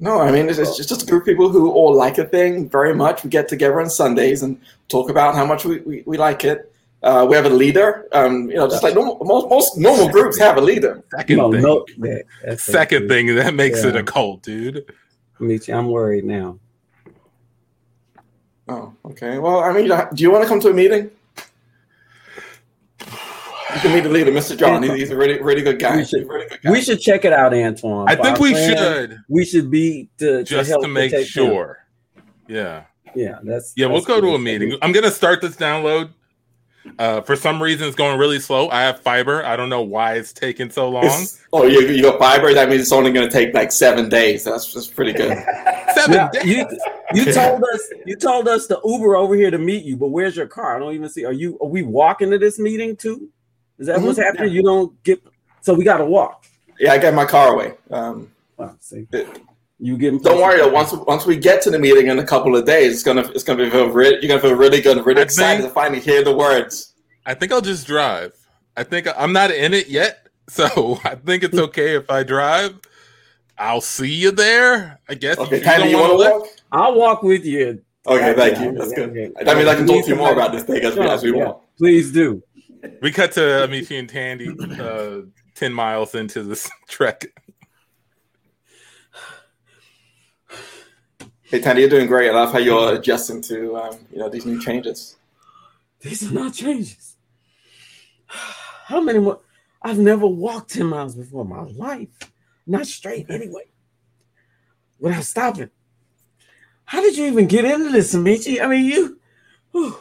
No, 0.00 0.20
I 0.20 0.30
mean 0.30 0.48
it's, 0.48 0.58
it's 0.58 0.76
just 0.76 1.02
a 1.02 1.06
group 1.06 1.22
of 1.22 1.26
people 1.26 1.48
who 1.48 1.72
all 1.72 1.92
like 1.94 2.18
a 2.18 2.24
thing 2.24 2.68
very 2.68 2.94
much. 2.94 3.24
We 3.24 3.30
get 3.30 3.48
together 3.48 3.80
on 3.80 3.90
Sundays 3.90 4.44
and 4.44 4.60
talk 4.88 5.10
about 5.10 5.34
how 5.34 5.44
much 5.44 5.64
we, 5.64 5.80
we, 5.80 6.02
we 6.06 6.16
like 6.18 6.44
it. 6.44 6.72
Uh, 7.02 7.24
we 7.28 7.36
have 7.36 7.44
a 7.46 7.50
leader. 7.50 8.08
Um, 8.12 8.50
you 8.50 8.56
know, 8.56 8.68
just 8.68 8.82
like 8.82 8.94
normal, 8.94 9.18
most, 9.24 9.48
most 9.48 9.78
normal 9.78 10.08
groups 10.08 10.38
have 10.38 10.56
a 10.56 10.60
leader. 10.60 11.02
Second 11.16 11.36
No, 11.36 11.52
thing. 11.52 11.62
no. 11.62 11.86
that- 11.98 12.58
Second 12.60 13.04
it. 13.04 13.08
thing 13.08 13.34
that 13.36 13.54
makes 13.54 13.84
it 13.84 13.94
a 13.94 14.02
cult, 14.02 14.42
dude. 14.42 14.84
Michi, 15.40 15.72
I'm 15.72 15.88
worried 15.88 16.24
now. 16.24 16.58
Oh, 18.68 18.92
okay. 19.06 19.38
Well, 19.38 19.60
I 19.60 19.72
mean, 19.72 19.86
do 19.86 20.22
you 20.22 20.30
want 20.30 20.42
to 20.42 20.48
come 20.48 20.60
to 20.60 20.70
a 20.70 20.74
meeting? 20.74 21.10
You 23.00 23.80
can 23.80 23.92
meet 23.94 24.00
the 24.02 24.08
leader, 24.08 24.32
Mr. 24.32 24.56
John. 24.58 24.82
He's, 24.82 24.92
he's 24.94 25.10
a 25.10 25.16
really, 25.16 25.40
really 25.40 25.62
good 25.62 25.78
guy. 25.78 25.96
We 25.98 26.04
should- 26.04 26.26
really 26.26 26.48
good 26.48 26.60
guy. 26.62 26.70
We 26.72 26.80
should 26.80 27.00
check 27.00 27.24
it 27.24 27.32
out, 27.32 27.54
Antoine. 27.54 28.08
I 28.08 28.16
think 28.16 28.40
we 28.40 28.50
plan, 28.52 28.76
should 28.76 29.18
We 29.28 29.44
should 29.44 29.70
be 29.70 30.08
to, 30.18 30.42
just 30.42 30.68
help 30.70 30.82
to 30.82 30.88
make 30.88 31.10
protect 31.12 31.34
them. 31.34 31.46
sure. 31.46 31.78
Yeah. 32.48 32.84
Yeah, 33.14 33.38
that's 33.42 33.72
Yeah, 33.76 33.86
we'll 33.86 34.02
go 34.02 34.20
to 34.20 34.34
a 34.34 34.38
meeting. 34.38 34.76
I'm 34.82 34.92
gonna 34.92 35.10
start 35.10 35.40
this 35.40 35.56
download. 35.56 36.10
Uh, 36.98 37.20
for 37.20 37.36
some 37.36 37.62
reason, 37.62 37.86
it's 37.86 37.96
going 37.96 38.18
really 38.18 38.40
slow. 38.40 38.68
I 38.70 38.80
have 38.82 39.00
fiber. 39.00 39.44
I 39.44 39.56
don't 39.56 39.68
know 39.68 39.82
why 39.82 40.14
it's 40.14 40.32
taking 40.32 40.70
so 40.70 40.88
long. 40.88 41.04
It's- 41.04 41.44
oh, 41.52 41.64
you, 41.66 41.80
you 41.82 42.02
got 42.02 42.18
fiber? 42.18 42.54
That 42.54 42.68
means 42.68 42.82
it's 42.82 42.92
only 42.92 43.12
going 43.12 43.28
to 43.28 43.32
take 43.32 43.52
like 43.54 43.70
seven 43.72 44.08
days. 44.08 44.44
That's 44.44 44.72
just 44.72 44.94
pretty 44.96 45.12
good. 45.12 45.36
Seven 45.94 46.16
Now, 46.16 46.28
days. 46.28 46.44
you 46.44 46.66
you 47.14 47.32
told 47.32 47.62
us 47.64 47.90
you 48.06 48.14
told 48.16 48.46
us 48.46 48.66
to 48.68 48.78
Uber 48.84 49.16
over 49.16 49.34
here 49.34 49.50
to 49.50 49.58
meet 49.58 49.84
you, 49.84 49.96
but 49.96 50.08
where's 50.08 50.36
your 50.36 50.46
car? 50.46 50.76
I 50.76 50.78
don't 50.78 50.94
even 50.94 51.08
see. 51.08 51.24
Are 51.24 51.32
you 51.32 51.58
are 51.60 51.66
we 51.66 51.82
walking 51.82 52.30
to 52.30 52.38
this 52.38 52.58
meeting 52.58 52.94
too? 52.94 53.28
Is 53.78 53.86
that 53.88 54.00
what's 54.00 54.18
Mhm. 54.18 54.22
happening? 54.24 54.52
You 54.52 54.62
don't 54.62 55.02
get 55.02 55.20
so 55.60 55.74
we 55.74 55.82
got 55.84 55.96
to 55.96 56.04
walk. 56.04 56.44
Yeah, 56.78 56.92
I 56.92 56.98
got 56.98 57.14
my 57.14 57.24
car 57.24 57.52
away. 57.54 57.74
Um, 57.90 58.30
Wow, 58.58 58.76
see, 58.80 59.06
it- 59.12 59.40
you 59.80 59.96
getting 59.96 60.20
don't 60.20 60.40
worry 60.40 60.58
though. 60.58 60.68
Once 60.68 60.92
once 60.92 61.24
we 61.26 61.36
get 61.36 61.62
to 61.62 61.70
the 61.70 61.78
meeting 61.78 62.08
in 62.08 62.18
a 62.18 62.24
couple 62.26 62.56
of 62.56 62.64
days, 62.66 62.92
it's 62.94 63.02
gonna 63.02 63.22
it's 63.34 63.44
gonna 63.44 63.62
be 63.64 63.70
feel 63.70 63.88
really, 63.88 64.18
you're 64.20 64.28
gonna 64.28 64.40
feel 64.40 64.54
really 64.54 64.80
good, 64.80 64.96
and 64.96 65.06
really 65.06 65.20
I 65.20 65.24
excited 65.24 65.60
think- 65.62 65.70
to 65.70 65.74
finally 65.74 66.00
hear 66.00 66.22
the 66.24 66.36
words. 66.36 66.94
I 67.26 67.34
think 67.34 67.52
I'll 67.52 67.60
just 67.60 67.86
drive. 67.86 68.32
I 68.76 68.84
think 68.84 69.06
I'm 69.16 69.32
not 69.32 69.50
in 69.50 69.74
it 69.74 69.88
yet, 69.88 70.28
so 70.48 70.98
I 71.04 71.14
think 71.14 71.42
it's 71.44 71.58
okay 71.58 71.94
if 71.96 72.10
I 72.10 72.22
drive. 72.22 72.78
I'll 73.58 73.80
see 73.80 74.14
you 74.14 74.30
there. 74.30 75.00
I 75.08 75.14
guess. 75.14 75.36
Okay, 75.38 75.56
if 75.56 75.64
Tandy, 75.64 75.90
you 75.90 75.98
want 75.98 76.14
wanna 76.18 76.38
walk? 76.38 76.48
I'll 76.72 76.94
walk 76.94 77.22
with 77.22 77.44
you. 77.44 77.82
Okay, 78.06 78.32
thank 78.34 78.56
Yeah, 78.56 78.64
you. 78.64 78.72
That's 78.78 78.90
yeah, 78.90 78.96
good. 79.06 79.14
yeah. 79.36 79.44
That 79.44 79.56
means 79.56 79.68
I 79.68 79.74
can 79.74 79.86
talk 79.86 80.04
to 80.04 80.10
you 80.10 80.16
more 80.16 80.32
about 80.32 80.52
this 80.52 80.62
thing 80.62 80.82
as 80.84 80.96
we 80.96 81.02
as 81.06 81.22
we 81.22 81.36
Yeah, 81.36 81.44
walk. 81.46 81.64
Please 81.76 82.10
do. 82.12 82.42
We 83.02 83.10
cut 83.10 83.32
to 83.32 83.64
Amici 83.64 83.96
and 83.98 84.08
Tandy, 84.08 84.54
uh, 84.80 85.22
ten 85.54 85.72
miles 85.72 86.14
into 86.14 86.42
this 86.44 86.70
trek. 86.88 87.26
Hey, 91.50 91.60
Tandy, 91.60 91.80
you're 91.80 91.88
doing 91.88 92.06
great. 92.06 92.28
I 92.28 92.34
love 92.34 92.52
how 92.52 92.58
you're 92.58 92.96
adjusting 92.96 93.40
to 93.44 93.74
um, 93.74 93.98
you 94.12 94.18
know 94.18 94.28
these 94.28 94.44
new 94.44 94.60
changes. 94.60 95.16
These 95.98 96.30
are 96.30 96.34
not 96.34 96.52
changes. 96.52 97.16
how 98.26 99.00
many 99.00 99.18
more? 99.18 99.40
I've 99.80 99.98
never 99.98 100.26
walked 100.26 100.74
10 100.74 100.84
miles 100.84 101.14
before 101.14 101.44
in 101.44 101.48
my 101.48 101.62
life. 101.62 102.10
Not 102.66 102.86
straight 102.86 103.30
anyway. 103.30 103.62
Without 104.98 105.24
stopping. 105.24 105.70
How 106.84 107.00
did 107.00 107.16
you 107.16 107.24
even 107.24 107.46
get 107.46 107.64
into 107.64 107.92
this, 107.92 108.12
Amici? 108.12 108.60
I 108.60 108.66
mean, 108.66 108.84
you 108.84 109.18
whew, 109.70 109.96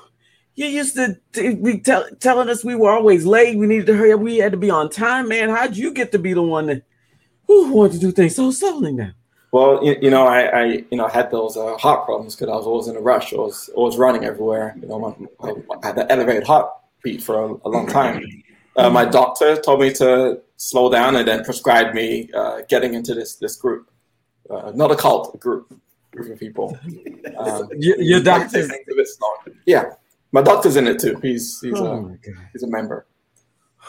you 0.55 0.65
used 0.65 0.95
to 0.95 1.17
t- 1.31 1.55
be 1.55 1.79
tell, 1.79 2.09
telling 2.19 2.49
us 2.49 2.65
we 2.65 2.75
were 2.75 2.91
always 2.91 3.25
late. 3.25 3.57
We 3.57 3.67
needed 3.67 3.87
to 3.87 3.95
hurry 3.95 4.11
up. 4.11 4.19
We 4.19 4.39
had 4.39 4.51
to 4.51 4.57
be 4.57 4.69
on 4.69 4.89
time, 4.89 5.29
man. 5.29 5.47
How'd 5.49 5.77
you 5.77 5.93
get 5.93 6.11
to 6.11 6.19
be 6.19 6.33
the 6.33 6.43
one 6.43 6.65
that 6.65 6.83
who 7.45 7.71
wanted 7.71 7.93
to 7.93 7.99
do 7.99 8.11
things 8.11 8.35
so 8.35 8.51
slowly 8.51 8.91
now? 8.91 9.11
Well, 9.51 9.83
you, 9.83 9.95
you 10.01 10.09
know, 10.09 10.27
I, 10.27 10.41
I 10.41 10.65
you 10.91 10.97
know 10.97 11.07
had 11.07 11.31
those 11.31 11.55
uh, 11.55 11.77
heart 11.77 12.05
problems 12.05 12.35
because 12.35 12.51
I 12.51 12.55
was 12.55 12.65
always 12.65 12.87
in 12.87 12.95
a 12.95 12.99
rush. 12.99 13.33
I 13.33 13.37
was 13.37 13.69
always 13.75 13.97
running 13.97 14.25
everywhere. 14.25 14.75
You 14.81 14.87
know, 14.87 14.99
my, 14.99 15.47
I 15.81 15.87
had 15.87 15.95
the 15.95 16.11
elevated 16.11 16.43
heartbeat 16.43 17.23
for 17.23 17.35
a, 17.43 17.53
a 17.65 17.69
long 17.69 17.87
time. 17.87 18.23
Uh, 18.75 18.89
my 18.89 19.05
doctor 19.05 19.55
told 19.55 19.79
me 19.79 19.91
to 19.93 20.41
slow 20.57 20.91
down 20.91 21.15
and 21.15 21.27
then 21.27 21.43
prescribed 21.43 21.95
me 21.95 22.29
uh, 22.33 22.61
getting 22.67 22.93
into 22.93 23.13
this 23.13 23.35
this 23.35 23.55
group, 23.55 23.89
uh, 24.49 24.71
not 24.75 24.91
a 24.91 24.95
cult, 24.95 25.33
a 25.33 25.37
group, 25.37 25.73
group 26.11 26.31
of 26.33 26.39
people. 26.39 26.77
Um, 27.37 27.69
Your, 27.77 28.01
your 28.01 28.19
doctor's 28.19 28.67
things 28.67 28.71
a. 28.71 29.51
Yeah, 29.67 29.91
my 30.31 30.41
doctor's 30.41 30.75
in 30.75 30.87
it 30.87 30.99
too. 30.99 31.19
He's 31.21 31.61
he's 31.61 31.75
oh 31.75 32.17
a 32.25 32.29
he's 32.51 32.63
a 32.63 32.67
member. 32.67 33.05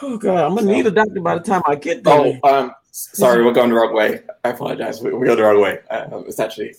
Oh 0.01 0.17
god, 0.17 0.45
I'm 0.45 0.55
gonna 0.55 0.71
need 0.71 0.87
a 0.87 0.91
doctor 0.91 1.19
by 1.21 1.35
the 1.35 1.43
time 1.43 1.61
I 1.65 1.75
get 1.75 2.03
there. 2.03 2.39
Oh, 2.43 2.57
um, 2.59 2.71
sorry, 2.91 3.43
we're 3.43 3.51
going 3.53 3.69
the 3.69 3.75
wrong 3.75 3.93
way. 3.93 4.21
I 4.43 4.49
apologize. 4.49 5.01
We, 5.01 5.13
we're 5.13 5.25
going 5.25 5.37
the 5.37 5.43
wrong 5.43 5.61
way. 5.61 5.79
Uh, 5.89 6.21
it's 6.25 6.39
actually 6.39 6.75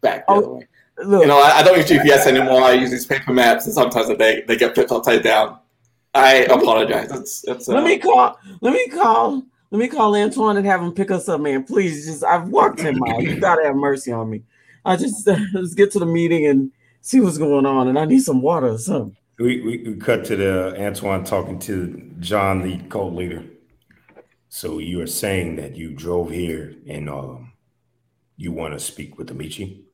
back 0.00 0.26
the 0.26 0.32
Oh, 0.32 0.38
other 0.38 0.48
way. 0.48 0.68
Look, 1.04 1.22
You 1.22 1.28
know, 1.28 1.38
I, 1.38 1.58
I 1.58 1.62
don't 1.62 1.76
use 1.76 1.86
GPS 1.88 2.26
anymore. 2.26 2.62
I 2.62 2.72
use 2.72 2.90
these 2.90 3.06
paper 3.06 3.32
maps, 3.32 3.66
and 3.66 3.74
sometimes 3.74 4.08
they 4.18 4.42
they 4.42 4.56
get 4.56 4.74
flipped 4.74 4.90
upside 4.92 5.22
down. 5.22 5.58
I 6.14 6.38
apologize. 6.50 7.10
It's, 7.12 7.44
it's, 7.46 7.68
uh, 7.68 7.74
let 7.74 7.84
me 7.84 7.98
call. 7.98 8.38
Let 8.60 8.72
me 8.72 8.88
call. 8.88 9.42
Let 9.70 9.78
me 9.78 9.88
call 9.88 10.16
Antoine 10.16 10.56
and 10.56 10.66
have 10.66 10.82
him 10.82 10.92
pick 10.92 11.10
us 11.10 11.28
up, 11.28 11.40
man. 11.40 11.64
Please, 11.64 12.06
just 12.06 12.24
I've 12.24 12.48
walked 12.48 12.80
him 12.80 13.02
out. 13.04 13.22
You 13.22 13.38
gotta 13.38 13.64
have 13.64 13.76
mercy 13.76 14.12
on 14.12 14.30
me. 14.30 14.42
I 14.84 14.96
just 14.96 15.26
let's 15.54 15.74
get 15.74 15.90
to 15.92 15.98
the 15.98 16.06
meeting 16.06 16.46
and 16.46 16.72
see 17.02 17.20
what's 17.20 17.38
going 17.38 17.66
on, 17.66 17.88
and 17.88 17.98
I 17.98 18.04
need 18.04 18.20
some 18.22 18.42
water 18.42 18.68
or 18.68 18.78
something. 18.78 19.16
We, 19.38 19.60
we, 19.60 19.78
we 19.90 19.96
cut 19.96 20.24
to 20.26 20.36
the 20.36 20.76
Antoine 20.80 21.24
talking 21.24 21.58
to 21.60 22.12
John, 22.18 22.62
the 22.62 22.78
cult 22.88 23.14
leader. 23.14 23.44
So 24.48 24.78
you 24.78 25.00
are 25.00 25.06
saying 25.06 25.56
that 25.56 25.76
you 25.76 25.92
drove 25.92 26.30
here 26.30 26.74
and 26.88 27.08
um, 27.08 27.52
you 28.36 28.52
want 28.52 28.72
to 28.72 28.80
speak 28.80 29.18
with 29.18 29.30
Amici? 29.30 29.84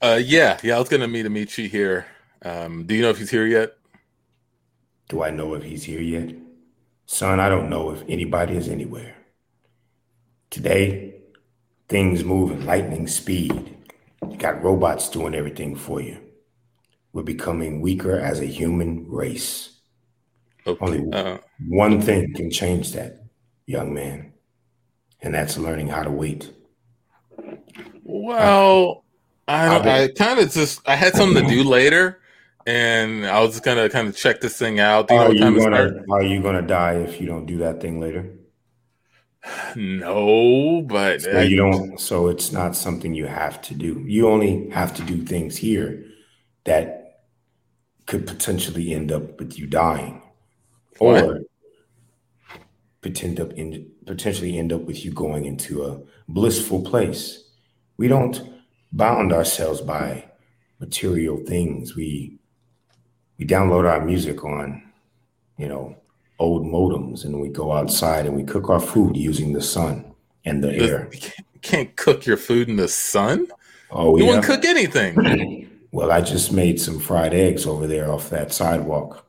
Uh, 0.00 0.20
yeah, 0.22 0.58
yeah. 0.62 0.76
I 0.76 0.78
was 0.80 0.88
gonna 0.88 1.06
meet 1.06 1.26
Amici 1.26 1.68
here. 1.68 2.06
Um, 2.42 2.84
do 2.86 2.94
you 2.94 3.02
know 3.02 3.10
if 3.10 3.18
he's 3.18 3.30
here 3.30 3.46
yet? 3.46 3.74
Do 5.08 5.22
I 5.22 5.30
know 5.30 5.54
if 5.54 5.62
he's 5.62 5.84
here 5.84 6.00
yet? 6.00 6.34
Son, 7.06 7.38
I 7.38 7.48
don't 7.48 7.70
know 7.70 7.90
if 7.90 8.02
anybody 8.08 8.56
is 8.56 8.68
anywhere. 8.68 9.14
Today, 10.50 11.20
things 11.88 12.24
move 12.24 12.52
at 12.52 12.66
lightning 12.66 13.06
speed. 13.06 13.76
You 14.28 14.36
got 14.38 14.62
robots 14.62 15.08
doing 15.08 15.34
everything 15.34 15.76
for 15.76 16.00
you. 16.00 16.21
We're 17.12 17.22
becoming 17.22 17.80
weaker 17.80 18.18
as 18.18 18.40
a 18.40 18.46
human 18.46 19.06
race. 19.08 19.80
Okay. 20.66 20.84
Only 20.84 21.12
Uh, 21.12 21.38
one 21.68 22.00
thing 22.00 22.32
can 22.34 22.50
change 22.50 22.92
that, 22.92 23.24
young 23.66 23.92
man, 23.92 24.32
and 25.20 25.34
that's 25.34 25.58
learning 25.58 25.88
how 25.88 26.02
to 26.02 26.10
wait. 26.10 26.50
well, 28.04 29.04
I 29.48 29.66
I'll 29.66 29.88
I 29.88 30.08
kind 30.16 30.38
of 30.40 30.50
just 30.52 30.88
I 30.88 30.94
had 30.96 31.14
something 31.14 31.44
to 31.46 31.50
do 31.50 31.64
later, 31.68 32.20
and 32.66 33.26
I 33.26 33.40
was 33.40 33.50
just 33.52 33.64
gonna 33.64 33.88
kind 33.88 34.08
of 34.08 34.16
check 34.16 34.40
this 34.40 34.56
thing 34.58 34.80
out. 34.80 35.08
Do 35.08 35.14
you 35.14 35.20
Are 35.20 35.32
you 35.32 35.40
time 35.40 35.58
gonna? 35.58 36.04
Are 36.10 36.22
you 36.22 36.42
gonna 36.42 36.62
die 36.62 36.94
if 36.94 37.20
you 37.20 37.26
don't 37.26 37.46
do 37.46 37.58
that 37.58 37.80
thing 37.80 38.00
later? 38.00 38.30
No, 39.76 40.82
but 40.82 41.22
So 41.22 41.32
I- 41.32 41.42
you 41.42 41.56
don't. 41.56 41.98
So 42.00 42.28
it's 42.28 42.52
not 42.52 42.76
something 42.76 43.14
you 43.14 43.26
have 43.26 43.60
to 43.62 43.74
do. 43.74 44.04
You 44.06 44.28
only 44.28 44.70
have 44.70 44.94
to 44.94 45.02
do 45.02 45.24
things 45.24 45.56
here 45.56 46.04
that 46.64 47.01
could 48.12 48.26
potentially 48.26 48.92
end 48.92 49.10
up 49.10 49.38
with 49.40 49.58
you 49.58 49.66
dying, 49.66 50.20
What? 50.98 51.24
or 51.24 51.40
potentially 53.00 53.40
up 53.48 53.52
in, 53.54 53.90
potentially 54.06 54.58
end 54.58 54.70
up 54.70 54.82
with 54.82 55.02
you 55.02 55.10
going 55.12 55.46
into 55.46 55.84
a 55.84 55.98
blissful 56.28 56.82
place. 56.82 57.44
We 57.96 58.08
don't 58.08 58.38
bound 58.92 59.32
ourselves 59.32 59.80
by 59.80 60.26
material 60.78 61.38
things. 61.46 61.96
We 61.96 62.36
we 63.38 63.46
download 63.46 63.90
our 63.90 64.04
music 64.04 64.44
on, 64.44 64.82
you 65.56 65.68
know, 65.68 65.96
old 66.38 66.66
modems, 66.66 67.24
and 67.24 67.40
we 67.40 67.48
go 67.48 67.72
outside 67.72 68.26
and 68.26 68.36
we 68.36 68.44
cook 68.44 68.68
our 68.68 68.78
food 68.80 69.16
using 69.16 69.54
the 69.54 69.62
sun 69.62 70.04
and 70.44 70.62
the 70.62 70.68
the- 70.68 70.78
air. 70.84 71.08
you 71.12 71.18
can't, 71.62 71.96
cook 71.96 72.26
your 72.26 72.36
food 72.36 72.68
in 72.68 72.76
the 72.76 72.88
sun. 72.88 73.46
Oh 73.90 74.18
You 74.18 74.24
yeah. 74.24 74.30
won't 74.32 74.44
cook 74.44 74.64
anything. 74.66 75.68
Well, 75.92 76.10
I 76.10 76.22
just 76.22 76.52
made 76.52 76.80
some 76.80 76.98
fried 76.98 77.34
eggs 77.34 77.66
over 77.66 77.86
there 77.86 78.10
off 78.10 78.30
that 78.30 78.52
sidewalk. 78.52 79.26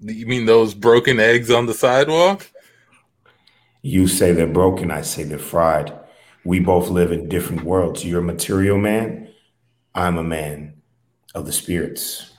you 0.00 0.26
mean 0.26 0.46
those 0.46 0.74
broken 0.74 1.20
eggs 1.20 1.50
on 1.50 1.66
the 1.66 1.74
sidewalk? 1.74 2.50
You 3.82 4.08
say 4.08 4.32
they're 4.32 4.48
broken, 4.48 4.90
I 4.90 5.02
say 5.02 5.22
they're 5.22 5.38
fried. 5.38 5.92
We 6.44 6.58
both 6.58 6.88
live 6.88 7.12
in 7.12 7.28
different 7.28 7.62
worlds. 7.62 8.04
You're 8.04 8.20
a 8.20 8.24
material 8.24 8.78
man. 8.78 9.28
I'm 9.94 10.18
a 10.18 10.24
man 10.24 10.82
of 11.34 11.46
the 11.46 11.52
spirits. 11.52 12.32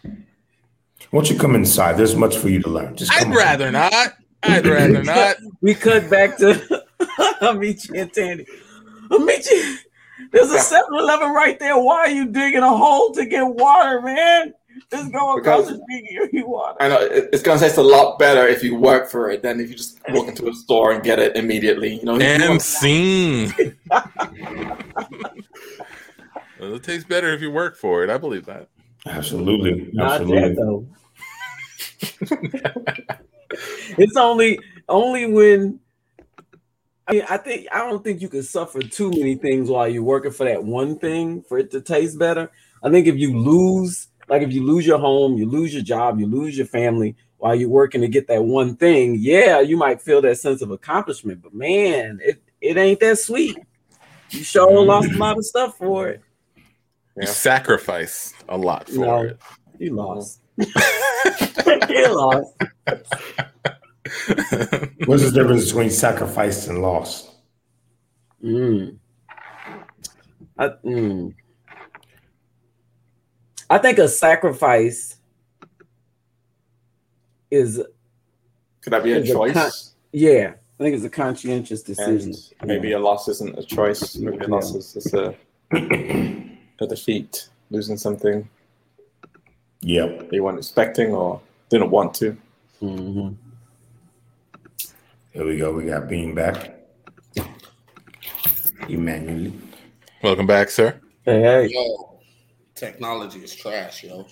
Won't 1.12 1.30
you 1.30 1.38
come 1.38 1.56
inside? 1.56 1.94
There's 1.98 2.16
much 2.16 2.38
for 2.38 2.50
you 2.50 2.62
to 2.62 2.70
learn. 2.70 2.96
Just 2.98 3.12
I'd 3.14 3.24
come 3.24 3.32
on. 3.32 3.38
rather 3.38 3.72
not. 3.72 4.14
I'd 4.44 4.66
rather 4.68 5.04
not. 5.16 5.38
We 5.62 5.74
cut 5.74 6.10
back 6.10 6.38
to 6.38 6.84
Amici 7.42 7.98
and 7.98 8.12
Tandy. 8.14 8.46
Amici, 9.10 9.78
there's 10.32 10.52
a 10.52 10.58
7-Eleven 10.58 11.32
right 11.32 11.58
there. 11.60 11.78
Why 11.78 11.98
are 12.00 12.10
you 12.10 12.28
digging 12.28 12.62
a 12.64 12.70
hole 12.78 13.12
to 13.14 13.26
get 13.26 13.44
water, 13.44 14.02
man? 14.02 14.54
Just 14.92 15.12
go 15.12 15.38
across 15.38 15.68
the 15.68 15.76
street 15.76 16.06
and 16.10 16.32
get 16.32 16.34
you 16.34 16.48
water. 16.48 16.78
I 16.80 16.88
know 16.88 17.00
it's 17.02 17.44
gonna 17.44 17.60
taste 17.60 17.78
a 17.78 17.84
lot 17.84 18.18
better 18.18 18.48
if 18.48 18.64
you 18.64 18.76
work 18.76 19.10
for 19.10 19.30
it 19.30 19.44
than 19.44 19.60
if 19.60 19.70
you 19.70 19.76
just 19.76 20.00
walk 20.10 20.28
into 20.28 20.48
a 20.48 20.54
store 20.54 20.92
and 20.94 21.04
get 21.04 21.20
it 21.20 21.36
immediately. 21.36 21.96
You 21.96 22.06
know, 22.06 22.18
And 22.20 22.42
want- 22.48 22.62
scene. 22.62 23.54
well, 26.60 26.74
it 26.76 26.84
tastes 26.84 27.08
better 27.08 27.34
if 27.34 27.42
you 27.42 27.52
work 27.52 27.76
for 27.78 28.04
it. 28.04 28.10
I 28.10 28.18
believe 28.18 28.46
that. 28.46 28.70
Absolutely. 29.06 29.90
Not 29.94 30.22
Absolutely. 30.22 30.50
that 30.50 30.56
though. 30.56 30.86
it's 33.98 34.16
only 34.16 34.60
only 34.88 35.26
when 35.32 35.80
I 37.10 37.14
mean 37.14 37.24
I 37.30 37.38
think 37.38 37.68
I 37.72 37.80
don't 37.80 38.04
think 38.04 38.22
you 38.22 38.30
can 38.30 38.44
suffer 38.44 38.82
too 38.82 39.10
many 39.10 39.36
things 39.36 39.70
while 39.70 39.88
you're 39.88 40.04
working 40.04 40.32
for 40.32 40.46
that 40.46 40.64
one 40.64 40.98
thing 41.00 41.42
for 41.42 41.58
it 41.58 41.72
to 41.72 41.82
taste 41.82 42.20
better. 42.20 42.52
I 42.84 42.90
think 42.90 43.08
if 43.08 43.18
you 43.18 43.38
lose, 43.38 44.08
like 44.28 44.42
if 44.44 44.54
you 44.54 44.64
lose 44.64 44.86
your 44.86 45.00
home, 45.00 45.36
you 45.36 45.50
lose 45.50 45.74
your 45.74 45.84
job, 45.84 46.20
you 46.20 46.28
lose 46.28 46.58
your 46.58 46.68
family 46.68 47.16
while 47.40 47.56
you're 47.56 47.70
working 47.70 48.02
to 48.02 48.08
get 48.08 48.28
that 48.28 48.44
one 48.44 48.76
thing, 48.76 49.16
yeah, 49.18 49.62
you 49.62 49.78
might 49.78 50.02
feel 50.02 50.22
that 50.22 50.38
sense 50.38 50.62
of 50.62 50.72
accomplishment, 50.72 51.42
but 51.42 51.54
man, 51.54 52.20
it, 52.22 52.42
it 52.62 52.78
ain't 52.78 53.00
that 53.00 53.18
sweet. 53.18 53.58
You 54.30 54.44
sure 54.44 54.70
mm-hmm. 54.70 54.88
lost 54.90 55.12
a 55.12 55.18
lot 55.18 55.38
of 55.38 55.46
stuff 55.46 55.78
for 55.78 56.10
it. 56.10 56.22
You 57.16 57.28
sacrifice 57.28 58.34
a 58.48 58.58
lot 58.58 58.88
for 58.88 59.00
No. 59.00 59.22
it. 59.24 59.40
You 59.80 59.96
lost. 59.96 60.42
you 60.58 62.16
lost. 62.16 62.54
What's 65.06 65.24
the 65.24 65.32
difference 65.34 65.66
between 65.66 65.90
sacrifice 65.90 66.68
and 66.68 66.82
loss? 66.82 67.30
Mm. 68.44 68.98
I, 70.58 70.68
mm. 70.86 71.34
I 73.70 73.78
think 73.78 73.98
a 74.00 74.08
sacrifice 74.08 75.18
is 77.52 77.82
could 78.82 78.94
that 78.94 79.04
be 79.04 79.12
a 79.14 79.20
It's 79.20 79.30
a 79.30 79.34
choice? 79.34 79.54
con- 79.54 79.72
yeah. 80.14 80.54
I 80.80 80.84
think 80.84 80.96
it's 80.96 81.04
a 81.04 81.10
conscientious 81.10 81.84
decision. 81.84 82.34
and 82.62 82.68
maybe 82.70 82.94
a 82.94 83.00
loss 83.00 83.28
isn't 83.28 83.60
a 83.60 83.64
choice. 83.64 84.16
Maybe 84.16 84.38
a 84.46 84.48
loss 84.48 84.74
is 84.74 84.94
just 84.94 85.14
a, 85.14 85.36
a 85.74 86.88
defeat, 86.88 87.50
losing 87.70 87.98
something 87.98 88.48
Yep. 89.82 90.30
you 90.32 90.44
weren't 90.44 90.58
expecting 90.58 91.14
or 91.14 91.42
didn't 91.70 91.90
want 91.92 92.14
to. 92.16 92.38
Mhm. 92.82 93.36
Here 95.32 95.46
we 95.46 95.58
go. 95.58 95.72
We 95.74 95.86
got 95.86 96.08
Bean 96.10 96.34
back. 96.34 96.76
Emmanuel. 98.88 99.54
Welcome 100.24 100.48
back, 100.48 100.70
sir. 100.70 101.00
Hey, 101.24 101.42
hey. 101.42 101.68
Yo, 101.72 102.20
technology 102.76 103.40
is 103.44 103.56
trash, 103.56 104.04
yo. 104.04 104.26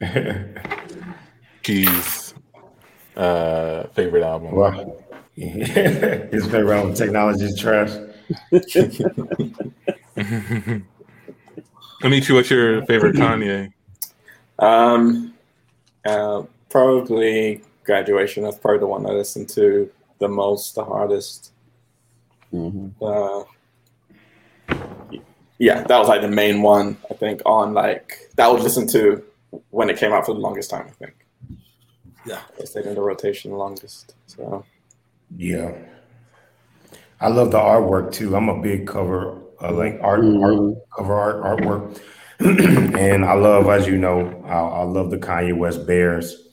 Keys. 1.62 2.34
Uh, 3.16 3.84
favorite 3.88 4.22
album. 4.22 4.52
Wow. 4.52 4.96
His 5.36 6.46
favorite 6.46 6.76
album, 6.76 6.94
Technology 6.94 7.44
is 7.44 7.58
Trash. 7.58 7.90
Amici, 12.02 12.32
what's 12.32 12.50
your 12.50 12.84
favorite 12.86 13.14
Kanye? 13.14 13.72
Um, 14.58 15.34
Uh, 16.04 16.42
probably 16.70 17.62
graduation. 17.84 18.44
That's 18.44 18.58
probably 18.58 18.80
the 18.80 18.86
one 18.86 19.06
I 19.06 19.10
listened 19.10 19.48
to 19.50 19.90
the 20.18 20.28
most, 20.28 20.74
the 20.74 20.84
hardest. 20.84 21.52
Mhm. 22.52 22.92
Uh, 23.00 23.44
yeah, 25.58 25.82
that 25.84 25.98
was 25.98 26.08
like 26.08 26.20
the 26.22 26.28
main 26.28 26.62
one. 26.62 26.96
I 27.10 27.14
think 27.14 27.42
on 27.46 27.74
like 27.74 28.30
that 28.36 28.46
I 28.46 28.52
would 28.52 28.62
listen 28.62 28.86
to 28.88 29.22
when 29.70 29.90
it 29.90 29.98
came 29.98 30.12
out 30.12 30.26
for 30.26 30.34
the 30.34 30.40
longest 30.40 30.70
time. 30.70 30.86
I 30.88 30.90
think. 30.92 31.14
Yeah. 32.26 32.40
it 32.58 32.68
stayed 32.68 32.84
in 32.84 32.94
the 32.94 33.00
rotation 33.00 33.52
the 33.52 33.56
longest. 33.56 34.14
So 34.26 34.64
Yeah. 35.36 35.72
I 37.20 37.28
love 37.28 37.50
the 37.50 37.58
artwork 37.58 38.12
too. 38.12 38.36
I'm 38.36 38.48
a 38.48 38.60
big 38.60 38.86
cover, 38.86 39.38
uh, 39.62 39.72
like 39.72 39.98
art, 40.02 40.20
Mhm. 40.20 40.42
art 40.42 40.76
cover 40.96 41.14
art 41.14 41.42
artwork, 41.60 41.98
and 42.40 43.24
I 43.24 43.32
love, 43.34 43.66
as 43.68 43.86
you 43.88 43.96
know, 43.96 44.42
I, 44.44 44.58
I 44.58 44.82
love 44.84 45.10
the 45.10 45.16
Kanye 45.18 45.56
West 45.56 45.86
Bears, 45.86 46.47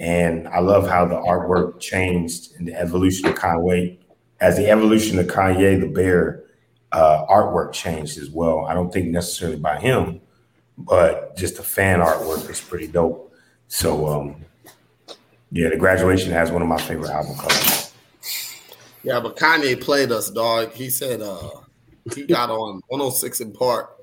and 0.00 0.48
I 0.48 0.60
love 0.60 0.88
how 0.88 1.04
the 1.04 1.14
artwork 1.14 1.78
changed 1.78 2.56
in 2.58 2.64
the 2.64 2.74
evolution 2.74 3.26
of 3.26 3.34
Kanye. 3.34 3.98
As 4.40 4.56
the 4.56 4.70
evolution 4.70 5.18
of 5.18 5.26
Kanye, 5.26 5.78
the 5.78 5.88
Bear 5.88 6.44
uh, 6.90 7.26
artwork 7.26 7.72
changed 7.74 8.16
as 8.18 8.30
well. 8.30 8.64
I 8.64 8.72
don't 8.72 8.90
think 8.90 9.08
necessarily 9.08 9.58
by 9.58 9.78
him, 9.78 10.22
but 10.78 11.36
just 11.36 11.58
the 11.58 11.62
fan 11.62 12.00
artwork 12.00 12.48
is 12.48 12.60
pretty 12.62 12.86
dope. 12.86 13.34
So, 13.68 14.08
um, 14.08 14.36
yeah, 15.52 15.68
the 15.68 15.76
graduation 15.76 16.32
has 16.32 16.50
one 16.50 16.62
of 16.62 16.68
my 16.68 16.80
favorite 16.80 17.10
album 17.10 17.36
covers. 17.36 17.92
Yeah, 19.02 19.20
but 19.20 19.36
Kanye 19.36 19.78
played 19.78 20.12
us, 20.12 20.30
dog. 20.30 20.72
He 20.72 20.88
said 20.88 21.20
uh 21.20 21.50
he 22.14 22.24
got 22.24 22.48
on 22.48 22.80
106 22.88 23.42
& 23.48 23.54
Park 23.58 23.98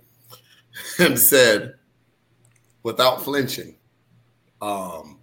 and 0.99 1.17
said, 1.17 1.73
without 2.83 3.23
flinching, 3.23 3.75
um, 4.61 5.16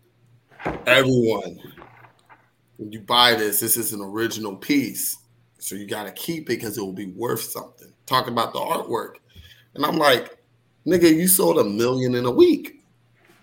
everyone, 0.87 1.59
when 2.77 2.93
you 2.93 3.01
buy 3.01 3.35
this, 3.35 3.61
this 3.61 3.77
is 3.77 3.93
an 3.93 4.01
original 4.01 4.57
piece. 4.57 5.19
So 5.59 5.75
you 5.75 5.87
gotta 5.87 6.13
keep 6.13 6.45
it 6.45 6.57
because 6.57 6.77
it 6.77 6.83
will 6.83 6.93
be 6.93 7.07
worth 7.07 7.43
something. 7.43 7.93
Talk 8.07 8.29
about 8.29 8.53
the 8.53 8.59
artwork. 8.59 9.15
And 9.75 9.85
I'm 9.85 9.97
like, 9.97 10.37
nigga, 10.87 11.13
you 11.15 11.27
sold 11.27 11.59
a 11.59 11.65
million 11.65 12.15
in 12.15 12.27
a 12.27 12.31
week. 12.31 12.83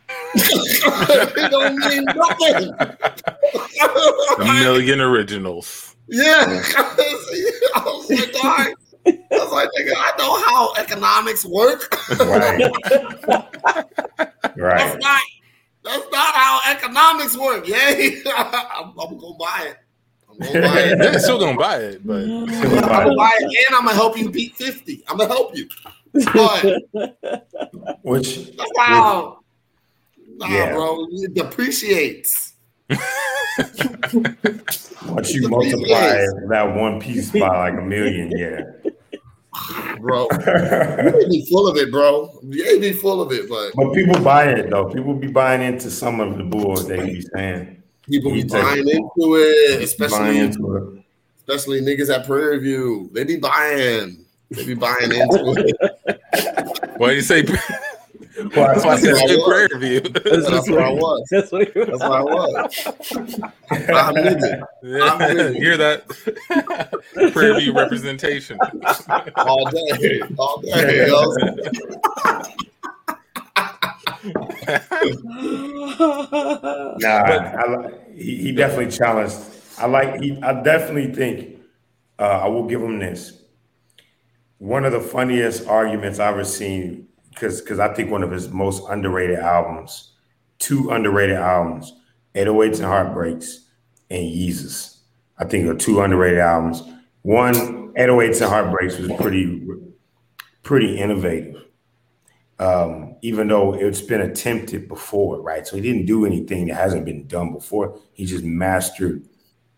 it 0.35 1.51
don't 1.51 1.77
mean 1.77 2.05
nothing. 2.05 2.71
A 4.39 4.53
million 4.61 5.01
originals. 5.01 5.95
Yeah. 6.07 6.43
I 7.75 7.83
was 7.85 8.09
like, 8.09 8.43
all 8.43 8.51
right. 8.51 8.75
I 9.07 9.17
was 9.31 9.51
like, 9.51 9.69
nigga, 9.79 9.93
I 9.95 10.11
know 10.17 10.39
how 10.45 10.73
economics 10.75 11.45
work. 11.45 11.97
Right. 12.19 12.59
right. 14.57 14.77
That's 14.77 15.03
not 15.03 15.21
that's 15.83 16.05
not 16.11 16.35
how 16.35 16.59
economics 16.71 17.37
work. 17.37 17.67
Yay. 17.67 18.21
I'm, 18.37 18.93
I'm 18.99 19.17
gonna 19.17 19.35
buy 19.37 19.67
it. 19.69 19.77
I'm 20.29 20.37
gonna 20.37 20.61
buy 20.67 20.79
it. 20.79 20.97
They're 20.97 21.19
still 21.19 21.39
gonna 21.39 21.57
buy 21.57 21.77
it, 21.77 22.05
but 22.05 22.23
I'm 22.23 22.45
gonna 22.47 23.15
buy 23.15 23.31
it 23.39 23.65
and 23.67 23.75
I'm 23.75 23.85
gonna 23.85 23.93
help 23.95 24.17
you 24.17 24.29
beat 24.29 24.55
50. 24.55 25.03
I'm 25.07 25.17
gonna 25.17 25.29
help 25.33 25.55
you. 25.55 25.67
But 26.33 26.87
Which 28.03 28.55
that's 28.57 28.71
how 28.77 29.39
nah, 30.37 30.47
Yeah. 30.47 30.73
bro, 30.73 31.07
it 31.11 31.33
depreciates. 31.33 32.53
once 35.07 35.33
you 35.33 35.47
multiply 35.47 36.25
that 36.49 36.73
one 36.75 36.99
piece 36.99 37.31
by 37.31 37.39
like 37.47 37.73
a 37.79 37.81
million, 37.81 38.31
yeah. 38.37 38.61
Bro. 39.99 40.27
You 41.21 41.27
be 41.29 41.45
full 41.49 41.67
of 41.67 41.77
it, 41.77 41.91
bro. 41.91 42.29
You 42.43 42.79
be 42.79 42.93
full 42.93 43.21
of 43.21 43.31
it, 43.31 43.49
but 43.49 43.71
But 43.75 43.93
people 43.93 44.19
buy 44.23 44.45
it 44.45 44.69
though. 44.69 44.85
People 44.89 45.13
be 45.13 45.27
buying 45.27 45.61
into 45.61 45.91
some 45.91 46.19
of 46.19 46.37
the 46.37 46.43
bulls 46.43 46.87
they 46.87 46.97
be 47.05 47.21
saying. 47.21 47.81
people 48.03 48.31
be 48.31 48.43
buying 48.43 48.87
into 48.87 49.35
it, 49.35 49.81
especially 49.83 50.39
into 50.39 50.75
it. 50.77 51.03
especially 51.39 51.81
niggas 51.81 52.13
at 52.13 52.25
Prairie 52.25 52.59
View. 52.59 53.09
They 53.13 53.23
be 53.25 53.37
buying. 53.37 54.25
They 54.51 54.65
be 54.65 54.73
buying 54.73 55.11
into 55.11 55.53
it. 55.57 56.97
why 56.97 57.09
do 57.09 57.15
you 57.15 57.21
say? 57.21 57.45
Why- 58.53 58.73
That's 58.73 58.85
why 58.85 58.93
I 58.93 58.97
said 58.99 59.15
That's 59.15 59.37
what- 59.37 59.47
Prairie 59.47 59.79
View. 59.79 59.99
That's 60.01 60.69
what 60.69 60.81
I 60.81 60.89
was. 60.91 61.27
That's 61.31 61.51
what 61.51 61.67
he 61.71 61.79
was. 61.79 61.87
That's 61.89 62.01
what 62.01 62.11
I 62.11 62.23
was. 62.23 62.87
I'm 63.71 64.15
nigga. 64.15 64.63
I'm 65.03 65.17
with 65.35 65.55
you. 65.55 65.61
Hear 65.61 65.77
that? 65.77 66.07
Prairie 67.33 67.59
View 67.61 67.73
representation. 67.73 68.57
All 69.35 69.69
day. 69.69 70.21
All 70.37 70.61
day. 70.61 71.07
yo. 71.07 71.33
Nah, 76.99 77.07
I, 77.07 77.65
li- 77.75 77.93
he, 78.15 78.35
he 78.37 78.51
definitely 78.51 78.91
challenged. 78.91 79.35
I 79.77 79.85
like. 79.87 80.21
He, 80.21 80.39
I 80.41 80.61
definitely 80.61 81.13
think. 81.13 81.57
Uh, 82.19 82.41
I 82.43 82.47
will 82.47 82.67
give 82.67 82.81
him 82.81 82.99
this. 82.99 83.41
One 84.59 84.85
of 84.85 84.91
the 84.91 84.99
funniest 84.99 85.67
arguments 85.67 86.19
I've 86.19 86.33
ever 86.35 86.43
seen, 86.43 87.07
because 87.31 87.61
because 87.61 87.79
I 87.79 87.93
think 87.93 88.11
one 88.11 88.23
of 88.23 88.31
his 88.31 88.49
most 88.49 88.83
underrated 88.89 89.39
albums, 89.39 90.13
two 90.59 90.91
underrated 90.91 91.37
albums, 91.37 91.93
808s 92.35 92.77
and 92.77 92.85
Heartbreaks, 92.85 93.67
and 94.09 94.23
Yeezus. 94.23 94.99
I 95.37 95.45
think 95.45 95.67
are 95.67 95.75
two 95.75 96.01
underrated 96.01 96.39
albums. 96.39 96.83
One, 97.23 97.93
808s 97.93 98.41
and 98.41 98.49
Heartbreaks 98.49 98.97
was 98.97 99.11
pretty 99.13 99.67
pretty 100.63 100.97
innovative. 100.97 101.65
Um, 102.59 103.15
even 103.23 103.47
though 103.47 103.73
it's 103.73 104.01
been 104.01 104.21
attempted 104.21 104.87
before, 104.87 105.41
right? 105.41 105.65
So 105.65 105.75
he 105.75 105.81
didn't 105.81 106.05
do 106.05 106.27
anything 106.27 106.67
that 106.67 106.75
hasn't 106.75 107.05
been 107.05 107.25
done 107.25 107.53
before. 107.53 107.99
He 108.13 108.25
just 108.25 108.43
mastered 108.43 109.27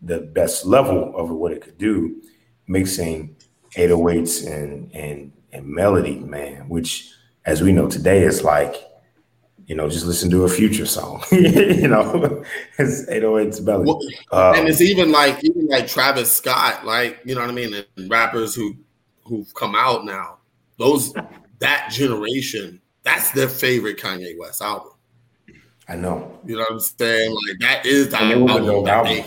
the 0.02 0.20
best 0.20 0.66
level 0.66 1.16
of 1.16 1.30
what 1.30 1.52
it 1.52 1.62
could 1.62 1.78
do, 1.78 2.20
mixing 2.66 3.36
808s 3.76 4.46
and 4.46 4.92
and 4.92 5.32
and 5.52 5.66
melody, 5.66 6.18
man. 6.18 6.68
Which, 6.68 7.10
as 7.46 7.62
we 7.62 7.72
know 7.72 7.88
today, 7.88 8.22
it's 8.22 8.42
like, 8.42 8.74
you 9.66 9.74
know, 9.74 9.88
just 9.88 10.04
listen 10.06 10.30
to 10.30 10.44
a 10.44 10.48
future 10.48 10.86
song. 10.86 11.22
you 11.32 11.88
know, 11.88 12.44
it's 12.78 13.06
808s 13.06 13.62
melody. 13.62 13.90
Well, 14.30 14.50
Um, 14.52 14.60
and 14.60 14.68
it's 14.68 14.80
even 14.80 15.10
like 15.10 15.42
even 15.42 15.66
like 15.68 15.86
Travis 15.86 16.30
Scott, 16.30 16.84
like 16.84 17.20
you 17.24 17.34
know 17.34 17.40
what 17.40 17.50
I 17.50 17.54
mean, 17.54 17.74
and 17.74 18.10
rappers 18.10 18.54
who 18.54 18.76
who've 19.24 19.52
come 19.54 19.74
out 19.74 20.04
now. 20.04 20.38
Those 20.78 21.14
that 21.60 21.88
generation, 21.90 22.80
that's 23.04 23.30
their 23.30 23.48
favorite 23.48 23.98
Kanye 23.98 24.38
West 24.38 24.60
album. 24.60 24.90
I 25.88 25.96
know, 25.96 26.40
You 26.46 26.56
know 26.56 26.62
what 26.62 26.72
I'm 26.72 26.80
saying? 26.80 27.30
Like 27.30 27.58
that 27.60 27.86
is 27.86 28.08
the 28.08 28.18
And 28.18 28.32
it 28.32 28.38
was 28.38 28.50
a 28.50 28.54
album 28.54 28.84
that 28.84 29.06
album. 29.06 29.24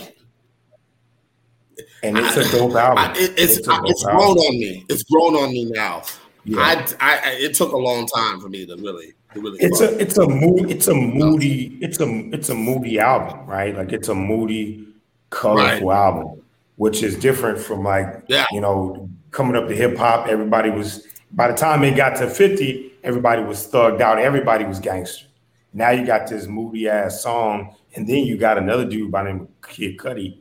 and 2.02 2.18
it's 2.18 2.36
a 2.36 2.56
dope 2.56 2.74
album. 2.74 2.98
I, 2.98 3.12
it, 3.12 3.30
it's 3.36 3.58
It's 3.58 3.68
it's 3.68 4.04
grown 4.04 4.36
on 4.36 4.58
me. 4.58 4.84
It's 4.88 5.02
grown 5.04 5.36
on 5.36 5.50
me 5.50 5.70
now. 5.70 6.02
Yeah. 6.48 6.60
I, 7.00 7.20
I, 7.26 7.30
it 7.32 7.54
took 7.54 7.72
a 7.72 7.76
long 7.76 8.06
time 8.06 8.40
for 8.40 8.48
me 8.48 8.64
to 8.66 8.74
really 8.76 9.12
to 9.34 9.40
really. 9.40 9.58
it's 9.60 9.80
a 9.80 9.98
it's 9.98 10.16
a 10.16 10.26
mood 10.26 10.70
it's 10.70 10.88
a 10.88 10.94
moody 10.94 11.76
it's 11.82 12.00
a 12.00 12.06
it's 12.32 12.48
a 12.48 12.54
moody 12.54 12.98
album 12.98 13.46
right 13.46 13.76
like 13.76 13.92
it's 13.92 14.08
a 14.08 14.14
moody 14.14 14.86
colorful 15.30 15.92
album 15.92 16.42
which 16.76 17.02
is 17.02 17.16
different 17.16 17.58
from 17.58 17.82
like 17.84 18.22
Yeah. 18.28 18.46
you 18.50 18.60
know 18.62 19.10
coming 19.30 19.56
up 19.56 19.68
to 19.68 19.76
hip-hop 19.76 20.28
everybody 20.28 20.70
was 20.70 21.06
by 21.32 21.48
the 21.50 21.56
time 21.56 21.84
it 21.84 21.96
got 21.96 22.16
to 22.16 22.30
50 22.30 22.92
everybody 23.04 23.42
was 23.42 23.66
thugged 23.70 24.00
out 24.00 24.18
everybody 24.18 24.64
was 24.64 24.80
gangster 24.80 25.26
now 25.74 25.90
you 25.90 26.06
got 26.06 26.26
this 26.26 26.46
moody 26.46 26.88
ass 26.88 27.22
song 27.22 27.74
and 27.94 28.08
then 28.08 28.24
you 28.24 28.38
got 28.38 28.56
another 28.56 28.86
dude 28.86 29.10
by 29.12 29.24
the 29.24 29.32
name 29.32 29.40
of 29.42 29.48
kid 29.68 29.98
Cudi 29.98 30.38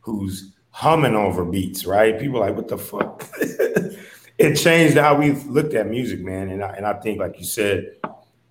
who's 0.00 0.52
humming 0.70 1.14
over 1.14 1.44
beats 1.44 1.86
right 1.86 2.20
people 2.20 2.42
are 2.42 2.48
like 2.48 2.56
what 2.56 2.68
the 2.68 2.76
fuck 2.76 3.24
it 4.38 4.54
changed 4.54 4.96
how 4.96 5.16
we 5.16 5.32
looked 5.32 5.74
at 5.74 5.88
music 5.88 6.20
man 6.20 6.48
and 6.50 6.62
I, 6.64 6.72
and 6.74 6.86
I 6.86 6.94
think 6.94 7.18
like 7.18 7.38
you 7.38 7.44
said 7.44 7.96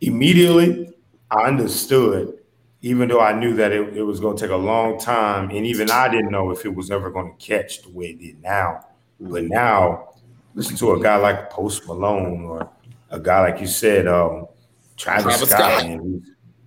immediately 0.02 0.93
I 1.30 1.43
understood, 1.43 2.38
even 2.82 3.10
though 3.10 3.19
I 3.19 3.38
knew 3.38 3.54
that 3.56 3.71
it, 3.71 3.97
it 3.97 4.04
was 4.04 4.19
going 4.19 4.38
to 4.38 4.41
take 4.41 4.52
a 4.52 4.58
long 4.58 5.00
time, 5.00 5.50
and 5.50 5.65
even 5.65 5.91
I 5.91 6.08
didn't 6.08 6.32
know 6.32 6.52
if 6.52 6.65
it 6.65 6.73
was 6.73 6.89
ever 6.89 7.10
going 7.10 7.36
to 7.36 7.45
catch 7.45 7.82
the 7.82 7.89
way 7.89 8.08
it 8.08 8.19
did 8.19 8.41
now. 8.41 8.86
But 9.19 9.43
now, 9.43 10.13
listen 10.54 10.78
to 10.78 10.93
a 10.93 11.02
guy 11.02 11.17
like 11.17 11.50
Post 11.50 11.88
Malone 11.88 12.43
or 12.43 12.69
a 13.10 13.19
guy 13.19 13.41
like 13.41 13.60
you 13.60 13.67
said, 13.67 14.08
um, 14.08 14.47
Travis, 14.95 15.23
Travis 15.23 15.50
Scott. 15.50 15.82
Scott. 15.82 16.00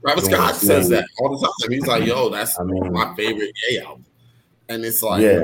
Travis 0.03 0.25
Scott 0.25 0.55
says 0.57 0.89
that 0.91 1.07
all 1.21 1.39
the 1.39 1.47
time. 1.47 1.73
He's 1.73 1.87
like, 1.87 2.05
"Yo, 2.05 2.29
that's 2.29 2.59
I 2.61 2.65
mean- 2.65 2.93
my 2.93 3.15
favorite 3.15 3.55
gay 3.69 3.81
album," 3.81 4.05
and 4.69 4.85
it's 4.85 5.03
like, 5.03 5.23
Yeah. 5.23 5.43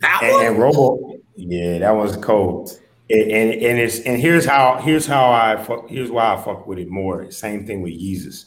That 0.00 0.20
and, 0.22 0.48
and 0.48 0.58
Robo, 0.58 1.18
yeah, 1.36 1.78
that 1.78 1.90
was 1.92 2.16
cold. 2.18 2.80
And, 3.10 3.20
and 3.30 3.52
and 3.62 3.78
it's 3.78 4.00
and 4.00 4.20
here's 4.20 4.46
how 4.46 4.80
here's 4.80 5.06
how 5.06 5.30
I 5.30 5.62
fuck 5.62 5.88
here's 5.88 6.10
why 6.10 6.34
I 6.34 6.42
fuck 6.42 6.66
with 6.66 6.78
it 6.78 6.88
more. 6.88 7.30
Same 7.30 7.66
thing 7.66 7.82
with 7.82 7.92
Yeezus. 7.92 8.46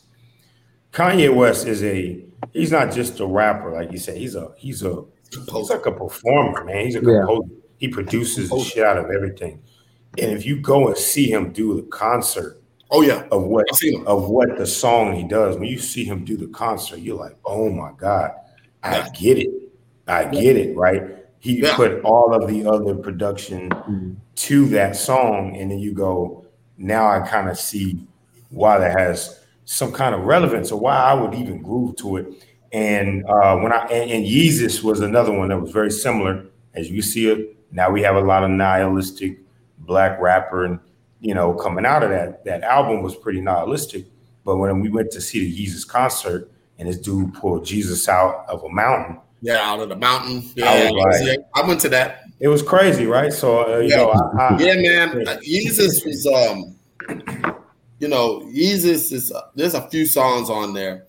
Kanye 0.92 1.34
West 1.34 1.68
is 1.68 1.84
a 1.84 2.24
he's 2.54 2.72
not 2.72 2.92
just 2.92 3.20
a 3.20 3.26
rapper 3.26 3.72
like 3.74 3.92
you 3.92 3.98
said. 4.00 4.18
He's 4.18 4.36
a 4.36 4.52
he's 4.58 4.84
a 4.84 5.04
he's 5.32 5.70
like 5.70 5.86
a 5.86 5.92
performer, 5.92 6.64
man. 6.64 6.86
He's 6.86 6.96
a 6.96 7.00
Yeah. 7.02 7.20
composer. 7.26 7.50
He 7.78 7.88
produces 7.88 8.50
the 8.50 8.60
shit 8.60 8.84
out 8.84 8.98
of 8.98 9.12
everything. 9.12 9.62
And 10.18 10.32
if 10.32 10.46
you 10.46 10.60
go 10.60 10.88
and 10.88 10.98
see 10.98 11.30
him 11.32 11.52
do 11.52 11.76
the 11.76 11.84
concert, 11.84 12.60
Oh 12.90 13.02
yeah, 13.02 13.28
of 13.32 13.44
what 13.44 13.66
I've 13.70 13.78
seen 13.78 14.00
him. 14.00 14.08
of 14.08 14.30
what 14.30 14.58
the 14.58 14.66
song 14.66 15.14
he 15.14 15.24
does. 15.24 15.58
When 15.58 15.68
you 15.68 15.78
see 15.78 16.04
him 16.06 16.26
do 16.26 16.36
the 16.38 16.48
concert, 16.48 16.98
you're 17.00 17.18
like, 17.18 17.38
oh 17.46 17.70
my 17.70 17.92
god, 17.98 18.32
I 18.82 18.98
Yeah. 19.00 19.10
get 19.14 19.38
it, 19.38 19.50
I 20.08 20.24
get 20.26 20.56
it. 20.56 20.76
Right? 20.76 21.17
He 21.48 21.62
Yeah. 21.62 21.76
put 21.76 22.02
all 22.04 22.34
of 22.34 22.48
the 22.50 22.66
other 22.66 22.94
production 22.96 23.72
to 24.36 24.66
that 24.70 24.96
song, 24.98 25.56
and 25.56 25.72
then 25.72 25.80
you 25.80 25.94
go, 25.94 26.44
now 26.78 27.08
I 27.08 27.22
kind 27.22 27.50
of 27.50 27.58
see 27.58 28.06
why 28.50 28.78
that 28.80 29.00
has 29.00 29.40
some 29.64 29.92
kind 29.94 30.14
of 30.14 30.22
relevance 30.26 30.72
or 30.72 30.80
why 30.80 30.96
I 30.98 31.14
would 31.14 31.34
even 31.34 31.62
groove 31.62 31.96
to 31.98 32.18
it. 32.18 32.28
And 32.74 33.26
uh, 33.26 33.56
when 33.58 33.72
I 33.72 33.86
and, 33.86 34.12
and 34.12 34.26
Yeezus 34.26 34.84
was 34.84 35.00
another 35.00 35.32
one 35.32 35.48
that 35.50 35.60
was 35.62 35.72
very 35.72 35.90
similar. 35.92 36.46
As 36.74 36.92
you 36.92 37.02
see 37.02 37.30
it 37.30 37.56
now, 37.72 37.90
we 37.90 38.02
have 38.04 38.18
a 38.18 38.22
lot 38.22 38.44
of 38.44 38.50
nihilistic 38.50 39.40
black 39.80 40.20
rapper, 40.20 40.66
and 40.66 40.80
you 41.22 41.34
know, 41.34 41.54
coming 41.54 41.86
out 41.86 42.04
of 42.04 42.10
that, 42.10 42.44
that 42.44 42.64
album 42.64 43.02
was 43.02 43.16
pretty 43.16 43.40
nihilistic. 43.42 44.06
But 44.44 44.58
when 44.58 44.82
we 44.82 44.90
went 44.90 45.12
to 45.12 45.22
see 45.22 45.40
the 45.40 45.66
Yeezus 45.66 45.88
concert, 45.88 46.52
and 46.78 46.88
this 46.88 46.98
dude 46.98 47.34
pulled 47.34 47.66
Jesus 47.66 48.08
out 48.10 48.46
of 48.50 48.64
a 48.64 48.70
mountain, 48.70 49.20
Yeah, 49.42 49.58
out 49.60 49.80
of 49.80 49.90
the 49.90 49.96
mountain. 49.96 50.38
I 50.64 50.78
Yeah, 50.78 50.90
was 50.92 50.92
like- 51.22 51.28
yeah, 51.28 51.36
I 51.56 51.68
went 51.68 51.80
to 51.82 51.90
that. 51.90 52.24
it 52.40 52.48
was 52.48 52.62
crazy, 52.62 53.06
right? 53.06 53.32
So 53.34 53.62
uh, 53.74 53.78
you 53.80 53.90
Yeah. 53.90 53.98
know, 53.98 54.10
I, 54.12 54.42
I, 54.42 54.62
Yeah, 54.62 54.76
man. 54.76 55.26
Yeezus 55.44 56.06
was 56.06 56.26
um 56.28 56.76
you 58.00 58.08
know, 58.08 58.42
Yeezus 58.54 59.12
is 59.12 59.32
uh, 59.32 59.42
there's 59.56 59.74
a 59.74 59.88
few 59.90 60.06
songs 60.06 60.50
on 60.50 60.74
there. 60.74 61.06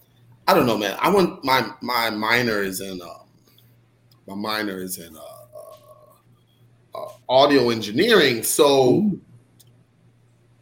I 0.47 0.55
don't 0.55 0.67
know, 0.67 0.79
man. 0.79 0.97
I 1.01 1.11
want 1.11 1.45
my 1.45 1.71
my 1.83 2.11
minor 2.11 2.63
is 2.63 2.81
in 2.81 3.01
um 3.03 3.29
my 4.27 4.35
minor 4.35 4.79
is 4.79 4.99
in 4.99 5.15
uh, 5.17 5.21
uh, 6.95 6.99
uh 6.99 7.09
audio 7.29 7.71
engineering. 7.71 8.43
So 8.43 9.11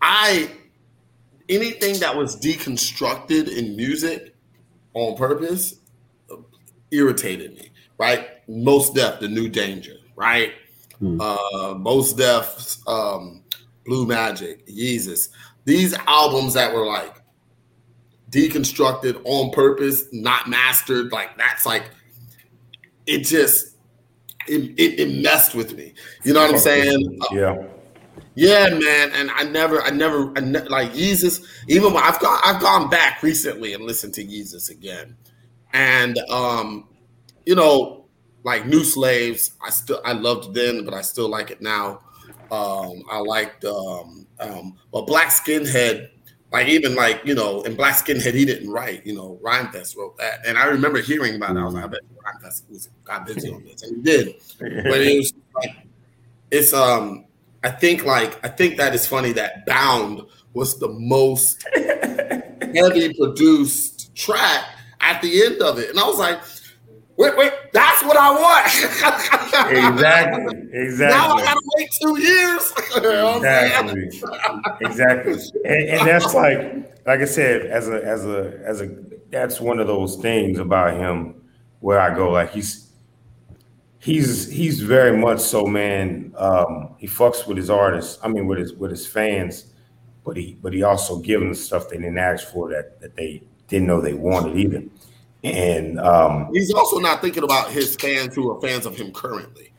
I 0.02 0.50
anything 1.48 2.00
that 2.00 2.16
was 2.16 2.36
deconstructed 2.40 3.48
in 3.56 3.76
music 3.76 4.34
on 4.94 5.16
purpose 5.16 5.74
uh, 5.74 5.85
irritated 6.90 7.54
me, 7.54 7.70
right? 7.98 8.28
Mos 8.48 8.90
Def, 8.90 9.20
the 9.20 9.28
new 9.28 9.48
danger, 9.48 9.96
right? 10.14 10.52
Hmm. 10.98 11.20
Uh 11.20 11.74
Mos 11.76 12.12
Def, 12.12 12.76
um, 12.86 13.42
Blue 13.84 14.06
Magic, 14.06 14.66
Yeezus. 14.66 15.28
These 15.64 15.94
albums 16.06 16.54
that 16.54 16.72
were 16.72 16.86
like 16.86 17.14
deconstructed 18.30 19.20
on 19.24 19.50
purpose, 19.52 20.04
not 20.12 20.48
mastered, 20.48 21.12
like 21.12 21.36
that's 21.36 21.66
like 21.66 21.90
it 23.06 23.20
just 23.20 23.76
it, 24.48 24.78
it, 24.78 25.00
it 25.00 25.22
messed 25.22 25.54
with 25.54 25.76
me. 25.76 25.92
You 26.24 26.34
know 26.34 26.40
what 26.40 26.52
I'm 26.52 26.58
saying? 26.58 27.18
Uh, 27.22 27.34
yeah. 27.34 27.64
yeah, 28.34 28.68
man. 28.68 29.10
And 29.12 29.30
I 29.30 29.44
never, 29.44 29.82
I 29.82 29.90
never, 29.90 30.32
I 30.36 30.40
ne- 30.40 30.68
like 30.68 30.92
Yeezus. 30.92 31.44
Even 31.68 31.92
when 31.92 32.02
I've 32.02 32.20
gone, 32.20 32.40
I've 32.44 32.60
gone 32.60 32.88
back 32.88 33.22
recently 33.22 33.74
and 33.74 33.84
listened 33.84 34.14
to 34.14 34.24
Yeezus 34.24 34.70
again, 34.70 35.16
and 35.72 36.18
um, 36.30 36.88
you 37.44 37.54
know, 37.54 38.06
like 38.44 38.66
New 38.66 38.84
Slaves. 38.84 39.52
I 39.64 39.70
still, 39.70 40.00
I 40.04 40.12
loved 40.12 40.54
then, 40.54 40.84
but 40.84 40.94
I 40.94 41.02
still 41.02 41.28
like 41.28 41.50
it 41.50 41.60
now. 41.60 42.00
Um, 42.50 43.02
I 43.10 43.18
liked, 43.18 43.64
um, 43.64 44.26
um, 44.38 44.76
but 44.92 45.06
Black 45.06 45.28
Skinhead. 45.28 46.10
Like 46.52 46.68
even 46.68 46.94
like 46.94 47.22
you 47.24 47.34
know, 47.34 47.62
in 47.62 47.74
Black 47.74 47.96
Skinhead, 47.96 48.32
he 48.32 48.44
didn't 48.44 48.70
write. 48.70 49.04
You 49.04 49.14
know, 49.14 49.38
Rhymefest 49.42 49.96
wrote 49.96 50.16
that, 50.18 50.46
and 50.46 50.56
I 50.56 50.66
remember 50.66 51.00
hearing 51.00 51.34
about 51.34 51.56
it. 51.56 51.58
I 51.58 51.64
was 51.64 51.74
like, 51.74 51.84
I 51.84 51.88
bet 51.88 52.00
Rhymefest 52.24 52.70
was 52.70 52.88
got 53.04 53.26
busy 53.26 53.52
on 53.52 53.64
this, 53.64 53.82
and 53.82 53.96
he 53.96 54.02
did 54.02 54.34
but 54.58 55.00
it 55.00 55.18
was 55.18 55.32
like 55.56 55.70
it's 56.52 56.72
um 56.72 57.24
I 57.64 57.70
think 57.70 58.04
like 58.04 58.42
I 58.44 58.48
think 58.48 58.76
that 58.76 58.94
is 58.94 59.06
funny 59.06 59.32
that 59.32 59.66
Bound 59.66 60.22
was 60.54 60.78
the 60.78 60.88
most 60.88 61.66
heavy 61.74 63.12
produced 63.14 64.14
track 64.14 64.64
at 65.00 65.20
the 65.22 65.44
end 65.44 65.62
of 65.62 65.78
it. 65.78 65.90
And 65.90 65.98
I 65.98 66.06
was 66.06 66.18
like, 66.18 66.40
wait, 67.16 67.36
wait, 67.36 67.52
that's 67.72 68.02
what 68.04 68.16
I 68.16 68.30
want. 68.30 68.66
exactly, 69.72 70.68
Exactly. 70.72 71.18
Now 71.18 71.34
I 71.36 71.44
gotta 71.44 71.60
wait 71.76 71.88
two 72.00 72.20
years. 72.20 72.72
You 72.96 73.02
know 73.02 73.38
what 73.38 73.46
I'm 73.46 73.90
saying? 73.90 74.12
exactly 74.80 74.86
exactly 74.86 75.60
and, 75.64 75.88
and 75.90 76.08
that's 76.08 76.32
like 76.34 76.96
like 77.06 77.20
i 77.20 77.24
said 77.26 77.66
as 77.66 77.88
a 77.88 78.02
as 78.04 78.24
a 78.24 78.60
as 78.64 78.80
a 78.80 78.96
that's 79.30 79.60
one 79.60 79.78
of 79.78 79.86
those 79.86 80.16
things 80.16 80.58
about 80.58 80.94
him 80.94 81.34
where 81.80 82.00
i 82.00 82.14
go 82.14 82.30
like 82.30 82.52
he's 82.52 82.90
he's 83.98 84.50
he's 84.50 84.80
very 84.80 85.16
much 85.16 85.40
so 85.40 85.66
man 85.66 86.32
um 86.38 86.94
he 86.98 87.06
fucks 87.06 87.46
with 87.46 87.56
his 87.58 87.68
artists 87.68 88.18
i 88.22 88.28
mean 88.28 88.46
with 88.46 88.58
his 88.58 88.72
with 88.74 88.90
his 88.90 89.06
fans 89.06 89.74
but 90.24 90.36
he 90.36 90.56
but 90.62 90.72
he 90.72 90.82
also 90.82 91.18
give 91.18 91.40
them 91.40 91.52
stuff 91.54 91.88
they 91.88 91.96
didn't 91.96 92.18
ask 92.18 92.48
for 92.48 92.70
that 92.70 92.98
that 93.00 93.14
they 93.14 93.42
didn't 93.68 93.86
know 93.86 94.00
they 94.00 94.14
wanted 94.14 94.56
either 94.56 94.82
and 95.44 96.00
um 96.00 96.48
He's 96.52 96.72
also 96.72 96.98
not 96.98 97.20
thinking 97.20 97.44
about 97.44 97.70
his 97.70 97.96
fans 97.96 98.34
who 98.34 98.50
are 98.50 98.60
fans 98.60 98.86
of 98.86 98.96
him 98.96 99.12
currently. 99.12 99.70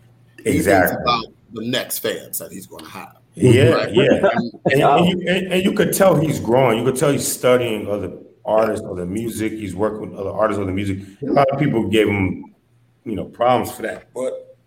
Exactly 0.46 0.98
about 1.02 1.26
the 1.54 1.68
next 1.68 2.00
fans 2.00 2.38
that 2.40 2.52
he's 2.52 2.68
going 2.68 2.84
to 2.86 2.92
have. 2.92 3.18
yeah 3.36 3.70
Right. 3.70 3.94
yeah 3.94 4.30
and, 4.34 4.54
and 4.66 4.80
you, 5.10 5.28
and, 5.28 5.54
and 5.54 5.64
you 5.64 5.74
could 5.74 5.94
tell 5.94 6.16
he's 6.16 6.40
growing. 6.40 6.80
You 6.80 6.86
could 6.86 6.96
tell 6.96 7.12
he's 7.12 7.28
studying 7.28 7.90
other 7.90 8.14
artists, 8.46 8.86
other 8.86 9.06
music. 9.06 9.52
He's 9.54 9.76
working 9.76 10.10
with 10.10 10.20
other 10.20 10.32
artists, 10.32 10.62
other 10.62 10.72
music. 10.72 11.00
A 11.22 11.26
lot 11.26 11.50
of 11.50 11.60
people 11.60 11.88
gave 11.90 12.08
him, 12.08 12.56
you 13.04 13.16
know, 13.16 13.26
problems 13.26 13.72
for 13.72 13.82
that. 13.82 14.14
But 14.14 14.58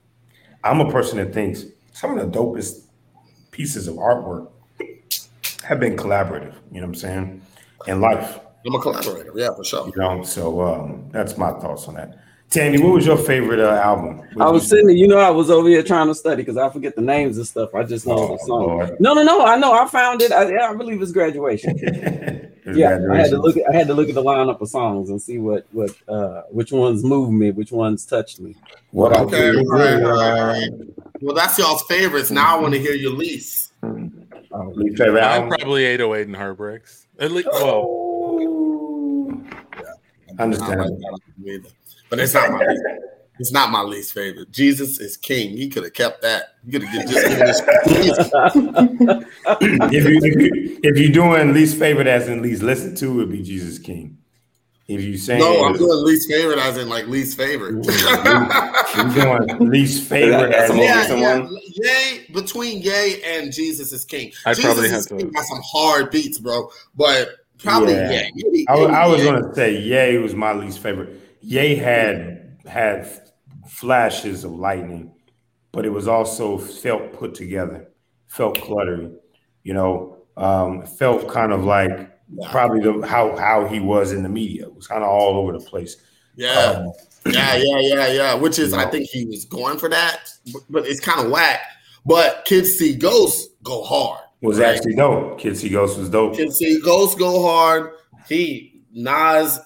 I'm 0.65 0.81
a 0.81 0.91
person 0.91 1.19
that 1.19 1.33
thinks 1.33 1.65
some 1.93 2.19
of 2.19 2.31
the 2.33 2.39
dopest 2.39 2.85
pieces 3.51 3.89
of 3.89 3.97
artwork 3.97 4.51
have 5.65 5.81
been 5.81 5.97
collaborative. 5.97 6.55
You 6.73 6.81
know 6.81 6.87
what 6.87 6.89
I'm 6.89 6.95
saying? 6.95 7.43
In 7.87 8.01
life, 8.01 8.41
I'm 8.67 8.75
a 8.75 8.79
collaborator, 8.81 9.33
yeah, 9.35 9.55
for 9.55 9.65
sure. 9.65 9.87
you 9.87 9.93
know. 9.97 10.23
So 10.23 10.61
um, 10.61 11.09
that's 11.11 11.37
my 11.39 11.51
thoughts 11.61 11.89
on 11.89 11.95
that. 11.95 12.19
Tandy, 12.51 12.83
what 12.83 12.95
was 12.95 13.07
your 13.07 13.17
favorite 13.17 13.61
uh, 13.61 13.71
album? 13.81 14.19
What 14.35 14.49
I 14.49 14.51
was 14.51 14.65
you- 14.65 14.69
sitting 14.71 14.87
there, 14.89 14.97
you 14.97 15.07
know, 15.07 15.19
I 15.19 15.31
was 15.31 15.51
over 15.51 15.69
here 15.69 15.85
trying 15.85 16.09
to 16.09 16.15
study 16.17 16.43
because 16.43 16.57
I 16.57 16.69
forget 16.69 16.97
the 16.97 17.01
names 17.01 17.37
and 17.37 17.47
stuff. 17.47 17.73
I 17.77 17.85
just 17.85 18.07
know 18.09 18.19
Oh, 18.19 18.33
the 18.33 18.39
song. 18.39 18.67
Lord. 18.67 19.01
No, 19.01 19.15
no, 19.15 19.23
no. 19.23 19.45
I 19.47 19.57
know. 19.57 19.73
I 19.73 19.87
found 19.87 20.21
it. 20.21 20.33
I, 20.33 20.51
yeah, 20.51 20.69
I 20.69 20.75
believe 20.75 21.01
it's 21.01 21.13
graduation. 21.13 22.47
Yeah, 22.73 23.01
I 23.11 23.17
had 23.17 23.31
to 23.31 23.39
look. 23.39 23.57
At, 23.57 23.65
I 23.69 23.73
had 23.77 23.89
to 23.89 23.95
look 23.95 24.09
at 24.11 24.15
the 24.15 24.23
lineup 24.23 24.61
of 24.61 24.69
songs 24.69 25.11
and 25.11 25.21
see 25.21 25.39
what 25.39 25.67
what 25.73 25.91
uh 26.07 26.43
which 26.51 26.71
ones 26.71 27.03
moved 27.03 27.33
me, 27.33 27.51
which 27.51 27.73
ones 27.73 28.05
touched 28.05 28.39
me. 28.39 28.55
What 28.93 29.17
Okay, 29.17 29.51
did, 29.51 29.57
all 29.67 29.73
right, 29.73 30.01
right. 30.01 30.69
Well, 31.21 31.35
that's 31.35 31.59
y'all's 31.59 31.83
favorites. 31.85 32.31
Now 32.31 32.57
I 32.59 32.61
want 32.61 32.75
to 32.75 32.79
hear 32.79 32.93
your 32.93 33.11
least. 33.13 33.73
Oh, 33.83 34.73
Least 34.77 34.99
favorite 34.99 35.23
I'm 35.23 35.45
album? 35.45 35.49
probably 35.59 35.85
808 35.85 36.27
and 36.29 36.37
Heartbreaks. 36.37 37.07
At 37.19 37.33
least, 37.33 37.49
well, 37.51 37.83
I 40.41 40.45
don't 40.45 40.51
like 40.53 40.61
Understandable. 40.63 40.97
that 40.99 41.07
album 41.07 41.49
either. 41.49 41.69
But 42.09 42.19
it's 42.21 42.35
not 42.35 42.51
my 42.51 42.65
least. 42.67 42.83
It's 43.39 43.53
not 43.53 43.71
my 43.71 43.81
least 43.83 44.13
favorite. 44.13 44.51
Jesus 44.51 45.01
is 45.01 45.17
King. 45.17 45.57
He 45.57 45.69
could 45.71 45.83
have 45.85 45.95
kept 45.95 46.21
that. 46.23 46.57
He 46.65 46.73
could 46.73 46.83
have 46.83 47.09
just 47.09 47.27
given 47.27 47.39
this 47.47 47.61
if 49.93 50.05
you 50.09 50.21
if 50.23 50.41
you 50.41 50.81
if 50.83 50.99
you're 50.99 51.13
doing 51.13 51.53
least 51.55 51.79
favorite 51.79 52.07
as 52.07 52.29
in 52.29 52.43
least 52.43 52.63
listened 52.63 52.97
to, 52.99 53.21
it'd 53.21 53.33
be 53.33 53.43
Jesus 53.43 53.79
King. 53.79 54.19
If 54.89 55.03
you 55.03 55.17
saying 55.19 55.39
No, 55.41 55.65
I'm 55.65 55.75
doing 55.77 56.05
least 56.05 56.29
favorite 56.29 56.59
as 56.59 56.77
in 56.77 56.89
like 56.89 57.07
least 57.07 57.37
favorite. 57.37 57.85
you're 57.87 59.15
doing 59.15 59.71
least 59.71 60.03
favorite 60.09 60.53
as 60.53 60.71
a 60.71 60.77
yeah, 60.77 61.07
someone? 61.07 61.49
yeah. 61.77 61.91
Yay 61.93 62.27
between 62.35 62.83
Yay 62.83 63.23
and 63.25 63.53
Jesus 63.53 63.93
is 63.93 64.05
King. 64.05 64.33
I'd 64.45 64.57
Jesus 64.57 64.65
probably 64.65 64.87
is 64.87 64.93
have 64.93 65.07
to- 65.07 65.17
King 65.17 65.31
got 65.31 65.45
some 65.45 65.63
hard 65.65 66.11
beats, 66.11 66.39
bro. 66.41 66.71
But 66.97 67.29
probably 67.63 67.95
Yeah. 67.95 68.29
Yay. 68.35 68.65
I, 68.69 68.75
I 68.75 69.07
was 69.07 69.23
gonna 69.23 69.55
say 69.55 69.79
Ye 69.79 70.19
was 70.19 70.35
my 70.35 70.53
least 70.53 70.81
favorite. 70.81 71.21
Ye 71.41 71.77
had 71.77 72.59
had 72.67 73.09
flashes 73.69 74.45
of 74.45 74.53
lightning, 74.53 75.13
but 75.73 75.85
it 75.85 75.91
was 75.91 76.09
also 76.09 76.59
felt 76.59 77.13
put 77.13 77.35
together, 77.35 77.89
felt 78.27 78.57
cluttery. 78.57 79.15
You 79.63 79.75
know, 79.75 80.19
um, 80.37 80.87
felt 80.87 81.29
kind 81.29 81.53
of 81.53 81.65
like 81.65 82.11
probably 82.51 82.81
the 82.81 83.07
how 83.07 83.37
how 83.37 83.67
he 83.67 83.81
was 83.81 84.13
in 84.13 84.23
the 84.23 84.29
media. 84.29 84.65
It 84.65 84.75
was 84.75 84.87
kind 84.87 85.03
of 85.03 85.09
all 85.09 85.37
over 85.37 85.53
the 85.53 85.65
place. 85.65 85.97
Yeah. 86.37 86.83
Um, 86.85 86.93
Yeah, 87.27 87.57
yeah, 87.57 87.79
yeah, 87.81 88.13
yeah. 88.13 88.35
Which 88.35 88.59
is, 88.59 88.73
I 88.73 88.87
think 88.91 89.07
he 89.07 89.27
was 89.27 89.45
going 89.45 89.79
for 89.79 89.91
that, 89.91 90.31
but, 90.53 90.63
but 90.71 90.87
it's 90.87 91.01
kind 91.01 91.21
of 91.21 91.31
whack. 91.31 91.61
But 92.07 92.47
Kids 92.47 92.79
See 92.79 92.95
Ghosts 92.95 93.49
go 93.63 93.83
hard. 93.83 94.25
Was 94.41 94.59
right? 94.59 94.77
actually 94.77 94.95
dope. 94.95 95.39
Kids 95.39 95.61
See 95.61 95.69
Ghosts 95.69 95.99
was 95.99 96.09
dope. 96.11 96.37
Kids 96.37 96.57
See 96.57 96.81
Ghosts 96.81 97.19
go 97.19 97.43
hard. 97.43 97.93
He 98.29 98.83
Nas, 98.93 99.61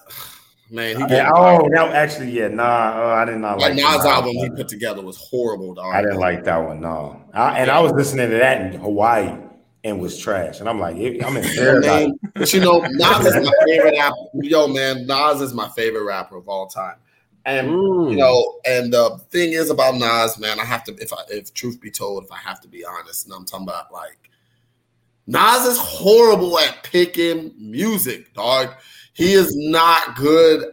man, 0.69 0.97
he 0.97 1.05
get 1.07 1.27
oh, 1.33 1.67
that 1.73 1.95
actually, 1.95 2.31
yeah, 2.31 2.47
nah, 2.47 2.63
uh, 2.63 3.15
I 3.15 3.25
did 3.25 3.37
not 3.39 3.59
like 3.59 3.73
like 3.73 3.83
Nas 3.83 4.03
the 4.03 4.09
album 4.09 4.33
he 4.33 4.49
put 4.51 4.67
together 4.67 5.01
was 5.01 5.17
horrible, 5.17 5.73
dog. 5.73 5.93
I 5.93 6.01
didn't 6.01 6.19
like 6.19 6.43
that 6.43 6.57
one, 6.57 6.79
no. 6.81 7.21
I, 7.33 7.59
and 7.59 7.71
I 7.71 7.79
was 7.79 7.91
listening 7.93 8.29
to 8.29 8.37
that 8.37 8.61
in 8.61 8.79
Hawaii 8.79 9.35
and 9.83 9.99
was 9.99 10.17
trash, 10.19 10.59
and 10.59 10.69
I'm 10.69 10.79
like, 10.79 10.95
I'm 10.95 11.37
in 11.37 11.43
I 11.45 11.55
paradise. 11.55 12.09
but 12.35 12.53
you 12.53 12.59
know, 12.59 12.79
Nas 12.89 13.25
is 13.25 13.35
my 13.45 13.51
favorite 13.65 13.95
rapper. 13.97 14.15
Yo, 14.35 14.67
man, 14.67 15.07
Nas 15.07 15.41
is 15.41 15.53
my 15.53 15.69
favorite 15.69 16.03
rapper 16.03 16.37
of 16.37 16.47
all 16.47 16.67
time. 16.67 16.97
And 17.45 17.69
Mm. 17.69 18.11
you 18.11 18.17
know, 18.17 18.59
and 18.65 18.91
the 18.91 19.19
thing 19.29 19.53
is 19.53 19.69
about 19.69 19.95
Nas, 19.95 20.39
man, 20.39 20.59
I 20.59 20.65
have 20.65 20.83
to 20.85 20.95
if 20.99 21.13
I 21.13 21.17
if 21.29 21.53
truth 21.53 21.79
be 21.79 21.91
told, 21.91 22.23
if 22.23 22.31
I 22.31 22.37
have 22.37 22.59
to 22.61 22.67
be 22.67 22.83
honest, 22.83 23.25
and 23.25 23.33
I'm 23.33 23.45
talking 23.45 23.67
about 23.67 23.91
like 23.93 24.29
Nas 25.27 25.65
is 25.65 25.77
horrible 25.77 26.59
at 26.59 26.83
picking 26.83 27.53
music, 27.57 28.33
dog. 28.33 28.69
He 29.13 29.33
is 29.33 29.55
not 29.55 30.15
good. 30.15 30.65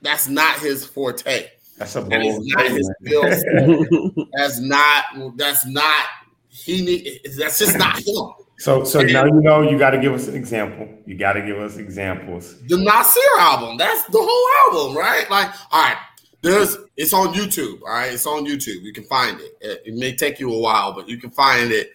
That's 0.00 0.28
not 0.28 0.58
his 0.58 0.84
forte. 0.84 1.48
That's 1.78 1.96
a 1.96 2.00
That 2.02 2.22
is 2.22 2.34
bold 2.34 2.46
not 2.46 2.70
his 2.70 2.90
skill 3.04 3.22
set. 3.22 4.28
That's 4.32 4.60
not. 4.60 5.04
That's 5.36 5.66
not. 5.66 6.06
He 6.48 6.84
need. 6.84 7.20
That's 7.38 7.58
just 7.58 7.78
not 7.78 7.98
him. 7.98 8.32
So, 8.58 8.84
so 8.84 9.00
now 9.00 9.24
you 9.24 9.40
know 9.40 9.62
you 9.62 9.78
got 9.78 9.90
to 9.90 9.98
give 9.98 10.12
us 10.12 10.28
an 10.28 10.36
example. 10.36 10.88
You 11.06 11.16
got 11.16 11.32
to 11.32 11.42
give 11.42 11.58
us 11.58 11.76
examples. 11.78 12.60
The 12.66 12.76
Nasir 12.76 13.20
album. 13.38 13.76
That's 13.76 14.04
the 14.06 14.18
whole 14.20 14.84
album, 14.84 14.96
right? 14.96 15.28
Like, 15.30 15.48
all 15.72 15.82
right. 15.82 15.96
There's. 16.42 16.76
It's 16.96 17.12
on 17.12 17.34
YouTube. 17.34 17.80
All 17.82 17.88
right. 17.88 18.12
It's 18.12 18.26
on 18.26 18.44
YouTube. 18.44 18.82
You 18.82 18.92
can 18.92 19.04
find 19.04 19.40
it. 19.40 19.56
It, 19.60 19.82
it 19.86 19.94
may 19.94 20.14
take 20.14 20.38
you 20.38 20.52
a 20.52 20.58
while, 20.58 20.92
but 20.92 21.08
you 21.08 21.18
can 21.18 21.30
find 21.30 21.72
it. 21.72 21.92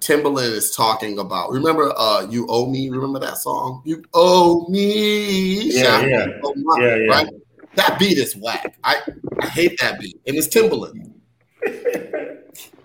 Timbaland 0.00 0.52
is 0.52 0.70
talking 0.74 1.18
about. 1.18 1.50
Remember, 1.50 1.92
uh, 1.96 2.26
"You 2.28 2.46
Owe 2.48 2.66
Me." 2.66 2.88
Remember 2.88 3.18
that 3.18 3.38
song? 3.38 3.82
"You 3.84 4.02
Owe 4.14 4.66
Me." 4.68 5.70
Yeah, 5.72 6.04
yeah. 6.04 6.26
Omar, 6.44 6.80
Yeah, 6.82 6.96
yeah. 6.96 7.10
Right? 7.10 7.28
That 7.74 7.98
beat 7.98 8.18
is 8.18 8.34
whack. 8.36 8.76
I 8.84 9.00
I 9.40 9.46
hate 9.46 9.78
that 9.80 10.00
beat, 10.00 10.20
and 10.26 10.36
it's 10.36 10.48
Timbaland. 10.48 11.12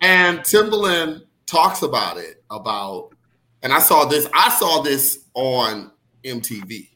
and 0.01 0.39
Timbaland 0.39 1.21
talks 1.45 1.81
about 1.81 2.17
it 2.17 2.43
about, 2.49 3.09
and 3.61 3.73
I 3.73 3.79
saw 3.79 4.05
this. 4.05 4.27
I 4.33 4.49
saw 4.49 4.81
this 4.81 5.25
on 5.33 5.91
MTV. 6.23 6.89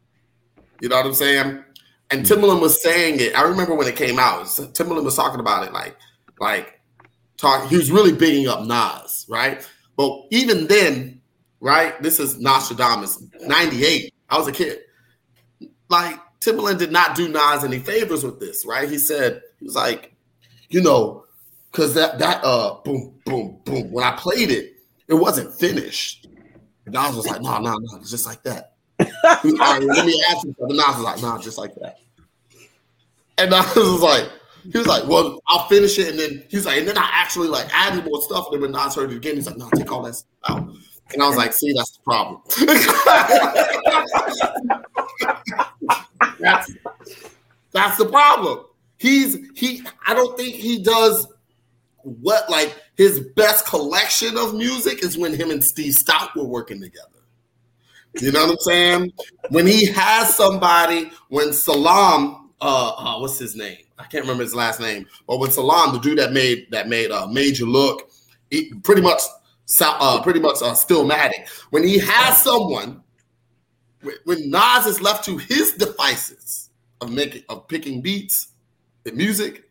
You 0.82 0.89
know 0.89 0.97
what 0.97 1.06
I'm 1.06 1.13
saying? 1.13 1.63
And 2.12 2.25
Timbaland 2.25 2.62
was 2.62 2.82
saying 2.82 3.19
it. 3.19 3.38
I 3.38 3.41
remember 3.43 3.75
when 3.75 3.88
it 3.88 3.95
came 3.95 4.19
out. 4.19 4.45
Timbaland 4.45 5.03
was 5.03 5.15
talking 5.15 5.39
about 5.39 5.65
it 5.65 5.73
like, 5.73 5.97
like, 6.39 6.80
talk. 7.36 7.67
He 7.69 7.77
was 7.77 7.91
really 7.91 8.13
bigging 8.13 8.47
up 8.47 8.65
Nas, 8.65 9.25
right? 9.27 9.67
But 9.97 10.12
even 10.31 10.67
then, 10.67 11.21
right? 11.60 12.01
This 12.01 12.19
is 12.19 12.38
Nastradamus, 12.39 13.21
'98. 13.41 14.13
I 14.29 14.38
was 14.38 14.47
a 14.47 14.51
kid. 14.51 14.79
Like 15.89 16.19
Timbaland 16.39 16.79
did 16.79 16.91
not 16.91 17.15
do 17.15 17.27
Nas 17.27 17.63
any 17.63 17.79
favors 17.79 18.23
with 18.23 18.39
this, 18.39 18.65
right? 18.65 18.89
He 18.89 18.97
said 18.97 19.41
he 19.60 19.65
was 19.65 19.75
like, 19.75 20.13
you 20.69 20.81
know, 20.81 21.25
because 21.71 21.93
that 21.95 22.19
that 22.19 22.43
uh 22.43 22.75
boom 22.83 23.15
boom 23.25 23.60
boom 23.65 23.91
when 23.91 24.05
I 24.05 24.12
played 24.15 24.51
it, 24.51 24.73
it 25.07 25.15
wasn't 25.15 25.53
finished. 25.53 26.27
And 26.86 26.93
Nas 26.93 27.15
was 27.15 27.27
like, 27.27 27.41
no, 27.41 27.57
no, 27.60 27.77
no, 27.77 27.97
it's 27.97 28.12
just 28.12 28.25
like 28.25 28.43
that. 28.43 28.73
"All 28.99 29.07
right, 29.43 29.81
let 29.81 30.05
me 30.05 30.23
ask 30.29 30.45
you 30.45 30.55
something. 30.60 30.77
Nas 30.77 30.95
was 30.95 31.03
like, 31.03 31.21
nah, 31.21 31.39
just 31.39 31.57
like 31.57 31.73
that. 31.75 31.97
And 33.38 33.51
Nas 33.51 33.75
was 33.75 34.01
like, 34.01 34.29
he 34.71 34.77
was 34.77 34.88
like, 34.88 35.08
well, 35.08 35.39
I'll 35.47 35.67
finish 35.67 35.97
it, 35.97 36.10
and 36.10 36.19
then 36.19 36.43
he's 36.49 36.65
like, 36.65 36.80
and 36.80 36.88
then 36.88 36.97
I 36.97 37.10
actually 37.13 37.47
like 37.47 37.67
added 37.73 38.06
more 38.06 38.21
stuff. 38.21 38.47
And 38.51 38.56
then 38.56 38.62
when 38.62 38.71
Nas 38.71 38.95
heard 38.95 39.12
it 39.12 39.17
again, 39.17 39.36
he's 39.36 39.47
like, 39.47 39.58
no, 39.58 39.69
take 39.75 39.91
all 39.91 40.03
that 40.03 40.15
stuff 40.15 40.30
out. 40.49 40.69
And 41.13 41.23
I 41.23 41.27
was 41.27 41.38
like, 41.38 41.53
see, 41.53 41.73
that's 41.73 41.91
the 41.91 42.03
problem. 42.03 42.41
that's 46.39 46.73
that's 47.71 47.97
the 47.97 48.06
problem. 48.06 48.65
He's 48.97 49.38
he. 49.56 49.84
I 50.06 50.13
don't 50.13 50.38
think 50.38 50.56
he 50.56 50.84
does 50.84 51.27
what 52.03 52.49
like 52.49 52.75
his 52.95 53.19
best 53.36 53.65
collection 53.65 54.38
of 54.38 54.53
music 54.53 55.03
is 55.03 55.17
when 55.17 55.34
him 55.34 55.51
and 55.51 55.63
Steve 55.63 55.93
Stoute 55.93 56.36
were 56.36 56.45
working 56.45 56.82
together. 56.82 57.08
You 58.19 58.32
know 58.32 58.47
what 58.47 58.51
I'm 58.51 58.58
saying? 58.60 59.13
When 59.49 59.67
he 59.67 59.86
has 59.86 60.36
somebody, 60.36 61.12
when 61.30 61.53
Salaam, 61.53 62.46
uh, 62.61 62.89
uh 62.97 63.19
what's 63.19 63.37
his 63.39 63.55
name? 63.55 63.77
I 63.99 64.03
can't 64.03 64.23
remember 64.23 64.43
his 64.43 64.55
last 64.55 64.79
name, 64.79 65.05
but 65.27 65.39
when 65.39 65.51
Salaam, 65.51 65.93
the 65.93 65.99
dude 65.99 66.17
that 66.19 66.33
made 66.33 66.67
that 66.71 66.87
made 66.87 67.11
uh 67.11 67.27
Made 67.27 67.57
You 67.57 67.65
Look, 67.69 68.09
he 68.51 68.73
pretty 68.83 69.01
much 69.01 69.21
sou- 69.65 69.85
uh 69.85 70.21
pretty 70.23 70.39
much 70.39 70.57
uh 70.61 70.73
Stillmatic. 70.73 71.49
When 71.71 71.83
he 71.83 71.97
has 71.99 72.41
someone, 72.41 73.01
when- 74.01 74.15
when 74.25 74.49
Nas 74.49 74.85
is 74.85 75.01
left 75.01 75.25
to 75.25 75.37
his 75.37 75.73
devices 75.73 76.69
of 77.01 77.11
making 77.11 77.43
of 77.49 77.67
picking 77.67 78.01
beats 78.01 78.49
and 79.05 79.15
music, 79.17 79.69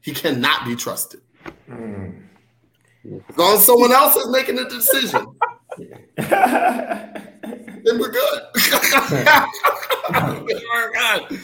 he 0.00 0.12
cannot 0.12 0.66
be 0.66 0.74
trusted. 0.76 1.20
Mm. 1.68 2.22
As 3.28 3.36
long 3.36 3.54
as 3.56 3.64
someone 3.66 3.90
else 3.92 4.14
is 4.16 4.28
making 4.28 4.54
the 4.56 4.64
decision, 4.66 5.26
then 7.84 7.98
we're 7.98 8.10
good. 8.10 8.42
we're 10.46 10.92
good. 10.92 11.40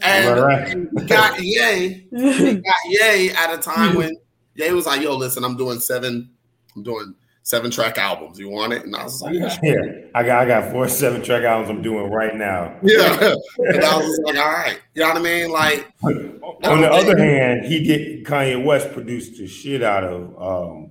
And 0.00 0.38
All 0.38 0.46
right. 0.46 0.76
we 0.92 1.04
got 1.04 1.40
Ye. 1.42 2.06
We 2.12 2.54
got 2.54 2.74
Ye 2.86 3.30
at 3.30 3.52
a 3.52 3.58
time 3.58 3.96
when 3.96 4.16
Ye 4.54 4.70
was 4.72 4.86
like, 4.86 5.00
"Yo, 5.02 5.16
listen, 5.16 5.44
I'm 5.44 5.56
doing 5.56 5.80
seven. 5.80 6.30
I'm 6.76 6.82
doing 6.84 7.14
seven 7.42 7.70
track 7.70 7.98
albums. 7.98 8.38
You 8.38 8.48
want 8.48 8.72
it?" 8.72 8.84
And 8.84 8.94
I 8.94 9.04
was 9.04 9.20
like, 9.22 9.34
"Yeah." 9.34 9.58
Yeah, 9.62 9.76
I 10.14 10.22
got 10.22 10.42
I 10.42 10.46
got 10.46 10.70
four 10.70 10.86
seven 10.88 11.22
track 11.22 11.42
albums 11.42 11.70
I'm 11.70 11.82
doing 11.82 12.10
right 12.10 12.34
now. 12.36 12.76
yeah. 12.82 13.34
And 13.58 13.84
I 13.84 13.96
was 13.98 14.20
like, 14.24 14.36
"All 14.36 14.52
right." 14.52 14.78
You 14.94 15.02
know 15.02 15.08
what 15.08 15.18
I 15.18 15.20
mean? 15.20 15.50
Like, 15.50 15.92
On 16.02 16.80
the 16.80 16.90
other 16.90 17.16
hand, 17.18 17.64
he 17.64 17.82
did 17.82 18.24
Kanye 18.24 18.64
West 18.64 18.92
produced 18.92 19.38
the 19.38 19.46
shit 19.48 19.82
out 19.82 20.04
of 20.04 20.40
um 20.40 20.90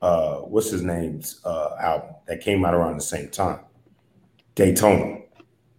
uh 0.00 0.38
what's 0.38 0.70
his 0.70 0.82
name's 0.82 1.40
uh 1.44 1.76
album 1.80 2.10
that 2.26 2.40
came 2.40 2.64
out 2.64 2.74
around 2.74 2.96
the 2.96 3.02
same 3.02 3.28
time. 3.28 3.60
Daytona. 4.56 5.20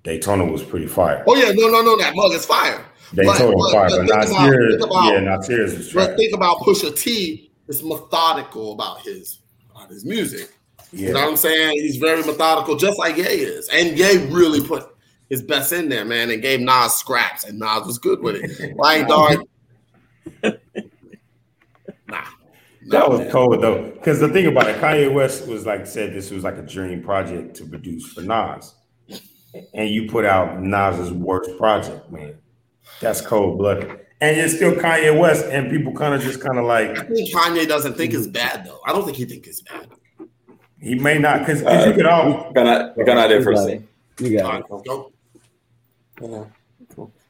Daytona 0.04 0.46
was 0.46 0.64
pretty 0.64 0.88
fire. 0.88 1.24
oh 1.28 1.36
yeah, 1.36 1.52
no, 1.54 1.70
no, 1.70 1.82
no, 1.82 1.98
that 1.98 2.14
mug 2.16 2.34
is 2.34 2.46
fire. 2.46 2.84
Daytona 3.14 3.56
was 3.56 3.72
fire, 3.74 3.90
but 3.90 4.02
about- 4.06 4.30
Nasir, 4.30 4.78
about- 4.78 5.14
yeah, 5.14 5.20
Nasir's 5.20 5.78
was 5.78 5.94
But 5.94 6.18
think 6.18 6.34
about 6.36 6.58
Pusha 6.60 6.98
T 6.98 7.52
is 7.68 7.84
methodical 7.84 8.74
about 8.74 9.02
his 9.02 9.40
about 9.74 9.90
his 9.90 10.04
music. 10.06 10.50
You 10.92 11.12
know 11.12 11.22
what 11.22 11.30
I'm 11.30 11.38
saying? 11.38 11.72
He's 11.80 11.98
very 11.98 12.22
methodical, 12.24 12.76
just 12.76 13.00
like 13.00 13.18
Ye 13.18 13.24
is. 13.24 13.68
And 13.70 13.98
Ye 13.98 14.28
really 14.28 14.62
put 14.62 14.96
his 15.30 15.42
best 15.42 15.74
in 15.74 15.90
there, 15.90 16.06
man, 16.06 16.30
and 16.30 16.40
gave 16.42 16.60
Nas 16.60 16.94
scraps, 16.94 17.46
and 17.46 17.58
Nas 17.58 17.86
was 17.88 17.98
good 17.98 18.22
with 18.22 18.36
it. 18.36 18.76
Like, 18.78 19.08
dog. 19.08 19.40
Nah. 22.08 22.26
That 22.90 23.10
was 23.10 23.20
man. 23.22 23.32
cold 23.32 23.62
though, 23.62 23.92
because 23.92 24.20
the 24.20 24.28
thing 24.30 24.46
about 24.46 24.68
it, 24.70 24.80
Kanye 24.82 25.12
West 25.12 25.48
was 25.48 25.66
like 25.66 25.88
said 25.88 26.14
this 26.14 26.30
was 26.32 26.44
like 26.44 26.58
a 26.58 26.62
dream 26.62 27.02
project 27.02 27.56
to 27.58 27.66
produce 27.66 28.12
for 28.12 28.22
Nas, 28.22 28.76
and 29.74 29.90
you 29.90 30.10
put 30.10 30.26
out 30.26 30.62
Nas's 30.62 31.12
worst 31.12 31.58
project, 31.58 32.12
man. 32.12 32.36
That's 33.00 33.22
cold 33.22 33.58
blooded, 33.58 33.90
and 34.22 34.38
it's 34.40 34.56
still 34.56 34.74
Kanye 34.74 35.18
West, 35.20 35.46
and 35.46 35.70
people 35.70 35.94
kind 35.94 36.14
of 36.14 36.22
just 36.22 36.42
kind 36.42 36.58
of 36.58 36.66
like 36.66 36.92
I 36.98 37.04
think 37.06 37.34
Kanye 37.34 37.68
doesn't 37.68 37.96
think 37.96 38.14
it's 38.14 38.28
bad 38.28 38.66
though. 38.66 38.80
I 38.86 38.92
don't 38.94 39.06
think 39.06 39.18
he 39.18 39.26
thinks 39.26 39.48
it's 39.48 39.62
bad. 39.62 39.88
he 40.80 40.96
may 40.96 41.18
not 41.20 41.40
because 41.40 41.64
Uh, 41.64 41.86
you 41.88 41.94
could 41.94 42.06
all 42.06 42.52
Got 42.54 42.68
an, 42.98 43.06
got 43.06 43.18
an 43.18 43.18
idea 43.18 43.42
for 43.42 43.52
a 43.52 43.58
scene. 43.58 43.88
You 44.20 44.38
got 44.40 44.60
it. 44.60 44.86
go. 44.86 45.12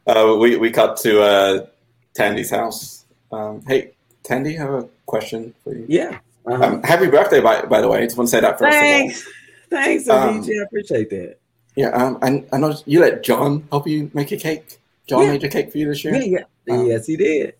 Uh, 0.05 0.35
we 0.39 0.57
we 0.57 0.69
cut 0.71 0.97
to 0.97 1.21
uh, 1.21 1.65
Tandy's 2.13 2.49
house. 2.51 3.05
Um, 3.31 3.61
hey, 3.67 3.91
Tandy, 4.23 4.57
I 4.57 4.61
have 4.63 4.73
a 4.73 4.89
question 5.05 5.53
for 5.63 5.73
you. 5.73 5.85
Yeah. 5.87 6.19
Uh-huh. 6.45 6.61
Um, 6.63 6.83
happy 6.83 7.07
birthday, 7.07 7.39
by 7.39 7.61
by 7.63 7.79
the 7.79 7.87
way. 7.87 7.99
I 7.99 8.03
Just 8.05 8.17
want 8.17 8.29
to 8.29 8.31
say 8.35 8.41
that 8.41 8.59
first 8.59 8.73
Thanks. 8.77 9.25
Thanks, 9.69 10.09
Um, 10.09 10.43
DJ. 10.43 10.59
I 10.59 10.63
appreciate 10.65 11.09
that. 11.11 11.37
Of 11.77 11.83
all. 11.85 11.91
Yeah, 11.91 12.05
um, 12.05 12.17
I, 12.21 12.55
I 12.55 12.59
know 12.59 12.75
you 12.85 12.99
let 13.01 13.23
John 13.23 13.67
help 13.71 13.87
you 13.87 14.09
make 14.13 14.31
a 14.31 14.37
cake. 14.37 14.79
John 15.07 15.23
Yeah. 15.23 15.31
made 15.33 15.43
a 15.43 15.49
cake 15.49 15.71
for 15.71 15.77
you 15.77 15.87
this 15.89 16.03
year. 16.03 16.15
Yeah, 16.15 16.45
yeah. 16.67 16.73
Um, 16.75 16.85
yes, 16.87 17.05
he 17.07 17.17
did. 17.17 17.55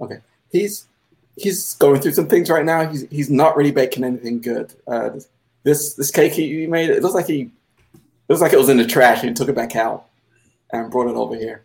Okay, 0.00 0.18
he's 0.50 0.86
he's 1.36 1.74
going 1.74 2.00
through 2.00 2.12
some 2.12 2.26
things 2.28 2.50
right 2.50 2.64
now. 2.64 2.88
He's 2.88 3.06
he's 3.10 3.30
not 3.30 3.56
really 3.56 3.72
baking 3.72 4.04
anything 4.04 4.40
good. 4.40 4.74
Uh, 4.86 5.10
this 5.64 5.94
this 5.94 6.10
cake 6.10 6.32
he, 6.32 6.60
he 6.60 6.66
made, 6.66 6.90
it 6.90 7.02
looks 7.02 7.14
like 7.14 7.26
he 7.26 7.42
it 7.92 8.00
looks 8.28 8.40
like 8.42 8.52
it 8.52 8.58
was 8.58 8.68
in 8.68 8.76
the 8.78 8.86
trash. 8.86 9.22
He 9.22 9.32
took 9.32 9.48
it 9.48 9.54
back 9.54 9.76
out 9.76 10.06
and 10.72 10.90
brought 10.90 11.08
it 11.08 11.16
over 11.16 11.34
here. 11.36 11.62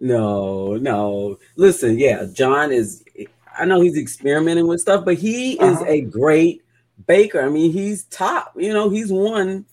No, 0.00 0.76
no. 0.76 1.38
Listen, 1.56 1.98
yeah, 1.98 2.26
John 2.32 2.70
is. 2.72 3.04
I 3.58 3.64
know 3.64 3.80
he's 3.80 3.96
experimenting 3.98 4.68
with 4.68 4.80
stuff, 4.80 5.04
but 5.04 5.14
he 5.16 5.54
is 5.54 5.76
Uh-huh. 5.78 5.84
a 5.88 6.00
great 6.02 6.62
baker. 7.08 7.40
I 7.42 7.48
mean, 7.48 7.72
he's 7.72 8.04
top. 8.04 8.52
You 8.56 8.72
know, 8.72 8.88
he's 8.88 9.10
won 9.12 9.64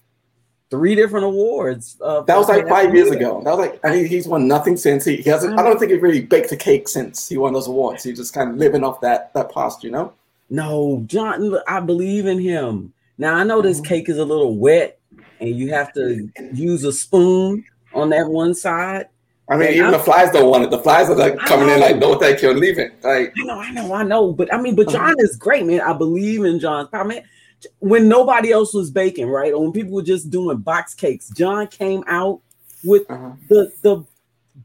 three 0.72 0.96
different 0.96 1.26
awards. 1.26 1.98
Uh, 2.02 2.22
That 2.22 2.38
was 2.38 2.50
like 2.50 2.68
five 2.68 2.94
years 2.94 3.12
ago. 3.12 3.42
That 3.44 3.52
was 3.52 3.60
like 3.60 3.80
I 3.84 3.92
mean, 3.92 4.06
he's 4.06 4.28
won 4.28 4.48
nothing 4.48 4.78
since. 4.78 5.06
He, 5.06 5.18
he 5.18 5.30
hasn't. 5.30 5.60
I 5.60 5.64
don't 5.64 5.80
think 5.80 5.92
he 5.92 5.98
really 5.98 6.22
baked 6.22 6.52
a 6.52 6.58
cake 6.58 6.88
since 6.88 7.30
he 7.30 7.38
won 7.38 7.54
those 7.54 7.68
awards. 7.68 8.04
He's 8.04 8.18
just 8.18 8.34
kind 8.34 8.50
of 8.50 8.58
living 8.58 8.84
off 8.84 9.02
that 9.02 9.34
that 9.34 9.54
past, 9.54 9.84
you 9.84 9.92
know. 9.92 10.14
No, 10.50 11.04
John, 11.08 11.58
I 11.68 11.80
believe 11.80 12.26
in 12.28 12.40
him. 12.40 12.94
Now 13.18 13.36
I 13.36 13.44
know 13.44 13.62
this 13.62 13.80
Mhm. 13.82 13.86
cake 13.86 14.10
is 14.10 14.18
a 14.18 14.26
little 14.26 14.56
wet, 14.58 15.00
and 15.40 15.50
you 15.50 15.70
have 15.72 15.94
to 15.94 16.30
use 16.54 16.84
a 16.84 16.92
spoon 16.94 17.64
on 17.94 18.10
that 18.10 18.28
one 18.30 18.54
side. 18.54 19.08
I 19.48 19.58
mean, 19.58 19.68
Yeah, 19.70 19.74
even 19.76 19.84
I'm- 19.86 19.94
the 19.94 20.00
flies 20.00 20.32
don't 20.32 20.50
want 20.50 20.64
it. 20.64 20.72
The 20.72 20.80
flies 20.80 21.08
are 21.10 21.16
like 21.16 21.38
coming 21.38 21.70
in 21.70 21.80
like, 21.80 21.98
no, 22.00 22.16
thank 22.16 22.42
you, 22.42 22.50
and 22.50 22.60
leaving. 22.60 22.90
Like, 23.04 23.32
I 23.40 23.44
know, 23.46 23.60
I 23.60 23.72
know, 23.72 23.94
I 23.94 24.04
know. 24.04 24.32
But 24.34 24.52
I 24.54 24.60
mean, 24.60 24.76
but 24.76 24.88
Uh-huh. 24.88 24.98
John 24.98 25.16
is 25.20 25.36
great, 25.36 25.66
man. 25.66 25.82
I 25.82 25.94
believe 25.94 26.44
in 26.44 26.60
John's 26.60 26.90
power, 26.90 27.06
man. 27.06 27.22
When 27.80 28.08
nobody 28.08 28.52
else 28.52 28.74
was 28.74 28.92
baking, 28.92 29.28
right, 29.28 29.54
or 29.54 29.62
when 29.62 29.72
people 29.72 29.94
were 29.94 30.04
just 30.04 30.30
doing 30.30 30.58
box 30.58 30.94
cakes, 30.94 31.30
John 31.30 31.68
came 31.68 32.04
out 32.08 32.42
with 32.84 33.10
uh-huh. 33.10 33.32
the 33.50 33.72
the 33.82 34.06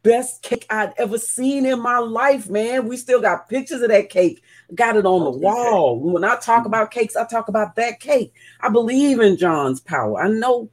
best 0.03 0.43
cake 0.43 0.66
I'd 0.70 0.95
ever 0.99 1.18
seen 1.18 1.66
in 1.66 1.80
my 1.80 1.99
life, 1.99 2.49
man. 2.49 2.88
We 2.88 2.97
still 2.97 3.20
got 3.20 3.49
pictures 3.49 3.82
of 3.82 3.88
that 3.88 4.09
cake. 4.11 4.43
Got 4.74 4.97
it 4.97 5.07
on 5.07 5.24
the 5.24 5.30
wall. 5.30 5.99
When 5.99 6.24
I 6.24 6.36
talk 6.36 6.64
about 6.64 6.91
cakes, 6.91 7.16
I 7.16 7.26
talk 7.26 7.49
about 7.49 7.76
that 7.76 8.01
cake. 8.01 8.32
I 8.61 8.68
believe 8.68 9.20
in 9.20 9.36
John's 9.36 9.80
power. 9.80 10.22
I 10.22 10.28
know. 10.28 10.70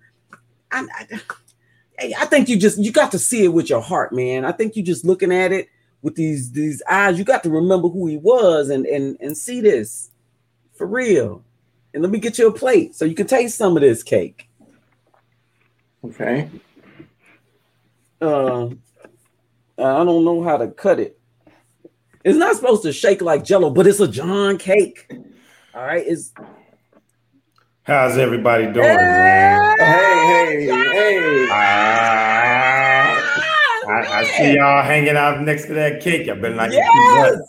I, 0.72 0.86
I, 2.00 2.14
I 2.20 2.26
think 2.26 2.50
you 2.50 2.58
just 2.58 2.78
you 2.78 2.92
got 2.92 3.12
to 3.12 3.20
see 3.20 3.44
it 3.46 3.54
with 3.54 3.70
your 3.70 3.82
heart, 3.82 4.14
man. 4.14 4.46
I 4.46 4.52
think 4.52 4.76
you 4.76 4.84
just 4.84 5.06
looking 5.06 5.32
at 5.32 5.52
it 5.52 5.68
with 6.02 6.16
these 6.16 6.52
these 6.52 6.84
eyes. 6.90 7.18
You 7.18 7.24
got 7.24 7.44
to 7.44 7.50
remember 7.50 7.90
who 7.90 8.08
he 8.08 8.18
was 8.18 8.70
and 8.70 8.86
and 8.86 9.18
and 9.20 9.38
see 9.38 9.62
this 9.62 10.12
for 10.76 10.86
real. 10.86 11.44
And 11.94 12.04
let 12.04 12.12
me 12.12 12.20
get 12.20 12.38
you 12.38 12.48
a 12.48 12.52
plate 12.52 12.96
so 12.96 13.06
you 13.06 13.16
can 13.16 13.28
taste 13.28 13.58
some 13.58 13.76
of 13.76 13.82
this 13.82 14.04
cake. 14.04 14.48
Okay. 16.04 16.50
Uh, 18.22 18.68
I 19.78 20.04
don't 20.04 20.26
know 20.26 20.44
how 20.44 20.58
to 20.58 20.68
cut 20.68 21.00
it. 21.00 21.20
It's 22.24 22.38
not 22.38 22.56
supposed 22.56 22.84
to 22.84 22.92
shake 22.94 23.22
like 23.22 23.44
Jello, 23.44 23.70
but 23.70 23.88
it's 23.88 24.00
a 24.00 24.08
John 24.08 24.58
cake. 24.58 25.10
All 25.74 25.84
right, 25.86 26.04
it's 26.06 26.34
How's 27.84 28.18
everybody 28.18 28.66
doing, 28.66 28.76
man? 28.86 29.78
Hey, 29.80 30.66
hey, 30.66 30.66
hey. 30.92 31.48
Ah, 31.50 33.14
I, 33.88 34.20
I 34.20 34.24
see 34.26 34.56
y'all 34.56 34.84
hanging 34.84 35.16
out 35.16 35.42
next 35.42 35.68
to 35.68 35.74
that 35.76 36.02
cake. 36.02 36.28
I've 36.28 36.42
been 36.42 36.58
like 36.58 36.74
Yes! 36.74 36.86
too 36.92 37.16
much. 37.16 37.40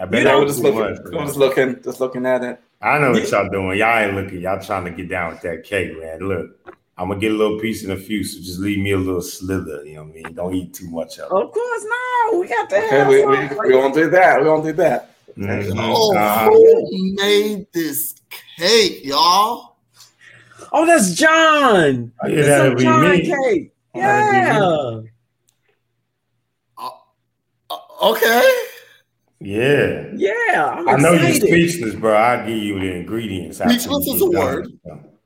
I've 0.00 0.10
been 0.10 0.26
Yeah, 0.26 0.34
like 0.34 0.48
just 0.48 0.60
looking, 0.60 0.80
much. 0.80 0.98
we're 1.04 1.24
just 1.26 1.36
looking, 1.36 1.82
just 1.84 2.00
looking 2.00 2.26
at 2.26 2.42
it. 2.42 2.58
I 2.80 2.98
know 2.98 3.12
what 3.12 3.30
y'all 3.30 3.48
doing. 3.48 3.78
Y'all 3.78 3.98
ain't 3.98 4.14
looking. 4.14 4.40
Y'all 4.40 4.60
trying 4.60 4.84
to 4.84 4.90
get 4.90 5.08
down 5.08 5.32
with 5.32 5.40
that 5.42 5.64
cake, 5.64 5.98
man. 5.98 6.20
Look, 6.20 6.50
I'm 6.98 7.08
gonna 7.08 7.20
get 7.20 7.32
a 7.32 7.34
little 7.34 7.58
piece 7.58 7.84
in 7.84 7.90
a 7.90 7.96
few, 7.96 8.22
so 8.22 8.38
just 8.38 8.60
leave 8.60 8.78
me 8.78 8.92
a 8.92 8.98
little 8.98 9.22
slither. 9.22 9.84
You 9.84 9.96
know 9.96 10.02
what 10.04 10.10
I 10.10 10.14
mean? 10.14 10.34
Don't 10.34 10.54
eat 10.54 10.74
too 10.74 10.88
much 10.90 11.18
of 11.18 11.30
it. 11.30 11.34
of 11.34 11.52
course 11.52 11.84
no. 11.84 12.38
We 12.38 12.48
got 12.48 12.68
to 12.70 12.76
Okay, 12.76 12.88
have 12.88 13.08
we, 13.08 13.20
some. 13.22 13.30
we, 13.58 13.68
we 13.70 13.76
won't 13.76 13.94
do 13.94 14.10
that. 14.10 14.40
We 14.42 14.48
won't 14.48 14.64
do 14.64 14.72
that. 14.74 15.10
Mhm. 15.36 15.74
Oh, 15.78 16.16
Uh-huh. 16.16 16.50
who 16.50 17.14
made 17.16 17.66
this 17.72 18.14
cake, 18.58 19.04
y'all? 19.04 19.76
Oh, 20.72 20.86
that's 20.86 21.14
John. 21.14 22.12
Oh, 22.22 22.26
yeah, 22.28 22.36
It's 22.38 22.46
that'll 22.48 22.74
be 22.74 22.82
John 22.82 23.10
me. 23.10 23.20
cake. 23.26 23.72
That'll 23.94 24.30
be 24.30 24.36
Yeah. 24.36 25.00
Uh, 27.70 27.76
okay. 28.02 28.52
Yeah. 29.46 30.10
Yeah. 30.16 30.74
I'm 30.76 30.88
I 30.88 30.96
know 30.96 31.12
you're 31.12 31.34
speechless, 31.34 31.94
bro. 31.94 32.14
I'll 32.16 32.44
give 32.46 32.56
you 32.58 32.80
the 32.80 32.92
ingredients. 32.96 33.58
Speechless 33.58 34.06
is 34.08 34.20
a 34.20 34.26
word. 34.26 34.68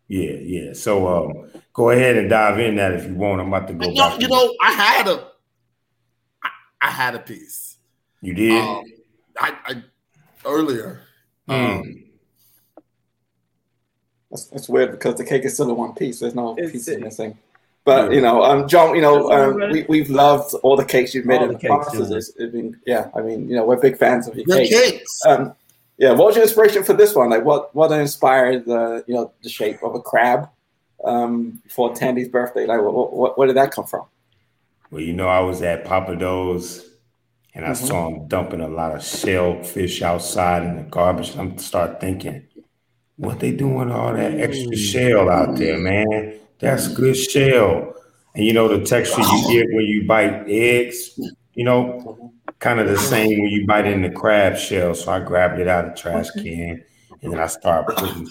Yeah, 0.09 0.33
yeah. 0.33 0.73
So 0.75 1.09
um, 1.09 1.51
go 1.73 1.89
ahead 1.91 2.17
and 2.17 2.29
dive 2.29 2.59
in 2.59 2.77
that 2.77 2.93
if 2.93 3.07
you 3.07 3.15
want. 3.15 3.41
I'm 3.41 3.49
about 3.49 3.69
to 3.69 3.75
go 3.75 3.87
You 3.89 3.95
know, 3.95 4.19
you 4.19 4.29
know, 4.29 4.55
I 4.61 4.73
had 4.73 5.09
a, 5.09 5.27
I, 6.45 6.49
I 6.83 6.91
had 6.91 7.15
a 7.15 7.21
piece. 7.21 7.79
you 8.21 8.35
did. 8.35 8.61
Um, 8.63 8.85
I, 9.39 9.57
I 9.65 9.83
earlier. 10.45 11.01
Mm. 11.49 11.81
Um, 11.81 12.05
That's, 14.31 14.47
that's 14.47 14.69
weird 14.69 14.91
because 14.93 15.15
the 15.15 15.25
cake 15.25 15.45
is 15.45 15.55
still 15.55 15.71
in 15.71 15.77
one 15.77 15.95
piece. 15.95 16.21
There's 16.21 16.35
no 16.35 16.53
It's- 16.59 16.73
pieces 16.73 17.01
missing. 17.01 17.39
But 17.85 18.13
you 18.13 18.21
know, 18.21 18.43
um, 18.43 18.69
John, 18.69 18.95
you 18.95 19.01
know, 19.01 19.31
um, 19.33 19.55
we, 19.73 19.85
we've 19.89 20.11
loved 20.11 20.55
all 20.63 20.77
the 20.77 20.85
cakes 20.85 21.15
you've 21.15 21.25
made 21.27 21.39
All 21.39 21.45
in 21.45 21.49
the 21.49 21.55
the 21.55 21.61
cakes, 21.61 21.85
past. 21.87 21.97
John. 21.97 22.13
It's, 22.13 22.29
it's 22.37 22.53
been, 22.53 22.79
yeah, 22.87 23.11
I 23.17 23.21
mean, 23.23 23.49
you 23.49 23.57
know, 23.57 23.65
we're 23.65 23.81
big 23.81 23.97
fans 23.97 24.29
of 24.29 24.37
your 24.37 24.45
the 24.45 24.53
cakes. 24.69 24.91
cakes. 24.91 25.21
Um, 25.27 25.55
yeah, 25.97 26.11
what 26.13 26.27
was 26.27 26.37
your 26.37 26.45
inspiration 26.45 26.83
for 26.83 26.93
this 26.93 27.15
one? 27.15 27.31
Like, 27.31 27.45
what 27.45 27.75
what 27.75 27.91
inspired 27.93 28.67
the 28.67 29.05
you 29.07 29.15
know 29.15 29.33
the 29.43 29.49
shape 29.49 29.83
of 29.83 29.95
a 29.95 30.01
crab 30.01 30.49
um, 31.05 31.61
for 31.71 31.95
Tandy's 31.95 32.29
birthday? 32.29 32.67
Like, 32.67 32.81
what, 32.83 33.13
what 33.13 33.39
where 33.39 33.47
did 33.47 33.57
that 33.57 33.71
come 33.73 33.87
from? 33.87 34.05
Well, 34.91 35.01
you 35.03 35.13
know, 35.13 35.29
I 35.29 35.41
was 35.41 35.63
at 35.63 35.85
Pappadeaux's 35.85 36.87
and 37.55 37.65
I 37.65 37.71
Mhm. 37.71 37.77
saw 37.77 38.09
him 38.09 38.29
dumping 38.29 38.61
a 38.61 38.69
lot 38.69 38.95
of 38.95 39.03
shellfish 39.05 40.03
outside 40.03 40.63
in 40.65 40.77
the 40.77 40.83
garbage. 40.83 41.31
And 41.33 41.41
I'm 41.41 41.59
start 41.59 42.01
thinking, 42.01 42.43
what 43.17 43.41
they 43.41 43.53
doing 43.53 43.75
with 43.77 43.91
all 43.91 44.13
that 44.15 44.39
extra 44.39 44.77
shell 44.77 45.29
out 45.31 45.57
there, 45.57 45.79
man? 45.79 46.40
That's 46.61 46.89
good 46.89 47.17
shell. 47.17 47.95
And 48.35 48.45
you 48.45 48.53
know 48.53 48.69
the 48.69 48.85
texture 48.85 49.21
you 49.23 49.53
get 49.53 49.75
when 49.75 49.85
you 49.87 50.07
bite 50.07 50.45
eggs, 50.49 51.19
you 51.55 51.65
know, 51.65 52.33
kind 52.61 52.79
of 52.79 52.89
the 52.89 52.99
same 52.99 53.41
when 53.41 53.51
you 53.51 53.67
bite 53.67 53.87
in 53.87 54.03
the 54.03 54.11
crab 54.11 54.57
shell. 54.57 54.95
So 54.95 55.11
I 55.13 55.21
grabbed 55.21 55.59
it 55.59 55.67
out 55.69 55.85
of 55.87 55.95
the 55.95 56.01
trash 56.01 56.31
can 56.31 56.85
and 57.23 57.33
then 57.33 57.41
I 57.41 57.47
started 57.47 57.97
putting 57.97 58.29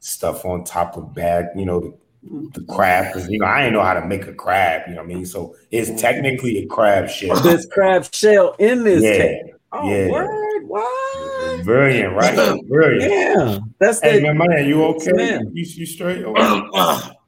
stuff 0.00 0.44
on 0.44 0.64
top 0.64 0.96
of 0.96 1.14
bag, 1.14 1.46
you 1.56 1.66
know, 1.66 1.80
the, 1.80 2.60
the 2.60 2.64
crab. 2.72 3.12
Because 3.12 3.28
you 3.28 3.38
know, 3.38 3.46
I 3.46 3.62
didn't 3.62 3.74
know 3.74 3.82
how 3.82 3.94
to 3.94 4.06
make 4.06 4.26
a 4.26 4.34
crab, 4.34 4.82
you 4.86 4.94
know 4.94 5.02
what 5.02 5.10
I 5.10 5.14
mean? 5.14 5.26
So 5.26 5.54
it's 5.70 6.00
technically 6.00 6.58
a 6.58 6.66
crab 6.66 7.10
shell. 7.10 7.40
This 7.40 7.66
crab 7.66 8.12
shell 8.14 8.54
in 8.58 8.84
this 8.84 9.02
Yeah, 9.02 9.16
cake. 9.16 9.54
Oh, 9.72 9.88
yeah. 9.88 10.10
word. 10.10 10.68
What? 10.68 11.64
Brilliant, 11.64 12.14
right? 12.14 12.68
Brilliant. 12.68 13.12
Yeah. 13.12 13.58
That's 13.78 14.00
Hey 14.00 14.20
the 14.20 14.32
man, 14.32 14.38
man, 14.38 14.66
you 14.66 14.84
okay? 14.84 15.12
Man. 15.12 15.50
You, 15.52 15.64
you 15.64 15.86
straight? 15.86 16.24
Okay? 16.24 17.10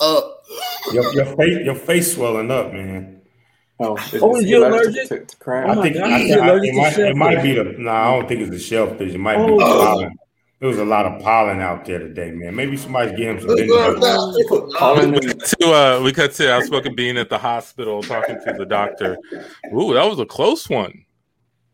uh, 0.00 0.20
Your, 0.92 1.12
your 1.14 1.26
face, 1.36 1.64
your 1.64 1.74
face 1.74 2.14
swelling 2.14 2.50
up, 2.50 2.72
man. 2.72 3.22
Oh, 3.78 3.96
is, 3.96 4.22
Oh, 4.22 4.36
is 4.36 4.44
he 4.44 4.50
you 4.50 4.58
allergic 4.66 4.94
allergic? 4.94 5.08
to, 5.08 5.24
to 5.26 5.36
crab? 5.38 5.68
Oh 5.76 5.80
I 5.80 5.82
think, 5.82 5.96
God, 5.96 6.04
I 6.10 6.18
you 6.18 6.28
think 6.28 6.40
I, 6.42 6.48
allergic 6.48 6.68
it, 6.68 6.72
to 6.74 6.76
might, 6.80 6.98
it 6.98 7.16
might 7.16 7.42
be 7.42 7.52
the. 7.54 7.64
No, 7.78 7.90
I 7.90 8.04
don't 8.18 8.28
think 8.28 8.40
it's 8.42 8.50
the 8.50 8.58
shellfish. 8.58 9.14
It 9.14 9.18
might 9.18 9.36
be 9.36 9.42
Oh. 9.52 9.58
the 9.58 9.64
pollen. 9.64 10.18
There 10.58 10.68
was 10.68 10.78
a 10.78 10.84
lot 10.84 11.06
of 11.06 11.22
pollen 11.22 11.60
out 11.60 11.86
there 11.86 11.98
today, 12.00 12.32
man. 12.32 12.54
Maybe 12.54 12.76
somebody 12.76 13.16
give 13.16 13.36
him 13.36 13.40
some 13.40 13.56
vinegar. 13.56 13.96
Pollen 14.76 15.12
We 15.12 15.16
and- 15.18 15.38
cut 15.40 15.48
to 15.58 15.72
uh, 15.72 16.00
we 16.04 16.12
cut 16.12 16.32
to 16.32 16.52
Outspoken 16.52 16.94
Bean 16.94 17.16
at 17.16 17.30
the 17.30 17.38
hospital 17.38 18.02
talking 18.02 18.36
to 18.46 18.52
the 18.58 18.66
doctor. 18.66 19.16
Ooh, 19.74 19.94
that 19.94 20.04
was 20.06 20.18
a 20.18 20.26
close 20.26 20.68
one. 20.68 21.06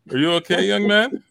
Are 0.09 0.17
you 0.17 0.31
okay, 0.35 0.65
young 0.65 0.87
man? 0.87 1.21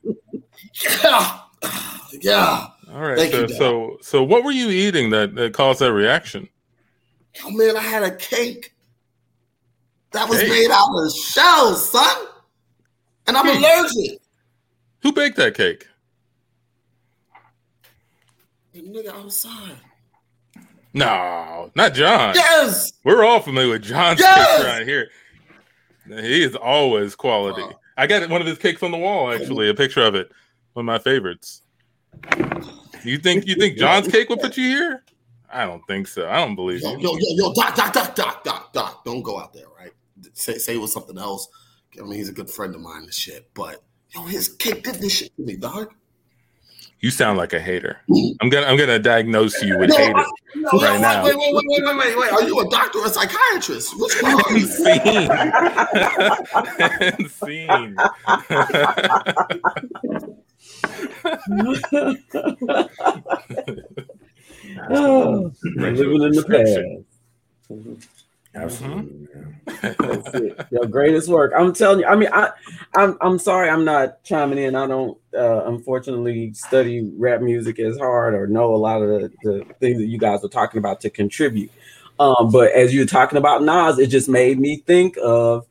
yeah, 1.03 1.39
yeah. 2.21 2.67
All 2.93 3.01
right. 3.01 3.17
Thank 3.17 3.33
so, 3.33 3.41
you, 3.41 3.49
so, 3.49 3.97
so, 4.03 4.23
what 4.23 4.45
were 4.45 4.53
you 4.53 4.69
eating 4.69 5.09
that, 5.11 5.35
that 5.37 5.55
caused 5.55 5.81
that 5.81 5.93
reaction? 5.95 6.49
Oh 7.45 7.51
man, 7.51 7.77
I 7.77 7.81
had 7.81 8.03
a 8.03 8.15
cake 8.17 8.73
that 10.13 10.29
was 10.29 10.41
Cake? 10.41 10.49
made 10.49 10.71
out 10.71 10.89
of 10.95 11.13
shells, 11.13 11.91
son, 11.91 12.27
and 13.27 13.37
I'm 13.37 13.45
Hmm. 13.47 13.63
allergic. 13.63 14.21
Who 15.03 15.13
baked 15.13 15.37
that 15.37 15.55
cake? 15.55 15.87
The 18.73 18.83
nigga 18.83 19.09
outside. 19.09 19.77
No, 20.93 21.71
not 21.75 21.95
John. 21.95 22.35
Yes. 22.35 22.93
We're 23.05 23.25
all 23.25 23.41
familiar 23.41 23.73
with 23.73 23.83
John's 23.83 24.21
Yes! 24.21 24.57
cake 24.59 24.67
around 24.67 24.85
here. 24.87 25.09
He 26.09 26.43
is 26.43 26.55
always 26.55 27.15
quality. 27.15 27.65
I 27.97 28.07
got 28.07 28.29
one 28.31 28.41
of 28.41 28.47
his 28.47 28.59
cakes 28.59 28.83
on 28.83 28.91
the 28.93 28.99
wall, 28.99 29.33
actually, 29.33 29.69
a 29.69 29.75
picture 29.75 30.03
of 30.03 30.15
it. 30.15 30.31
One 30.75 30.85
of 30.85 30.87
my 30.87 30.99
favorites. 30.99 31.63
You 33.05 33.19
think 33.19 33.47
you 33.47 33.55
think 33.57 33.77
John's 33.79 34.09
cake 34.09 34.29
would 34.31 34.41
put 34.41 34.57
you 34.57 34.65
here? 34.69 35.05
I 35.57 35.65
don't 35.65 35.83
think 35.87 36.07
so. 36.07 36.29
I 36.29 36.37
don't 36.37 36.55
believe 36.55 36.83
Yo, 36.83 36.93
you. 36.93 36.99
yo, 36.99 37.17
yo, 37.19 37.47
yo, 37.47 37.53
doc, 37.55 37.75
doc, 37.75 37.93
doc, 37.95 38.15
doc, 38.15 38.45
doc, 38.45 38.73
doc. 38.75 39.05
Don't 39.05 39.23
go 39.23 39.39
out 39.41 39.55
there, 39.55 39.67
right? 39.79 39.93
Say, 40.35 40.59
say 40.59 40.75
it 40.75 40.79
was 40.81 40.93
something 40.93 41.17
else. 41.19 41.49
I 41.99 42.03
mean, 42.03 42.13
he's 42.19 42.29
a 42.29 42.33
good 42.33 42.51
friend 42.51 42.75
of 42.75 42.83
mine 42.83 43.05
and 43.05 43.15
shit. 43.15 43.49
But 43.55 43.83
yo, 44.15 44.23
his 44.25 44.49
kid 44.51 44.83
did 44.83 44.97
this 44.97 45.13
shit 45.17 45.35
to 45.37 45.43
me, 45.43 45.57
dog. 45.57 45.95
You 47.01 47.11
sound 47.11 47.39
like 47.39 47.53
a 47.55 47.61
hater. 47.61 47.99
I'm 48.41 48.49
gonna 48.51 48.67
I'm 48.67 48.77
gonna 48.77 48.99
diagnose 48.99 49.63
you 49.63 49.79
with 49.79 49.91
No, 49.91 49.97
haters 49.97 50.15
I- 50.27 50.31
no, 50.57 50.71
no, 50.73 50.79
right 50.79 50.93
wait, 50.93 51.01
now. 51.01 51.25
Wait, 51.25 51.37
wait, 51.37 51.55
wait, 51.55 51.65
wait, 51.69 51.85
wait, 51.85 51.97
wait, 51.97 52.19
wait. 52.19 52.33
Are 52.33 52.43
you 52.43 52.61
a 52.61 52.69
doctor 52.71 52.99
or 52.99 53.07
a 53.07 53.09
psychiatrist? 53.09 53.95
Which 53.99 54.23
one? 54.23 54.61
Scene. 57.29 57.97
Oh, 64.91 65.53
living 65.77 66.23
in 66.23 66.33
the 66.33 66.45
past. 66.45 67.97
Absolutely. 68.55 69.29
man. 69.35 69.61
That's. 69.67 70.71
Your 70.73 70.87
greatest 70.87 71.29
work. 71.29 71.53
I'm 71.57 71.75
telling 71.75 72.01
you. 72.01 72.07
I 72.07 72.17
mean, 72.17 72.31
I, 72.33 72.51
I'm, 72.97 73.19
I'm 73.21 73.39
sorry, 73.39 73.69
I'm 73.69 73.85
not 73.85 74.23
chiming 74.25 74.59
in. 74.59 74.75
I 74.75 74.87
don't, 74.87 75.19
uh, 75.35 75.67
unfortunately, 75.67 76.55
study 76.55 77.11
rap 77.17 77.43
music 77.43 77.79
as 77.79 77.99
hard 77.99 78.35
or 78.35 78.47
know 78.47 78.75
a 78.75 78.77
lot 78.77 79.03
of 79.03 79.09
the, 79.09 79.33
the 79.43 79.67
things 79.81 79.99
that 79.99 80.07
you 80.07 80.19
guys 80.19 80.43
are 80.43 80.49
talking 80.49 80.79
about 80.79 81.01
to 81.03 81.11
contribute. 81.11 81.71
Um, 82.19 82.51
but 82.51 82.73
as 82.73 82.95
you're 82.95 83.07
talking 83.07 83.37
about 83.37 83.63
Nas, 83.63 83.99
it 83.99 84.07
just 84.07 84.29
made 84.29 84.59
me 84.59 84.83
think 84.87 85.19
of 85.23 85.67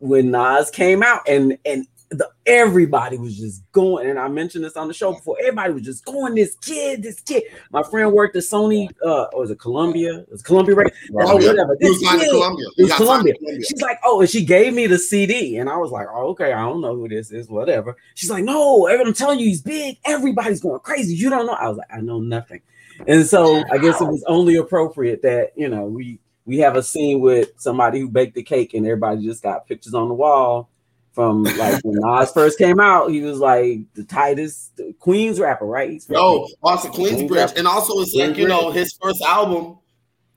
when 0.00 0.32
Nas 0.32 0.70
came 0.70 1.02
out, 1.02 1.28
and 1.28 1.56
and 1.64 1.86
the, 2.10 2.28
everybody 2.46 3.18
was 3.18 3.36
just 3.36 3.62
going. 3.72 4.08
And 4.08 4.18
I 4.18 4.28
mentioned 4.28 4.64
this 4.64 4.76
on 4.76 4.88
the 4.88 4.94
show 4.94 5.12
before. 5.12 5.36
Everybody 5.40 5.72
was 5.72 5.82
just 5.82 6.04
going. 6.04 6.34
This 6.34 6.54
kid, 6.56 7.02
this 7.02 7.20
kid. 7.20 7.44
My 7.70 7.82
friend 7.82 8.12
worked 8.12 8.36
at 8.36 8.42
Sony. 8.42 8.90
Uh, 9.04 9.24
or 9.32 9.40
was 9.40 9.50
it 9.50 9.58
Columbia? 9.58 10.20
It 10.20 10.30
was 10.30 10.42
Columbia, 10.42 10.74
right? 10.74 10.92
Oh, 11.20 11.36
whatever. 11.36 11.76
This 11.80 11.98
kid- 11.98 12.30
Columbia. 12.30 12.66
it 12.76 12.82
was 12.82 12.88
got 12.90 12.98
signed 12.98 13.26
to 13.26 13.34
Columbia. 13.34 13.34
Columbia. 13.34 13.64
She's 13.64 13.82
like, 13.82 13.98
oh, 14.04 14.20
and 14.20 14.30
she 14.30 14.44
gave 14.44 14.74
me 14.74 14.86
the 14.86 14.98
CD, 14.98 15.56
and 15.56 15.68
I 15.68 15.76
was 15.76 15.90
like, 15.90 16.06
oh, 16.12 16.28
okay, 16.28 16.52
I 16.52 16.60
don't 16.62 16.80
know 16.80 16.94
who 16.94 17.08
this 17.08 17.30
is, 17.30 17.48
whatever. 17.48 17.96
She's 18.14 18.30
like, 18.30 18.44
no, 18.44 18.88
I'm 18.88 19.12
telling 19.14 19.38
you, 19.38 19.46
he's 19.46 19.62
big. 19.62 19.98
Everybody's 20.04 20.60
going 20.60 20.80
crazy. 20.80 21.14
You 21.14 21.30
don't 21.30 21.46
know. 21.46 21.54
I 21.54 21.68
was 21.68 21.78
like, 21.78 21.88
I 21.92 22.00
know 22.00 22.20
nothing. 22.20 22.60
And 23.08 23.26
so 23.26 23.62
I 23.72 23.78
guess 23.78 24.00
it 24.00 24.04
was 24.04 24.22
only 24.28 24.56
appropriate 24.56 25.22
that 25.22 25.52
you 25.56 25.68
know 25.68 25.84
we 25.84 26.20
we 26.46 26.58
have 26.58 26.76
a 26.76 26.82
scene 26.82 27.20
with 27.20 27.50
somebody 27.56 27.98
who 27.98 28.08
baked 28.08 28.34
the 28.34 28.42
cake, 28.42 28.74
and 28.74 28.86
everybody 28.86 29.24
just 29.24 29.42
got 29.42 29.66
pictures 29.66 29.94
on 29.94 30.08
the 30.08 30.14
wall 30.14 30.68
from 31.14 31.44
like 31.44 31.80
when 31.84 32.00
Nas 32.00 32.32
first 32.32 32.58
came 32.58 32.80
out. 32.80 33.10
He 33.10 33.20
was 33.20 33.38
like 33.38 33.80
the 33.94 34.04
tightest 34.04 34.76
the 34.76 34.92
Queens 34.98 35.38
rapper, 35.38 35.64
right? 35.64 35.90
He's 35.90 36.10
No, 36.10 36.48
also 36.62 36.88
Queensbridge, 36.90 37.56
and 37.56 37.66
also 37.66 38.00
it's 38.00 38.14
like 38.14 38.36
you 38.36 38.48
know 38.48 38.70
his 38.70 38.98
first 39.00 39.22
album. 39.22 39.78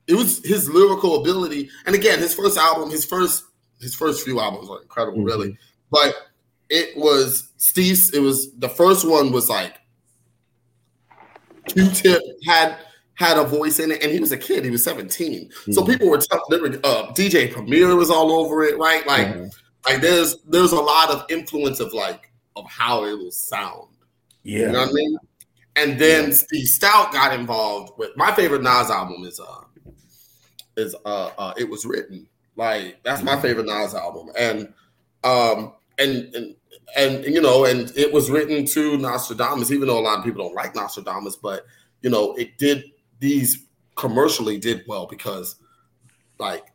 It 0.06 0.14
was 0.14 0.42
his 0.44 0.70
lyrical 0.70 1.20
ability, 1.20 1.68
and 1.84 1.94
again, 1.94 2.18
his 2.18 2.34
first 2.34 2.56
album, 2.56 2.90
his 2.90 3.04
first 3.04 3.44
his 3.80 3.94
first 3.94 4.24
few 4.24 4.40
albums 4.40 4.70
are 4.70 4.80
incredible, 4.80 5.22
really. 5.22 5.48
Mm-hmm. 5.48 5.56
But 5.90 6.14
it 6.70 6.96
was 6.96 7.50
Steve's. 7.56 8.14
It 8.14 8.20
was 8.20 8.54
the 8.54 8.68
first 8.68 9.06
one 9.06 9.32
was 9.32 9.50
like 9.50 9.74
Q-Tip 11.68 12.22
had 12.46 12.76
had 13.14 13.36
a 13.36 13.44
voice 13.44 13.80
in 13.80 13.90
it, 13.90 14.02
and 14.02 14.12
he 14.12 14.20
was 14.20 14.30
a 14.30 14.36
kid. 14.36 14.64
He 14.64 14.70
was 14.70 14.84
seventeen, 14.84 15.50
so 15.70 15.82
mm-hmm. 15.82 15.90
people 15.90 16.08
were 16.08 16.18
tough. 16.18 16.40
Uh, 16.50 17.12
DJ 17.14 17.52
Premier 17.52 17.96
was 17.96 18.10
all 18.10 18.32
over 18.32 18.62
it, 18.62 18.78
right? 18.78 19.04
Like, 19.06 19.26
mm-hmm. 19.26 19.46
Like 19.88 20.00
there's 20.02 20.36
there's 20.48 20.72
a 20.72 20.80
lot 20.80 21.10
of 21.10 21.24
influence 21.30 21.80
of 21.80 21.92
like 21.92 22.30
of 22.56 22.66
how 22.68 23.04
it 23.04 23.12
will 23.14 23.30
sound. 23.30 23.88
You 24.42 24.66
know 24.66 24.72
Yeah. 24.72 24.78
what 24.80 24.88
I 24.88 24.92
mean? 24.92 25.18
And 25.76 25.98
then 25.98 26.32
Steve 26.32 26.66
Stoute 26.66 27.12
got 27.12 27.38
involved 27.38 27.92
with 27.98 28.16
my 28.16 28.34
favorite 28.34 28.62
Nas 28.62 28.90
album 28.90 29.24
is 29.24 29.40
uh 29.40 29.62
is 30.76 30.94
uh, 31.04 31.30
uh 31.38 31.54
it 31.56 31.68
was 31.68 31.84
written. 31.84 32.28
Like 32.56 33.00
that's 33.04 33.22
my 33.22 33.40
favorite 33.40 33.66
Nas 33.66 33.94
album. 33.94 34.28
And 34.38 34.72
um 35.24 35.72
and 35.98 36.34
and 36.34 36.56
and 36.96 37.24
you 37.24 37.40
know, 37.40 37.64
and 37.64 37.92
it 37.96 38.12
was 38.12 38.30
written 38.30 38.64
to 38.66 38.96
Nastradamus, 38.98 39.70
even 39.70 39.88
though 39.88 39.98
a 39.98 40.00
lot 40.00 40.18
of 40.18 40.24
people 40.24 40.44
don't 40.44 40.54
like 40.54 40.74
Nastradamus, 40.74 41.36
but 41.36 41.64
you 42.02 42.10
know, 42.10 42.34
it 42.34 42.58
did 42.58 42.84
these 43.20 43.66
commercially 43.96 44.58
did 44.58 44.84
well 44.86 45.06
because 45.06 45.56
like 46.38 46.66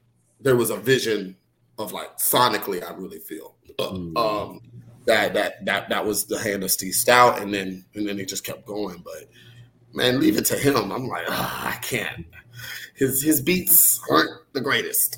there 0.41 0.55
was 0.55 0.69
a 0.69 0.77
vision 0.77 1.35
of 1.77 1.91
like 1.93 2.17
sonically, 2.17 2.83
I 2.83 2.93
really 2.93 3.19
feel. 3.19 3.55
Uh, 3.79 3.89
um 4.15 4.61
that 5.05 5.33
that 5.33 5.65
that 5.65 5.89
that 5.89 6.05
was 6.05 6.25
the 6.25 6.39
hand 6.39 6.63
of 6.63 6.71
Steve 6.71 6.93
Stoute, 6.93 7.41
and 7.41 7.53
then 7.53 7.83
and 7.95 8.07
then 8.07 8.17
he 8.17 8.25
just 8.25 8.43
kept 8.45 8.65
going. 8.65 9.01
But 9.03 9.29
man, 9.93 10.19
leave 10.19 10.37
it 10.37 10.45
to 10.45 10.55
him. 10.57 10.91
I'm 10.91 11.07
like, 11.07 11.25
"Ah, 11.27 11.73
I 11.75 11.77
can't. 11.79 12.25
His 12.95 13.21
his 13.23 13.41
beats 13.41 13.99
aren't 14.09 14.29
the 14.53 14.61
greatest. 14.61 15.17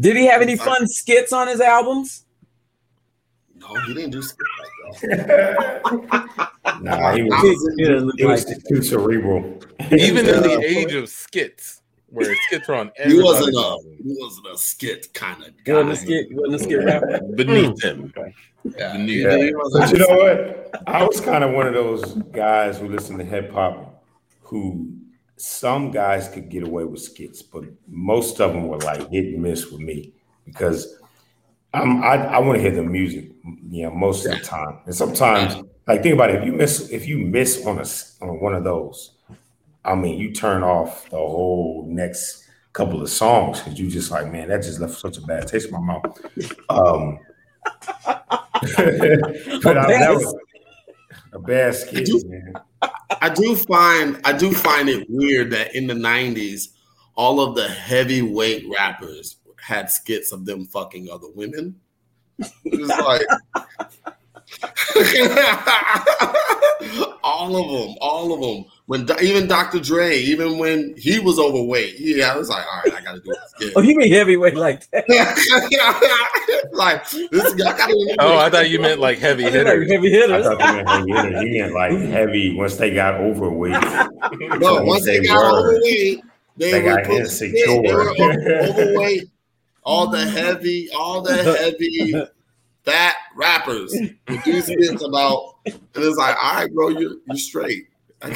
Did 0.00 0.16
he 0.16 0.26
have 0.26 0.42
any 0.42 0.56
fun 0.68 0.88
skits 0.88 1.32
on 1.32 1.48
his 1.48 1.60
albums? 1.60 2.24
no, 3.56 3.68
he 3.86 3.94
didn't 3.94 4.10
do 4.10 4.22
skits 4.22 4.40
like 4.90 5.26
that. 5.26 6.48
Nah, 6.80 7.12
he 7.14 7.20
I 7.20 7.24
was, 7.24 7.42
was 7.42 7.74
He 7.76 7.84
didn't 7.84 8.12
he 8.18 8.24
was 8.24 8.46
like- 8.46 8.64
too 8.68 8.82
cerebral. 8.82 9.60
Even 9.92 10.26
in 10.26 10.42
the 10.42 10.60
age 10.64 10.94
of 10.94 11.08
skits, 11.08 11.81
where 12.12 12.34
skits 12.46 12.68
are 12.68 12.74
on 12.74 12.92
He 13.06 13.20
wasn't 13.22 13.54
a 13.56 13.78
he 14.02 14.16
wasn't 14.20 14.46
a 14.54 14.58
skit 14.58 15.12
kind 15.14 15.42
of 15.42 15.50
He 15.64 15.72
wasn't 15.72 15.92
a 15.92 15.96
skit. 15.96 16.28
He 16.28 16.34
wasn't 16.34 16.54
a 16.54 16.64
skit 16.64 16.84
rapper. 16.84 17.20
beneath 17.34 17.82
him. 17.82 18.12
Yeah, 18.64 18.92
Beneath 18.92 19.24
Yeah. 19.26 19.36
he 19.38 19.54
wasn't- 19.54 19.82
But 19.84 19.92
you 19.92 19.98
know 19.98 20.22
what? 20.22 20.82
I 20.86 21.04
was 21.04 21.20
kind 21.20 21.42
of 21.44 21.52
one 21.52 21.66
of 21.66 21.74
those 21.74 22.14
guys 22.32 22.78
who 22.78 22.88
listened 22.88 23.18
to 23.18 23.24
hip 23.24 23.50
hop 23.52 24.04
who 24.42 24.92
some 25.36 25.90
guys 25.90 26.28
could 26.28 26.48
get 26.48 26.62
away 26.62 26.84
with 26.84 27.00
skits, 27.00 27.42
but 27.42 27.64
most 27.88 28.40
of 28.40 28.52
them 28.52 28.68
were 28.68 28.78
like 28.78 29.08
hit 29.10 29.26
and 29.34 29.42
miss 29.42 29.70
with 29.70 29.80
me 29.80 30.12
because 30.44 30.98
I'm 31.74 32.02
I, 32.04 32.16
I 32.36 32.38
want 32.38 32.56
to 32.58 32.62
hear 32.62 32.70
the 32.70 32.82
music, 32.82 33.30
you 33.70 33.84
know, 33.84 33.90
most 33.90 34.26
of 34.26 34.32
the 34.32 34.44
time. 34.44 34.78
And 34.84 34.94
sometimes, 34.94 35.54
like 35.88 36.02
think 36.02 36.14
about 36.14 36.30
it, 36.30 36.36
if 36.40 36.44
you 36.46 36.52
miss 36.52 36.90
if 36.90 37.08
you 37.08 37.18
miss 37.18 37.64
on 37.66 37.78
a 37.78 37.80
s- 37.80 38.18
on 38.20 38.38
one 38.40 38.54
of 38.54 38.62
those, 38.62 39.12
I 39.84 39.94
mean, 39.94 40.18
you 40.18 40.32
turn 40.32 40.62
off 40.62 41.08
the 41.10 41.16
whole 41.16 41.84
next 41.88 42.44
couple 42.72 43.02
of 43.02 43.10
songs 43.10 43.60
because 43.60 43.78
you 43.78 43.88
just 43.88 44.10
like, 44.10 44.30
man, 44.30 44.48
that 44.48 44.62
just 44.62 44.80
left 44.80 44.94
such 44.94 45.18
a 45.18 45.22
bad 45.22 45.46
taste 45.48 45.66
in 45.66 45.72
my 45.72 45.80
mouth. 45.80 46.20
Um, 46.68 47.18
but 48.04 49.78
I, 49.78 49.98
that 49.98 50.10
was 50.14 50.34
a 51.32 51.38
bad 51.38 51.74
skit, 51.74 52.08
man. 52.26 52.54
I 53.20 53.28
do 53.28 53.56
find 53.56 54.20
I 54.24 54.32
do 54.32 54.52
find 54.52 54.88
it 54.88 55.06
weird 55.08 55.50
that 55.50 55.74
in 55.74 55.86
the 55.86 55.94
'90s, 55.94 56.68
all 57.14 57.40
of 57.40 57.54
the 57.54 57.68
heavyweight 57.68 58.64
rappers 58.74 59.36
had 59.60 59.90
skits 59.90 60.32
of 60.32 60.44
them 60.44 60.66
fucking 60.66 61.08
other 61.10 61.28
women. 61.34 61.80
It's 62.64 62.88
like 62.88 63.22
all 67.24 67.56
of 67.56 67.86
them, 67.86 67.96
all 68.00 68.32
of 68.34 68.40
them. 68.40 68.64
When 68.86 69.08
even 69.22 69.46
Dr. 69.46 69.78
Dre, 69.80 70.16
even 70.18 70.58
when 70.58 70.94
he 70.98 71.18
was 71.20 71.38
overweight, 71.38 71.94
yeah, 71.98 72.32
I 72.32 72.36
was 72.36 72.48
like, 72.48 72.64
all 72.66 72.82
right, 72.84 72.94
I 72.94 73.00
got 73.00 73.12
to 73.14 73.20
do 73.20 73.30
a 73.32 73.48
skit. 73.48 73.72
Oh, 73.76 73.80
you 73.80 73.96
mean 73.96 74.12
heavyweight 74.12 74.56
like 74.56 74.88
that? 74.90 75.04
like 76.72 77.08
this 77.10 77.54
guy, 77.54 77.72
I 77.72 77.76
gotta 77.78 78.16
Oh, 78.20 78.38
I 78.38 78.50
thought 78.50 78.68
you 78.70 78.80
meant 78.80 79.00
like 79.00 79.18
heavy 79.18 79.44
hitter. 79.44 79.64
Like 79.64 79.88
hitters. 79.88 79.92
heavy 79.92 80.08
I 80.08 80.10
hitters. 80.10 80.46
thought 80.46 80.60
you 80.60 80.74
meant 80.74 80.88
heavy 80.88 81.12
hitter. 81.12 81.42
He 81.46 81.60
meant 81.60 81.74
like 81.74 81.92
heavy 82.10 82.54
once 82.54 82.76
they 82.76 82.92
got 82.92 83.14
overweight. 83.14 83.72
No, 84.60 84.82
once 84.82 85.04
they 85.06 85.20
They 85.20 85.26
got 85.26 85.52
were. 85.52 85.58
overweight, 85.70 86.20
they, 86.56 86.70
They 86.72 86.82
were 86.82 86.96
got 86.96 87.04
put- 87.06 87.20
insecure. 87.20 87.82
They 87.82 87.94
were 87.94 88.10
overweight. 88.20 89.24
All 89.84 90.08
the 90.08 90.26
heavy, 90.28 90.90
all 90.90 91.22
the 91.22 91.42
heavy 91.42 92.14
fat 92.84 93.14
rappers 93.36 93.94
would 94.28 94.42
do 94.42 94.60
skits 94.60 95.02
about, 95.02 95.56
and 95.66 95.78
it's 95.94 96.16
like, 96.16 96.36
all 96.42 96.54
right, 96.54 96.72
bro, 96.72 96.88
you 96.88 97.22
you 97.26 97.36
straight. 97.36 97.88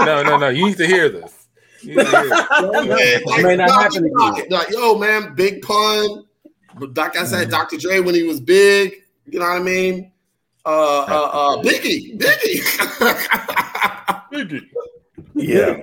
No, 0.00 0.22
no, 0.22 0.36
no. 0.36 0.48
You 0.48 0.66
need 0.66 0.76
to 0.76 0.86
hear 0.86 1.08
this. 1.08 1.48
To 1.80 1.86
hear 1.88 2.04
this. 2.04 3.24
Like, 3.24 3.42
May 3.42 3.56
not 3.56 3.70
happen 3.70 4.04
again. 4.04 4.46
Like, 4.50 4.70
yo, 4.70 4.98
man, 4.98 5.34
big 5.34 5.62
pun. 5.62 6.24
But 6.78 6.96
like 6.96 7.16
I 7.16 7.24
said, 7.24 7.50
Dr. 7.50 7.78
Dre 7.78 8.00
when 8.00 8.14
he 8.14 8.22
was 8.22 8.40
big, 8.40 8.94
you 9.26 9.38
know 9.38 9.46
what 9.46 9.60
I 9.60 9.62
mean? 9.62 10.12
Uh, 10.64 11.00
uh, 11.00 11.30
uh, 11.32 11.62
Biggie, 11.62 12.18
Biggie. 12.18 12.60
Yeah, 15.34 15.80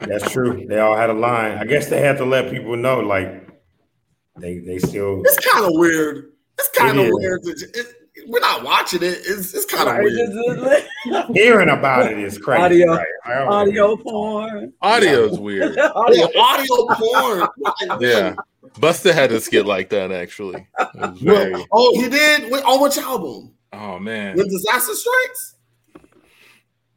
that's 0.00 0.30
true. 0.32 0.66
They 0.66 0.78
all 0.80 0.96
had 0.96 1.08
a 1.08 1.14
line. 1.14 1.56
I 1.58 1.64
guess 1.64 1.88
they 1.88 2.00
had 2.00 2.16
to 2.18 2.24
let 2.24 2.50
people 2.50 2.76
know, 2.76 3.00
like 3.00 3.49
they 4.40 4.58
they 4.58 4.78
still. 4.78 5.22
it's 5.24 5.38
kind 5.46 5.64
of 5.66 5.72
weird. 5.74 6.32
It's 6.58 6.68
kind 6.76 6.98
of 6.98 7.06
is. 7.06 7.12
weird. 7.14 7.42
To, 7.44 7.50
it, 7.50 7.86
we're 8.26 8.40
not 8.40 8.62
watching 8.64 9.02
it. 9.02 9.18
It's, 9.24 9.54
it's 9.54 9.64
kind 9.64 9.88
of 9.88 9.94
Right, 9.96 10.04
weird. 10.04 10.30
just- 11.06 11.32
Hearing 11.34 11.70
about 11.70 12.10
it 12.12 12.18
is 12.18 12.36
crazy. 12.38 12.62
Audio- 12.62 12.86
right? 12.96 13.06
I 13.24 13.34
don't- 13.36 13.48
Audio 13.48 13.96
porn. 13.96 14.72
Audio's 14.82 15.38
weird. 15.38 15.78
Audio. 15.94 16.28
Yeah, 16.34 16.40
audio 16.40 16.86
porn. 16.94 17.48
Yeah. 18.00 18.34
Busta 18.74 19.12
had 19.14 19.32
a 19.32 19.40
skit 19.40 19.64
like 19.66 19.88
that 19.90 20.12
actually. 20.12 20.66
Very, 21.14 21.64
Oh, 21.72 21.98
he 22.00 22.08
did. 22.10 22.52
Wait, 22.52 22.62
on 22.64 22.82
which 22.82 22.98
album? 22.98 23.54
oh 23.72 23.98
man. 23.98 24.36
When 24.36 24.48
Disaster 24.48 24.92
Strikes? 24.94 25.56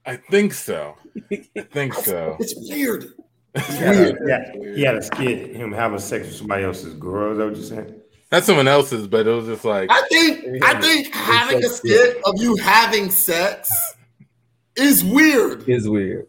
I 0.05 0.17
think 0.17 0.53
so. 0.53 0.95
I 1.31 1.61
think 1.71 1.93
so. 1.93 2.35
It's 2.39 2.53
weird. 2.69 3.05
He 3.55 3.61
had, 3.75 3.95
a, 3.95 4.17
yeah, 4.25 4.51
he 4.75 4.81
had 4.81 4.95
a 4.95 5.03
skit 5.03 5.55
him 5.55 5.71
having 5.71 5.99
sex 5.99 6.25
with 6.25 6.35
somebody 6.35 6.63
else's 6.63 6.95
girl. 6.95 7.33
Is 7.33 7.37
that 7.37 7.45
what 7.45 7.55
you're 7.55 7.63
saying? 7.65 8.01
That's 8.31 8.47
someone 8.47 8.67
else's, 8.67 9.07
but 9.07 9.27
it 9.27 9.29
was 9.29 9.45
just 9.45 9.63
like 9.63 9.91
I 9.91 10.01
think 10.09 10.63
I 10.63 10.81
think 10.81 11.13
having 11.13 11.63
a 11.63 11.69
skit 11.69 12.19
of 12.25 12.41
you 12.41 12.55
having 12.55 13.11
sex 13.11 13.71
is 14.75 15.03
weird. 15.03 15.69
It's 15.69 15.87
weird. 15.87 16.25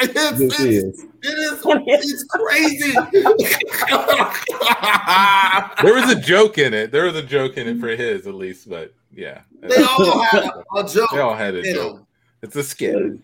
It's, 0.00 0.12
This 0.12 0.40
it's, 0.40 0.60
is. 0.60 1.04
it 1.22 1.28
is 1.28 1.60
it's 1.62 2.24
crazy. 2.24 2.92
there 5.82 5.94
was 5.94 6.10
a 6.10 6.20
joke 6.20 6.58
in 6.58 6.74
it. 6.74 6.90
There 6.90 7.04
was 7.04 7.14
a 7.14 7.22
joke 7.22 7.58
in 7.58 7.68
it 7.68 7.78
for 7.78 7.88
his 7.88 8.26
at 8.26 8.34
least, 8.34 8.68
but 8.68 8.92
yeah. 9.14 9.42
they 9.60 9.80
all 9.82 10.20
had 10.22 10.50
a 10.74 10.84
joke. 10.88 11.10
They 11.12 11.20
all 11.20 11.36
had 11.36 11.54
a 11.54 11.62
joke. 11.62 11.96
them. 11.96 12.06
It's 12.42 12.56
a 12.56 12.64
skit. 12.64 13.20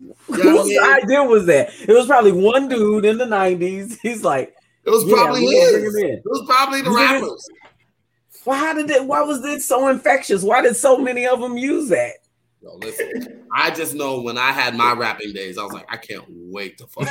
You 0.00 0.08
know 0.08 0.14
what 0.28 0.46
I 0.46 0.50
Whose 0.50 0.66
mean? 0.68 0.82
idea 0.82 1.22
was 1.24 1.46
that? 1.46 1.70
It 1.88 1.92
was 1.92 2.06
probably 2.06 2.32
one 2.32 2.68
dude 2.68 3.04
in 3.04 3.18
the 3.18 3.26
90s. 3.26 3.98
He's 4.02 4.22
like, 4.24 4.54
It 4.84 4.90
was 4.90 5.04
Yeah, 5.04 5.14
probably 5.14 5.40
we 5.42 5.54
his. 5.56 5.74
him 5.74 5.96
in. 6.04 6.10
It 6.16 6.22
was 6.24 6.42
probably 6.46 6.80
the 6.82 6.90
You 6.90 6.96
think 6.96 7.10
rappers. 7.22 7.48
well, 8.46 8.74
did 8.74 8.90
it, 8.90 9.04
why 9.04 9.20
was 9.22 9.44
it 9.44 9.60
so 9.62 9.88
infectious? 9.88 10.42
Why 10.42 10.62
did 10.62 10.76
so 10.76 10.96
many 10.98 11.26
of 11.26 11.40
them 11.40 11.56
use 11.58 11.88
that? 11.90 12.12
Yo, 12.62 12.76
listen, 12.76 13.44
I 13.56 13.70
just 13.70 13.94
know 13.94 14.20
when 14.20 14.36
I 14.36 14.52
had 14.52 14.74
my 14.76 14.92
rapping 14.92 15.32
days, 15.32 15.56
I 15.56 15.62
was 15.64 15.72
like, 15.72 15.86
I 15.90 15.96
can't 15.96 16.24
wait 16.28 16.76
to 16.78 16.86
fuck. 16.88 17.08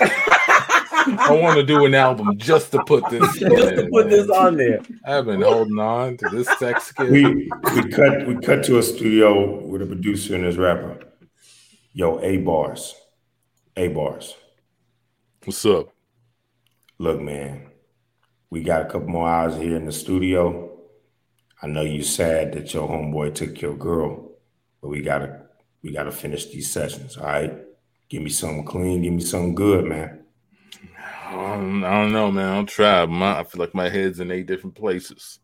I 0.00 1.36
want 1.40 1.56
to 1.56 1.64
do 1.64 1.84
an 1.84 1.94
album 1.94 2.36
just 2.38 2.70
to 2.72 2.82
put 2.84 3.08
this. 3.10 3.20
Just 3.38 3.40
to 3.40 3.80
in, 3.84 3.90
put 3.90 4.08
this 4.08 4.28
on 4.30 4.56
there. 4.56 4.80
I've 5.04 5.26
been 5.26 5.42
holding 5.42 5.78
on 5.80 6.16
to 6.18 6.28
this 6.30 6.48
sex 6.58 6.84
skit. 6.84 7.10
We 7.10 7.50
we 7.74 7.88
cut 7.90 8.26
we 8.26 8.36
cut 8.40 8.62
to 8.64 8.78
a 8.78 8.82
studio 8.82 9.60
with 9.66 9.82
a 9.82 9.86
producer 9.86 10.36
and 10.36 10.44
his 10.44 10.56
rapper. 10.56 11.00
Yo, 11.96 12.18
A 12.22 12.38
bars, 12.38 12.94
A 13.76 13.86
bars. 13.88 14.34
What's 15.44 15.64
up? 15.64 15.90
Look, 16.98 17.20
man, 17.20 17.70
we 18.50 18.62
got 18.64 18.82
a 18.82 18.86
couple 18.86 19.06
more 19.08 19.28
hours 19.28 19.54
here 19.56 19.76
in 19.76 19.84
the 19.86 19.92
studio. 19.92 20.76
I 21.62 21.68
know 21.68 21.82
you 21.82 22.02
sad 22.02 22.52
that 22.54 22.74
your 22.74 22.88
homeboy 22.88 23.34
took 23.36 23.60
your 23.60 23.76
girl, 23.76 24.32
but 24.82 24.88
we 24.88 25.02
gotta 25.02 25.42
we 25.82 25.92
gotta 25.92 26.10
finish 26.10 26.46
these 26.46 26.70
sessions. 26.70 27.16
All 27.16 27.26
right, 27.26 27.60
Give 28.08 28.22
me 28.22 28.30
something 28.30 28.64
clean. 28.64 29.02
Give 29.02 29.12
me 29.12 29.22
something 29.22 29.54
good, 29.54 29.84
man. 29.84 30.24
I 31.26 31.32
don't, 31.56 31.84
I 31.84 32.00
don't 32.02 32.12
know, 32.12 32.30
man. 32.30 32.48
I'll 32.48 32.66
try. 32.66 33.06
My, 33.06 33.38
I 33.40 33.44
feel 33.44 33.60
like 33.60 33.74
my 33.74 33.88
head's 33.88 34.20
in 34.20 34.30
eight 34.30 34.46
different 34.46 34.74
places. 34.76 35.38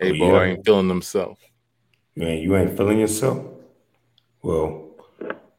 Hey, 0.00 0.10
Oh, 0.12 0.18
boy, 0.18 0.44
yeah. 0.44 0.50
ain't 0.50 0.64
feeling 0.64 0.88
himself. 0.88 1.38
Man, 2.16 2.38
you 2.38 2.56
ain't 2.56 2.76
feeling 2.76 2.98
yourself? 3.00 3.44
Well, 4.42 4.87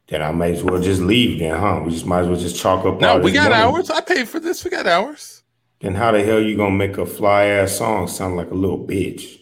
then 0.10 0.24
I 0.24 0.32
might 0.32 0.56
as 0.56 0.64
well 0.64 0.82
just 0.82 1.02
leave 1.02 1.40
then, 1.40 1.58
huh? 1.58 1.82
We 1.86 1.92
just 1.92 2.06
might 2.06 2.22
as 2.22 2.28
well 2.28 2.40
just 2.40 2.60
chalk 2.60 2.84
up. 2.86 3.00
No, 3.00 3.20
we 3.20 3.32
got 3.32 3.52
money. 3.52 3.64
hours. 3.64 3.90
I 3.92 4.02
paid 4.02 4.28
for 4.28 4.40
this. 4.40 4.64
We 4.64 4.72
got 4.72 4.88
hours. 4.88 5.44
Then 5.82 5.94
how 5.94 6.12
the 6.12 6.24
hell 6.24 6.42
you 6.42 6.58
gonna 6.58 6.76
make 6.76 6.98
a 6.98 7.06
fly 7.06 7.46
ass 7.46 7.78
song 7.78 8.08
sound 8.08 8.36
like 8.36 8.50
a 8.50 8.56
little 8.56 8.86
bitch? 8.86 9.42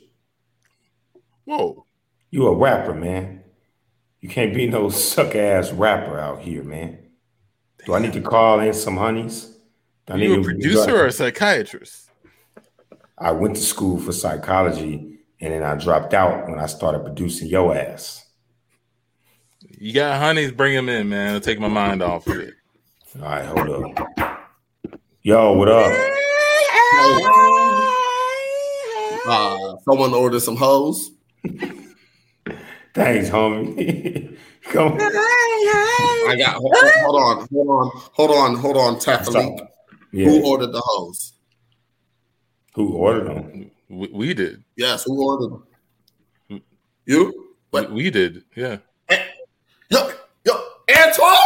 Whoa. 1.46 1.86
You 2.30 2.48
a 2.48 2.56
rapper, 2.56 2.94
man. 2.94 3.44
You 4.20 4.28
can't 4.28 4.54
be 4.54 4.68
no 4.68 4.90
suck 4.90 5.36
ass 5.36 5.72
rapper 5.72 6.20
out 6.20 6.42
here, 6.42 6.64
man. 6.64 7.00
Do 7.86 7.94
I 7.94 8.00
need 8.00 8.14
to 8.14 8.22
call 8.22 8.60
in 8.60 8.74
some 8.74 8.98
honeys? 8.98 9.46
Do 10.06 10.14
I 10.14 10.16
Are 10.16 10.20
you 10.20 10.42
a 10.42 10.44
producer 10.44 10.98
or 10.98 11.06
a 11.06 11.12
psychiatrist? 11.12 12.10
I 13.18 13.32
went 13.32 13.56
to 13.56 13.62
school 13.62 13.98
for 13.98 14.12
psychology 14.12 15.20
and 15.40 15.54
then 15.54 15.64
I 15.64 15.76
dropped 15.76 16.14
out 16.14 16.50
when 16.50 16.60
I 16.60 16.66
started 16.66 17.06
producing 17.06 17.48
your 17.48 17.76
ass. 17.76 18.27
You 19.80 19.94
got 19.94 20.20
honeys, 20.20 20.52
bring 20.52 20.74
them 20.74 20.90
in, 20.90 21.08
man. 21.08 21.36
It'll 21.36 21.40
take 21.42 21.60
my 21.60 21.68
mind 21.68 22.02
off 22.02 22.26
of 22.26 22.38
it. 22.40 22.56
All 23.18 23.22
right, 23.22 23.46
hold 23.46 23.96
up. 23.96 24.40
Yo, 25.22 25.54
what 25.54 25.70
up? 25.70 25.92
Uh, 29.28 29.76
someone 29.84 30.16
ordered 30.16 30.40
some 30.40 30.56
hoes. 30.56 31.12
Thanks, 32.96 33.30
homie. 33.30 34.36
Come 34.64 34.98
I 35.00 36.36
got. 36.40 36.56
Hold, 36.56 36.74
hold 36.74 37.22
on, 37.22 37.48
hold 37.52 37.70
on, 37.70 37.92
hold 38.14 38.32
on, 38.32 38.56
hold 38.56 38.78
on, 38.78 38.96
Tafalik. 38.96 39.68
Yeah. 40.12 40.26
Who 40.26 40.44
ordered 40.44 40.72
the 40.72 40.82
hoes? 40.84 41.34
Who 42.74 42.94
ordered 42.94 43.28
them? 43.28 43.72
We, 43.90 44.08
we 44.08 44.34
did. 44.34 44.64
Yes, 44.76 45.04
who 45.04 45.24
ordered 45.24 45.62
them? 46.50 46.62
You? 47.06 47.54
We, 47.72 47.86
we 47.88 48.10
did. 48.10 48.44
Yeah. 48.56 48.78
Yo, 49.90 50.00
yo, 50.46 50.54
Antoine? 50.90 51.38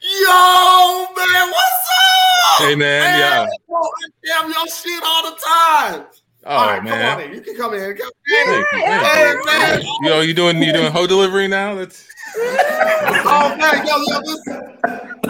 Yo, 0.00 1.06
man, 1.16 1.50
what's 1.50 1.88
up? 1.90 2.58
Hey, 2.58 2.76
man, 2.76 3.18
yeah. 3.18 3.44
Yo, 3.68 3.76
I 3.76 4.08
damn 4.24 4.50
your 4.52 4.68
shit 4.68 5.02
all 5.04 5.30
the 5.30 5.36
time. 5.36 6.06
Oh 6.46 6.66
right, 6.66 6.84
man. 6.84 7.16
come 7.16 7.18
on 7.18 7.24
in. 7.24 7.34
You 7.34 7.40
can 7.40 7.56
come 7.56 7.74
in. 7.74 7.96
Come 7.96 8.10
in. 8.46 8.66
Hey, 8.72 9.34
man. 9.44 9.82
Yo, 10.02 10.20
you 10.20 10.32
doing 10.32 10.62
you 10.62 10.72
doing 10.72 10.92
hoe 10.92 11.08
delivery 11.08 11.48
now? 11.48 11.74
That's 11.74 12.06
Oh 12.36 13.56
man, 13.58 13.84
yo, 13.84 13.96
yo, 13.96 14.20
this, 14.22 14.48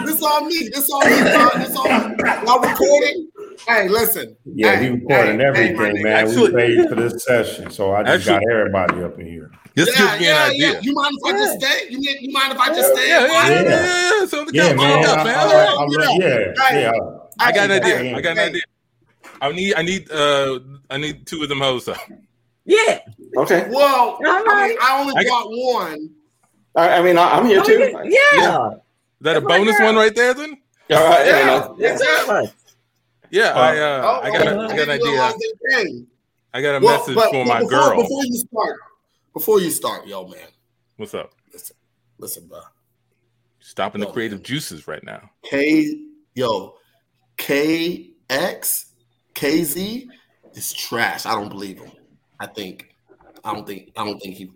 this 0.05 0.21
on 0.21 0.47
me. 0.47 0.69
This 0.69 0.89
on 0.91 1.09
me. 1.09 1.21
This 1.59 1.75
on 1.75 2.11
me. 2.11 2.23
Y'all 2.45 2.59
recording? 2.59 3.30
Hey, 3.67 3.87
listen. 3.87 4.35
Yeah, 4.45 4.75
hey, 4.75 4.89
we 4.91 4.99
recording 4.99 5.39
hey, 5.39 5.45
everything, 5.45 5.77
hey, 5.77 6.03
man. 6.03 6.27
Actually- 6.27 6.51
we 6.51 6.61
paid 6.61 6.89
for 6.89 6.95
this 6.95 7.23
session, 7.23 7.69
so 7.71 7.93
I 7.93 8.03
just 8.03 8.25
got 8.27 8.41
everybody 8.51 9.03
up 9.03 9.19
in 9.19 9.27
here. 9.27 9.51
this 9.75 9.87
Yeah, 9.89 10.07
gives 10.09 10.19
me 10.19 10.25
yeah, 10.27 10.45
an 10.45 10.51
idea. 10.51 10.71
yeah. 10.73 10.79
You 10.81 10.93
mind 10.93 11.17
if 11.21 11.33
I 11.33 11.37
just 11.37 11.59
stay? 11.59 11.89
You, 11.89 11.99
mean- 11.99 12.17
you 12.21 12.31
mind 12.33 12.53
if 12.53 12.59
I 12.59 12.67
just 12.73 12.93
stay? 12.93 13.07
Yeah, 13.09 13.25
yeah, 13.25 13.27
yeah, 13.27 13.61
Yeah. 13.61 13.69
yeah, 13.69 14.19
yeah. 14.19 14.25
So 14.25 14.45
Yeah, 14.51 14.73
man. 14.73 15.03
couch, 15.03 15.17
I, 15.17 15.23
man. 15.23 15.35
I, 15.35 15.41
I, 15.41 15.65
I 15.65 15.85
love, 15.85 15.91
yeah, 16.19 16.69
Hey. 16.69 16.81
yeah. 16.81 16.91
I 17.39 17.51
got 17.51 17.71
an 17.71 17.83
Hey, 17.83 17.97
idea. 17.97 18.17
I 18.17 18.21
got 18.21 18.31
an 18.31 18.37
hey. 18.37 18.43
idea. 18.47 18.61
I 19.41 19.51
need 19.51 19.73
I 19.75 19.81
need 19.81 20.11
uh 20.11 20.59
I 20.91 20.97
need 20.97 21.25
two 21.25 21.41
of 21.41 21.49
them 21.49 21.59
hoes 21.61 21.87
up. 21.87 21.97
Yeah. 22.65 22.99
Okay. 23.37 23.67
Well, 23.71 24.19
I, 24.23 24.67
mean. 24.67 24.77
I 24.81 24.99
only 24.99 25.13
I 25.17 25.23
got 25.23 25.47
one. 25.49 26.09
I, 26.75 26.89
I 26.99 27.01
mean, 27.01 27.17
I, 27.17 27.37
I'm 27.37 27.45
here 27.47 27.63
too. 27.63 27.79
Yeah. 27.79 28.69
Is 28.69 28.77
that 29.21 29.37
a 29.37 29.39
That's 29.39 29.43
my 29.43 29.57
bonus 29.57 29.79
one 29.79 29.95
right 29.95 30.13
there 30.13 30.33
then? 30.35 30.57
All 30.91 31.03
right. 31.03 31.25
Yeah. 31.25 31.39
Yeah. 31.39 31.45
no. 31.45 31.75
That's 31.79 32.27
right. 32.29 32.49
Yeah, 33.31 33.53
I 33.53 33.77
uh 33.77 34.01
Oh, 34.03 34.21
I 34.21 34.29
got 34.31 34.47
a, 34.47 34.59
I 34.59 34.67
got 34.75 34.79
an 34.79 34.89
idea. 34.89 35.21
idea. 35.21 36.03
I 36.53 36.61
got 36.61 36.75
a 36.75 36.85
Well, 36.85 36.99
message 36.99 37.15
but- 37.15 37.31
for 37.31 37.45
but 37.45 37.47
my 37.47 37.59
before, 37.61 37.69
girl. 37.69 38.01
Before 38.01 38.25
you 38.25 38.33
start, 38.37 38.79
before 39.33 39.61
you 39.61 39.71
start, 39.71 40.05
yo, 40.07 40.27
man, 40.27 40.47
What's 40.97 41.13
up? 41.13 41.31
listen, 41.53 41.75
listen, 42.17 42.47
bro. 42.47 42.59
Stopping 43.59 44.01
the 44.01 44.07
Yo. 44.07 44.13
creative 44.13 44.43
juices 44.43 44.87
right 44.87 45.03
now. 45.03 45.29
K, 45.43 45.97
yo, 46.35 46.75
KX, 47.37 48.85
KZ 49.35 50.07
is 50.53 50.73
trash. 50.73 51.25
I 51.25 51.33
don't 51.35 51.49
believe 51.49 51.79
him. 51.79 51.91
I 52.39 52.47
think, 52.47 52.93
I 53.43 53.53
don't 53.53 53.65
think, 53.65 53.91
I 53.95 54.03
don't 54.05 54.19
think 54.19 54.35
he. 54.35 54.51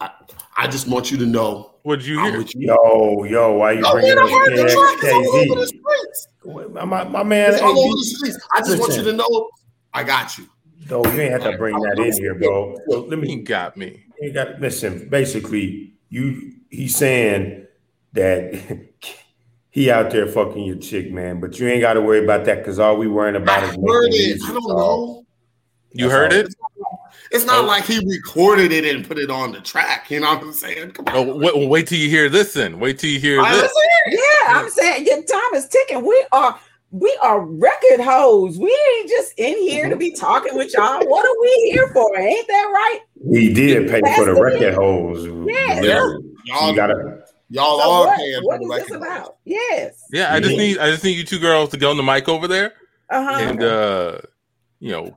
I, 0.00 0.10
I 0.56 0.66
just 0.68 0.86
want 0.88 1.10
you 1.10 1.18
to 1.18 1.26
know. 1.26 1.74
What'd 1.86 2.04
you 2.04 2.18
I'm 2.18 2.30
hear? 2.32 2.38
with 2.38 2.52
you. 2.56 2.66
Yo, 2.66 3.22
yo, 3.30 3.52
why 3.52 3.70
you 3.70 3.82
Oh, 3.86 3.92
bringing 3.92 4.16
man, 4.16 4.18
I 4.18 4.22
up 4.22 4.28
heard 4.28 4.56
the 4.56 4.98
track. 4.98 5.12
All 5.14 5.36
over 5.36 5.54
the 5.54 5.66
KZ? 5.66 5.68
streets. 5.68 6.28
My, 6.74 6.84
my, 6.84 7.04
my 7.04 7.22
man, 7.22 7.52
It's 7.54 7.62
all 7.62 7.78
over 7.78 7.94
the 7.94 8.04
streets. 8.04 8.38
I 8.52 8.58
just 8.58 8.80
want 8.80 8.96
you 8.96 9.04
to 9.04 9.12
know. 9.12 9.50
I 9.94 10.02
got 10.02 10.36
you. 10.36 10.48
though, 10.88 11.04
you 11.04 11.20
ain't 11.20 11.30
have 11.30 11.44
to 11.44 11.56
bring 11.56 11.78
that 11.80 12.00
in 12.00 12.12
here, 12.14 12.34
bro. 12.34 12.76
So 12.90 13.02
let 13.02 13.20
me. 13.20 13.28
He 13.28 13.36
me 13.36 13.42
got 13.44 13.76
me. 13.76 14.04
You 14.20 14.32
got 14.32 14.60
listen. 14.60 15.08
Basically, 15.08 15.94
you 16.08 16.54
he's 16.70 16.96
saying 16.96 17.68
that 18.14 18.52
he 19.70 19.88
out 19.88 20.10
there 20.10 20.26
fucking 20.26 20.64
your 20.64 20.78
chick, 20.78 21.12
man. 21.12 21.38
But 21.38 21.60
you 21.60 21.68
ain't 21.68 21.82
got 21.82 21.92
to 21.92 22.00
worry 22.00 22.24
about 22.24 22.46
that 22.46 22.58
because 22.58 22.80
all 22.80 22.96
we 22.96 23.06
worrying 23.06 23.36
about 23.36 23.62
I 23.62 23.66
is 23.68 23.76
heard 23.76 24.10
making 24.10 24.12
it. 24.12 24.26
music, 24.26 24.50
I 24.50 24.52
don't 24.54 24.62
dog. 24.66 24.76
know. 24.76 25.26
You 25.92 26.08
That's 26.08 26.14
heard 26.18 26.32
all. 26.32 26.38
it? 26.40 26.54
It's 27.30 27.44
not 27.44 27.64
Oh. 27.64 27.66
like 27.66 27.84
he 27.84 27.98
recorded 28.06 28.72
it 28.72 28.84
and 28.84 29.06
put 29.06 29.18
it 29.18 29.30
on 29.30 29.52
the 29.52 29.60
track. 29.60 30.10
You 30.10 30.20
know 30.20 30.34
what 30.34 30.42
I'm 30.42 30.52
saying? 30.52 30.92
Come 30.92 31.06
on. 31.08 31.16
Oh, 31.16 31.36
wait, 31.36 31.68
wait 31.68 31.86
till 31.88 31.98
you 31.98 32.08
hear 32.08 32.28
this 32.28 32.52
then. 32.54 32.78
Wait 32.78 32.98
till 32.98 33.10
you 33.10 33.18
hear 33.18 33.40
I 33.40 33.52
this. 33.52 33.62
listen. 33.62 33.82
Yeah, 34.08 34.58
I'm 34.60 34.70
saying 34.70 35.06
your 35.06 35.22
time 35.22 35.54
is 35.54 35.68
ticking. 35.68 36.04
We 36.06 36.24
are 36.32 36.58
we 36.92 37.18
are 37.22 37.40
record 37.40 38.00
hoes. 38.00 38.58
We 38.58 38.70
ain't 38.98 39.10
just 39.10 39.32
in 39.36 39.58
here 39.58 39.88
to 39.88 39.96
be 39.96 40.12
talking 40.12 40.54
with 40.54 40.72
y'all. 40.72 41.04
What 41.06 41.26
are 41.26 41.40
we 41.40 41.70
here 41.72 41.88
for? 41.92 42.16
Ain't 42.16 42.46
that 42.46 42.70
right? 42.72 43.00
We 43.20 43.52
did 43.52 43.90
pay 43.90 44.00
for 44.14 44.24
the 44.24 44.34
the 44.34 44.40
record 44.40 44.60
thing. 44.60 44.74
holes. 44.74 45.26
Yeah. 45.46 45.82
Y'all, 46.44 46.70
You 46.70 46.76
gotta. 46.76 47.18
y'all 47.50 47.78
So 47.78 47.90
are 47.90 48.06
what, 48.06 48.16
paying 48.18 48.42
what 48.42 48.60
for 48.60 48.68
the 48.68 48.74
this 48.74 48.90
record. 48.90 48.96
about? 49.02 49.36
Yes. 49.44 50.04
Yeah, 50.12 50.32
I 50.32 50.38
just 50.38 50.52
Yeah. 50.52 50.58
need 50.58 50.78
I 50.78 50.90
just 50.90 51.02
need 51.02 51.16
you 51.18 51.24
two 51.24 51.40
girls 51.40 51.70
to 51.70 51.76
go 51.76 51.90
on 51.90 51.96
the 51.96 52.02
mic 52.04 52.28
over 52.28 52.46
there 52.46 52.74
Uh-huh. 53.10 53.40
and 53.40 53.62
uh 53.64 54.18
you 54.78 54.92
know 54.92 55.16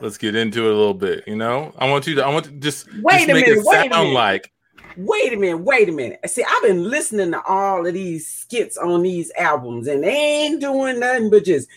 let's 0.00 0.18
get 0.18 0.34
into 0.34 0.66
it 0.66 0.72
a 0.72 0.76
little 0.76 0.94
bit. 0.94 1.24
You 1.26 1.36
know, 1.36 1.72
I 1.78 1.88
want 1.90 2.06
you 2.06 2.14
to 2.16 2.24
I 2.24 2.28
want 2.28 2.46
to 2.46 2.50
just 2.52 2.86
Wait 3.00 3.18
just 3.18 3.30
a 3.30 3.34
make 3.34 3.46
minute, 3.46 3.58
it 3.58 3.64
wait 3.64 3.76
a 3.78 3.80
sound 3.80 3.90
minute. 4.08 4.12
like 4.14 4.50
Wait 4.96 5.32
a 5.32 5.36
minute, 5.36 5.56
wait 5.58 5.88
a 5.88 5.92
minute. 5.92 6.20
See, 6.30 6.44
I've 6.48 6.62
been 6.62 6.84
listening 6.88 7.32
to 7.32 7.42
all 7.46 7.84
of 7.84 7.92
these 7.94 8.28
skits 8.28 8.76
on 8.76 9.02
these 9.02 9.32
albums, 9.36 9.88
and 9.88 10.04
they 10.04 10.14
ain't 10.14 10.60
doing 10.60 11.00
nothing 11.00 11.30
but 11.30 11.44
just 11.44 11.68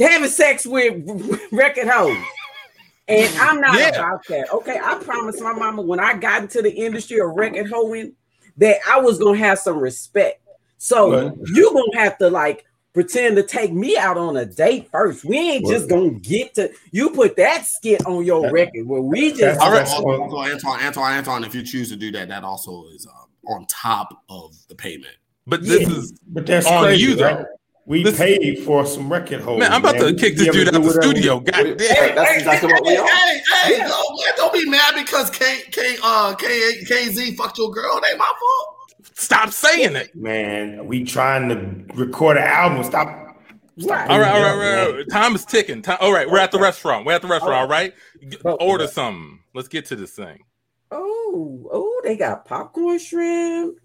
having 0.00 0.28
sex 0.28 0.66
with 0.66 1.04
record 1.52 1.86
hoes. 1.88 2.16
And 3.06 3.32
I'm 3.38 3.60
not 3.60 3.78
Yeah. 3.78 3.90
about 3.90 4.26
that. 4.28 4.52
Okay, 4.52 4.80
I 4.82 4.96
promised 4.96 5.40
my 5.42 5.52
mama 5.52 5.82
when 5.82 6.00
I 6.00 6.14
got 6.14 6.42
into 6.42 6.62
the 6.62 6.72
industry 6.72 7.18
of 7.20 7.30
record 7.36 7.68
hoeing 7.70 8.14
that 8.56 8.78
I 8.90 8.98
was 8.98 9.18
gonna 9.18 9.38
have 9.38 9.58
some 9.58 9.78
respect. 9.78 10.40
So 10.78 11.10
But- 11.30 11.48
you 11.54 11.72
gonna 11.72 12.02
have 12.02 12.18
to 12.18 12.30
like 12.30 12.64
pretend 12.94 13.36
to 13.36 13.42
take 13.42 13.72
me 13.72 13.96
out 13.98 14.16
on 14.16 14.36
a 14.36 14.46
date 14.46 14.88
first. 14.90 15.24
We 15.24 15.36
ain't 15.38 15.66
just 15.66 15.88
gonna 15.88 16.10
get 16.12 16.54
to 16.54 16.70
you 16.92 17.10
put 17.10 17.36
that 17.36 17.66
skit 17.66 18.06
on 18.06 18.24
your 18.24 18.50
record 18.50 18.86
where 18.86 19.02
we 19.02 19.30
just 19.30 19.40
That's- 19.40 19.60
All 19.60 19.72
right. 19.72 19.86
Also, 19.86 20.22
also, 20.22 20.52
Antoine, 20.54 20.80
Antoine, 20.80 21.18
Antoine, 21.18 21.44
if 21.44 21.54
you 21.54 21.62
choose 21.62 21.90
to 21.90 21.96
do 21.96 22.10
that, 22.12 22.28
that 22.28 22.44
also 22.44 22.84
is 22.94 23.06
uh, 23.06 23.52
on 23.52 23.66
top 23.66 24.22
of 24.30 24.54
the 24.68 24.74
payment. 24.74 25.12
but 25.46 25.62
this 25.62 25.82
Yeah. 25.82 25.96
is 25.96 26.12
But 26.28 26.46
that's 26.46 26.66
On 26.66 26.84
crazy, 26.84 27.02
you, 27.02 27.14
though. 27.16 27.24
right? 27.24 27.46
We 27.86 28.02
This- 28.02 28.16
paid 28.16 28.60
for 28.64 28.86
some 28.86 29.12
record 29.12 29.40
holes. 29.42 29.58
man, 29.58 29.70
I'm 29.70 29.80
about 29.84 29.98
to 29.98 30.14
kick 30.14 30.36
this 30.38 30.46
dude 30.48 30.68
out 30.68 30.72
do 30.72 30.78
the 30.78 30.80
whatever 30.80 31.00
we- 31.00 31.14
studio. 31.14 31.40
God 31.40 31.64
We- 31.64 31.74
damn. 31.74 32.14
That's 32.14 32.32
exactly 32.38 32.72
what 32.72 32.82
we 32.86 32.96
are. 32.96 33.06
Hey, 33.06 33.42
hey, 33.64 33.78
yo, 33.80 33.84
man, 33.84 34.32
don't 34.36 34.52
be 34.54 34.64
mad 34.70 34.94
because 34.94 35.28
K 35.28 35.62
K 35.70 35.96
uh 36.02 36.34
K 36.36 36.82
KZ 36.88 37.36
fucked 37.36 37.58
your 37.58 37.70
girl. 37.70 37.98
It 37.98 38.04
ain't 38.08 38.18
my 38.18 38.24
fault. 38.40 38.76
Stop 39.14 39.50
saying 39.50 39.96
it. 39.96 40.14
Man, 40.14 40.86
we 40.86 41.04
trying 41.04 41.48
to 41.48 41.94
record 41.94 42.36
an 42.36 42.42
album. 42.44 42.82
Stop. 42.84 43.06
Right. 43.78 44.08
All 44.08 44.18
right, 44.20 44.28
all 44.28 44.40
right, 44.40 44.40
Yeah, 44.40 44.50
all 44.52 44.58
right, 44.58 44.86
all 44.88 44.92
right. 44.94 45.10
Time 45.10 45.34
is 45.34 45.44
ticking. 45.44 45.82
Time, 45.82 45.98
all 46.00 46.12
right, 46.12 46.28
we're 46.30 46.38
at 46.38 46.52
the 46.52 46.58
restaurant. 46.60 47.06
We're 47.06 47.14
at 47.14 47.22
the 47.22 47.28
restaurant. 47.28 47.54
All 47.54 47.68
right, 47.68 47.92
G- 48.28 48.38
Oh. 48.44 48.52
order 48.60 48.86
something. 48.86 49.40
Let's 49.54 49.68
get 49.68 49.86
to 49.86 49.96
this 49.96 50.12
thing. 50.12 50.38
Oh, 50.90 51.68
oh, 51.72 52.00
they 52.04 52.16
got 52.16 52.44
popcorn 52.44 52.98
shrimp. 52.98 53.78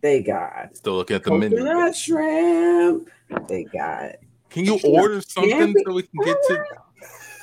They 0.00 0.22
got 0.22 0.76
Still 0.76 0.94
look 0.94 1.10
at 1.10 1.24
the 1.24 1.32
menu. 1.32 1.92
shrimp. 1.92 3.08
They 3.48 3.64
got 3.64 4.16
Can 4.50 4.64
you 4.64 4.78
order 4.84 5.20
something 5.20 5.74
so 5.86 5.92
we 5.92 6.02
can 6.02 6.20
get 6.24 6.36
to? 6.48 6.64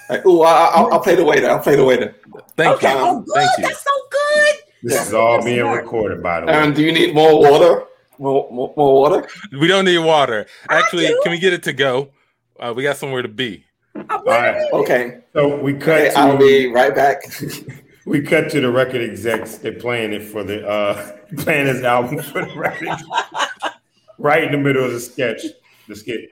Like, 0.10 0.26
ooh, 0.26 0.42
I, 0.42 0.72
I'll, 0.74 0.94
I'll 0.94 1.00
play 1.00 1.16
the 1.16 1.24
waiter. 1.24 1.50
I'll 1.50 1.60
play 1.60 1.76
the 1.76 1.86
waiter. 1.86 2.16
Thank 2.58 2.78
okay. 2.78 2.92
you. 2.92 2.98
Oh, 2.98 3.18
um, 3.18 3.24
good. 3.24 3.34
Thank 3.36 3.58
you. 3.60 3.64
That's 3.68 3.84
so 3.84 3.92
good. 4.10 4.56
This 4.84 4.94
Yeah. 4.94 5.02
is 5.04 5.14
all 5.14 5.34
That's 5.34 5.46
being 5.46 5.66
recorded, 5.68 6.24
by 6.24 6.40
the 6.42 6.48
way. 6.48 6.54
Aaron, 6.54 6.74
do 6.74 6.82
you 6.84 6.92
need 6.92 7.14
more 7.14 7.38
water? 7.40 7.84
More, 8.18 8.50
more, 8.52 8.74
more 8.76 8.94
water? 9.02 9.28
We 9.60 9.68
don't 9.68 9.86
need 9.86 9.98
water. 10.00 10.46
Actually, 10.70 11.08
can 11.24 11.32
we 11.32 11.40
get 11.40 11.54
it 11.54 11.64
to 11.64 11.74
go? 11.74 12.10
Uh, 12.60 12.74
we 12.76 12.84
got 12.84 12.98
somewhere 12.98 13.22
to 13.22 13.28
be. 13.30 13.66
All 13.96 14.24
right. 14.26 14.70
Okay. 14.74 15.20
So 15.34 15.58
we 15.58 15.74
cut 15.74 16.02
Okay, 16.02 16.10
to 16.12 16.20
I'll 16.20 16.38
be 16.38 16.68
right 16.68 16.94
back. 16.94 17.22
we 18.06 18.22
cut 18.22 18.50
to 18.52 18.62
the 18.62 18.70
record 18.72 19.02
execs. 19.02 19.58
They're 19.58 19.74
playing 19.74 20.14
it 20.14 20.24
for 20.24 20.44
the 20.44 20.68
uh 20.68 21.18
playing 21.38 21.68
his 21.68 21.84
album 21.84 22.20
for 22.20 22.46
the 22.46 22.54
record, 22.56 22.90
right 24.18 24.44
in 24.44 24.52
the 24.52 24.58
middle 24.58 24.84
of 24.86 24.92
the 24.92 25.00
sketch, 25.00 25.42
the 25.88 25.96
skit. 25.96 26.30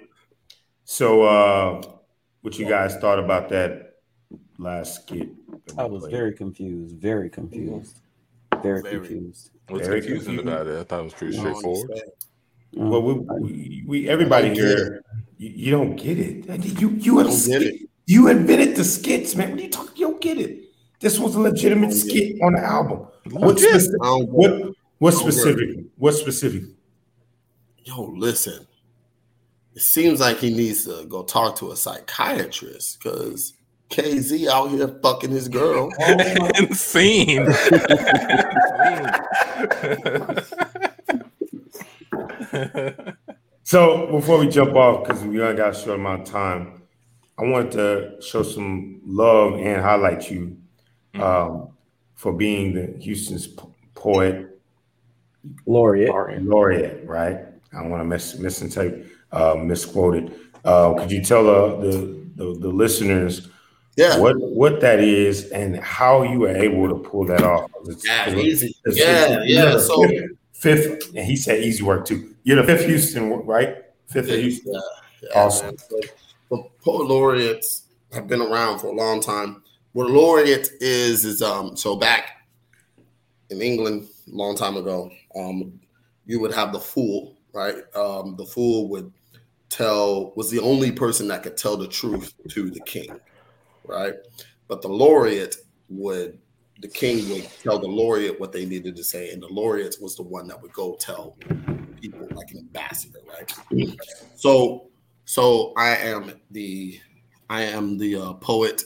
So, 0.86 1.24
uh, 1.24 1.82
what 2.42 2.58
you 2.60 2.68
guys 2.68 2.96
thought 2.98 3.20
about 3.20 3.50
that 3.50 3.96
last 4.58 5.04
skit? 5.04 5.30
that 5.68 5.80
I 5.80 5.86
was 5.86 6.02
played? 6.04 6.12
very 6.12 6.34
confused. 6.34 6.96
Very 6.98 7.30
confused. 7.30 8.00
Very, 8.64 8.82
Very. 8.82 8.96
confused. 8.98 9.52
What's 9.70 9.88
Very 9.88 10.02
confusing 10.02 10.38
confusing. 10.38 10.48
about 10.48 10.68
it? 10.68 10.80
I 10.80 10.84
thought 10.84 11.00
it 11.00 11.04
was 11.04 11.14
pretty 11.14 11.36
I 11.38 11.40
straightforward. 11.40 11.90
understand. 11.92 12.12
Um, 12.78 12.90
well, 12.90 13.02
we, 13.02 13.14
we, 13.14 13.84
we 13.88 14.10
everybody 14.10 14.46
I 14.52 14.54
don't 14.54 14.56
get 14.58 14.78
here, 14.78 15.04
you, 15.38 15.50
you 15.50 15.72
don't 15.72 15.96
get 15.96 16.20
it. 16.20 16.66
You 16.80 16.90
you 16.90 17.18
have 17.18 17.28
don't 17.28 17.36
get 17.36 17.62
skit, 17.62 17.90
you 18.06 18.28
invented 18.30 18.76
the 18.76 18.84
skits, 18.84 19.36
man. 19.36 19.52
What 19.52 19.60
are 19.60 19.64
you 19.64 19.70
talking? 19.70 19.92
You 19.96 20.08
don't 20.10 20.22
get 20.22 20.38
it. 20.38 20.64
This 21.00 21.18
was 21.20 21.36
a 21.36 21.40
legitimate 21.40 21.94
skit 21.94 22.38
on 22.42 22.54
the 22.54 22.60
album. 22.60 23.08
What 23.32 23.56
Legit. 23.56 23.70
speci- 23.72 23.94
I 24.02 24.06
don't 24.06 24.30
what 24.30 24.52
what 25.00 25.12
Don't 25.14 25.20
get 25.22 25.28
it. 25.30 25.32
specifically? 25.34 25.86
What 25.98 26.14
specifically? 26.16 26.76
Yo, 27.84 28.04
listen. 28.16 28.66
It 29.76 29.82
seems 29.82 30.20
like 30.20 30.38
he 30.38 30.50
needs 30.54 30.86
to 30.86 31.06
go 31.06 31.24
talk 31.24 31.56
to 31.58 31.72
a 31.72 31.76
psychiatrist 31.76 32.98
because 33.02 33.54
KZ 33.90 34.48
out 34.48 34.70
here 34.70 34.88
fucking 35.02 35.32
his 35.32 35.48
girl. 35.48 35.90
Insane. 36.60 37.48
So 43.64 44.08
before 44.10 44.38
we 44.40 44.48
jump 44.48 44.76
off, 44.76 45.04
because 45.06 45.22
we 45.26 45.42
only 45.42 45.58
got 45.58 45.72
a 45.72 45.78
short 45.78 46.00
amount 46.00 46.22
of 46.22 46.28
time, 46.30 46.84
I 47.38 47.44
wanted 47.44 47.72
to 47.74 48.22
show 48.22 48.42
some 48.42 49.02
love 49.06 49.56
and 49.60 49.82
highlight 49.82 50.32
you 50.32 50.56
um, 51.16 51.72
for 52.16 52.32
being 52.32 52.74
the 52.74 52.98
Houston's 53.04 53.46
po- 53.46 53.76
poet 53.94 54.58
Laureate. 55.66 56.44
laureate, 56.44 57.06
right? 57.06 57.40
I 57.74 57.82
don't 57.82 57.90
want 57.90 58.00
to 58.00 58.06
miss 58.06 58.38
misinterpret, 58.40 59.08
uh, 59.34 59.56
misquoted. 59.56 60.34
Uh, 60.64 60.94
could 60.94 61.12
you 61.12 61.22
tell 61.22 61.50
uh, 61.50 61.76
the, 61.82 62.26
the 62.38 62.58
the 62.60 62.70
listeners 62.70 63.50
Yeah. 63.98 64.20
what 64.20 64.40
what 64.40 64.80
that 64.82 65.00
is 65.00 65.50
and 65.50 65.76
how 65.78 66.22
you 66.24 66.40
were 66.40 66.56
able 66.56 66.88
to 66.88 66.96
pull 66.96 67.26
that 67.26 67.42
off? 67.44 67.70
It's- 67.84 68.04
Yeah, 68.06 68.30
it's- 68.30 68.46
easy. 68.46 68.76
it's- 68.86 68.98
Yeah, 68.98 69.44
you're 69.44 69.72
yeah. 69.74 69.80
So 69.80 70.08
fifth, 70.08 70.32
fifth, 70.54 71.16
and 71.16 71.26
he 71.26 71.36
said 71.36 71.64
easy 71.64 71.84
work 71.84 72.06
too. 72.06 72.36
You're 72.44 72.58
the 72.58 72.64
fifth 72.64 72.86
Houston, 72.86 73.32
right? 73.46 73.76
Fifth 74.08 74.30
of 74.30 74.38
Houston. 74.40 74.74
Yeah, 74.74 74.80
yeah, 75.24 75.30
Awesome. 75.42 75.76
So, 75.78 76.00
the 76.52 76.64
poet 76.84 77.08
laureates 77.08 77.84
have 78.14 78.28
been 78.28 78.42
around 78.42 78.80
for 78.80 78.88
a 78.88 78.96
long 78.96 79.20
time. 79.20 79.64
What 79.94 80.10
a 80.10 80.14
laureate 80.14 80.70
is 80.80 81.26
is 81.26 81.42
um 81.42 81.76
so 81.76 81.96
back 81.96 82.46
in 83.50 83.62
England 83.62 84.08
a 84.32 84.36
long 84.36 84.56
time 84.56 84.78
ago, 84.78 85.10
um, 85.36 85.80
you 86.26 86.40
would 86.40 86.54
have 86.54 86.72
the 86.72 86.80
fool, 86.80 87.36
right? 87.54 87.76
Um, 87.96 88.36
the 88.38 88.46
fool 88.46 88.90
would 88.90 89.12
tell 89.70 90.34
was 90.36 90.50
the 90.52 90.60
only 90.60 90.92
person 90.92 91.28
that 91.30 91.44
could 91.44 91.58
tell 91.58 91.76
the 91.78 91.88
truth 91.88 92.34
to 92.50 92.70
the 92.70 92.80
king, 92.82 93.10
right? 93.88 94.16
But 94.68 94.82
the 94.82 94.90
laureate 94.90 95.56
would 95.90 96.40
the 96.80 96.88
king 96.88 97.28
would 97.30 97.50
tell 97.64 97.80
the 97.80 97.88
laureate 97.88 98.40
what 98.40 98.52
they 98.52 98.66
needed 98.66 98.96
to 98.96 99.04
say, 99.04 99.32
and 99.32 99.42
the 99.42 99.48
laureate 99.48 99.96
was 100.00 100.16
the 100.16 100.24
one 100.24 100.48
that 100.48 100.62
would 100.62 100.74
go 100.74 100.96
tell 101.00 101.36
people 102.00 102.28
like 102.36 102.52
an 102.52 102.60
ambassador, 102.60 103.20
right? 103.28 103.52
So, 104.36 104.90
so 105.26 105.74
I 105.76 105.96
am 105.96 106.34
the 106.52 107.00
I 107.50 107.64
am 107.64 107.98
the 107.98 108.16
uh, 108.16 108.34
poet 108.34 108.84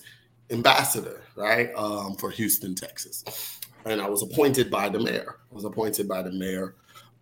ambassador, 0.52 1.24
right, 1.36 1.72
um, 1.76 2.16
for 2.16 2.30
Houston, 2.30 2.76
Texas, 2.76 3.60
and 3.86 4.02
I 4.02 4.08
was 4.08 4.24
appointed 4.24 4.70
by 4.70 4.88
the 4.88 5.00
mayor. 5.00 5.40
I 5.52 5.56
was 5.56 5.66
appointed 5.66 6.08
by 6.08 6.22
the 6.22 6.32
mayor. 6.32 6.76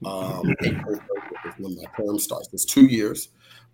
Um, 0.05 0.55
April 0.63 0.95
30th 0.95 1.47
is 1.47 1.53
when 1.57 1.75
my 1.75 1.83
term 1.97 2.19
starts. 2.19 2.49
It's 2.53 2.65
two 2.65 2.85
years. 2.85 3.29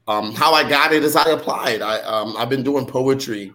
Um, 0.08 0.34
how 0.34 0.54
I 0.54 0.68
got 0.68 0.94
it 0.94 1.04
is 1.04 1.16
I 1.16 1.30
applied. 1.32 1.82
I 1.82 2.00
um, 2.02 2.36
I've 2.38 2.50
been 2.50 2.64
doing 2.64 2.86
poetry 2.86 3.54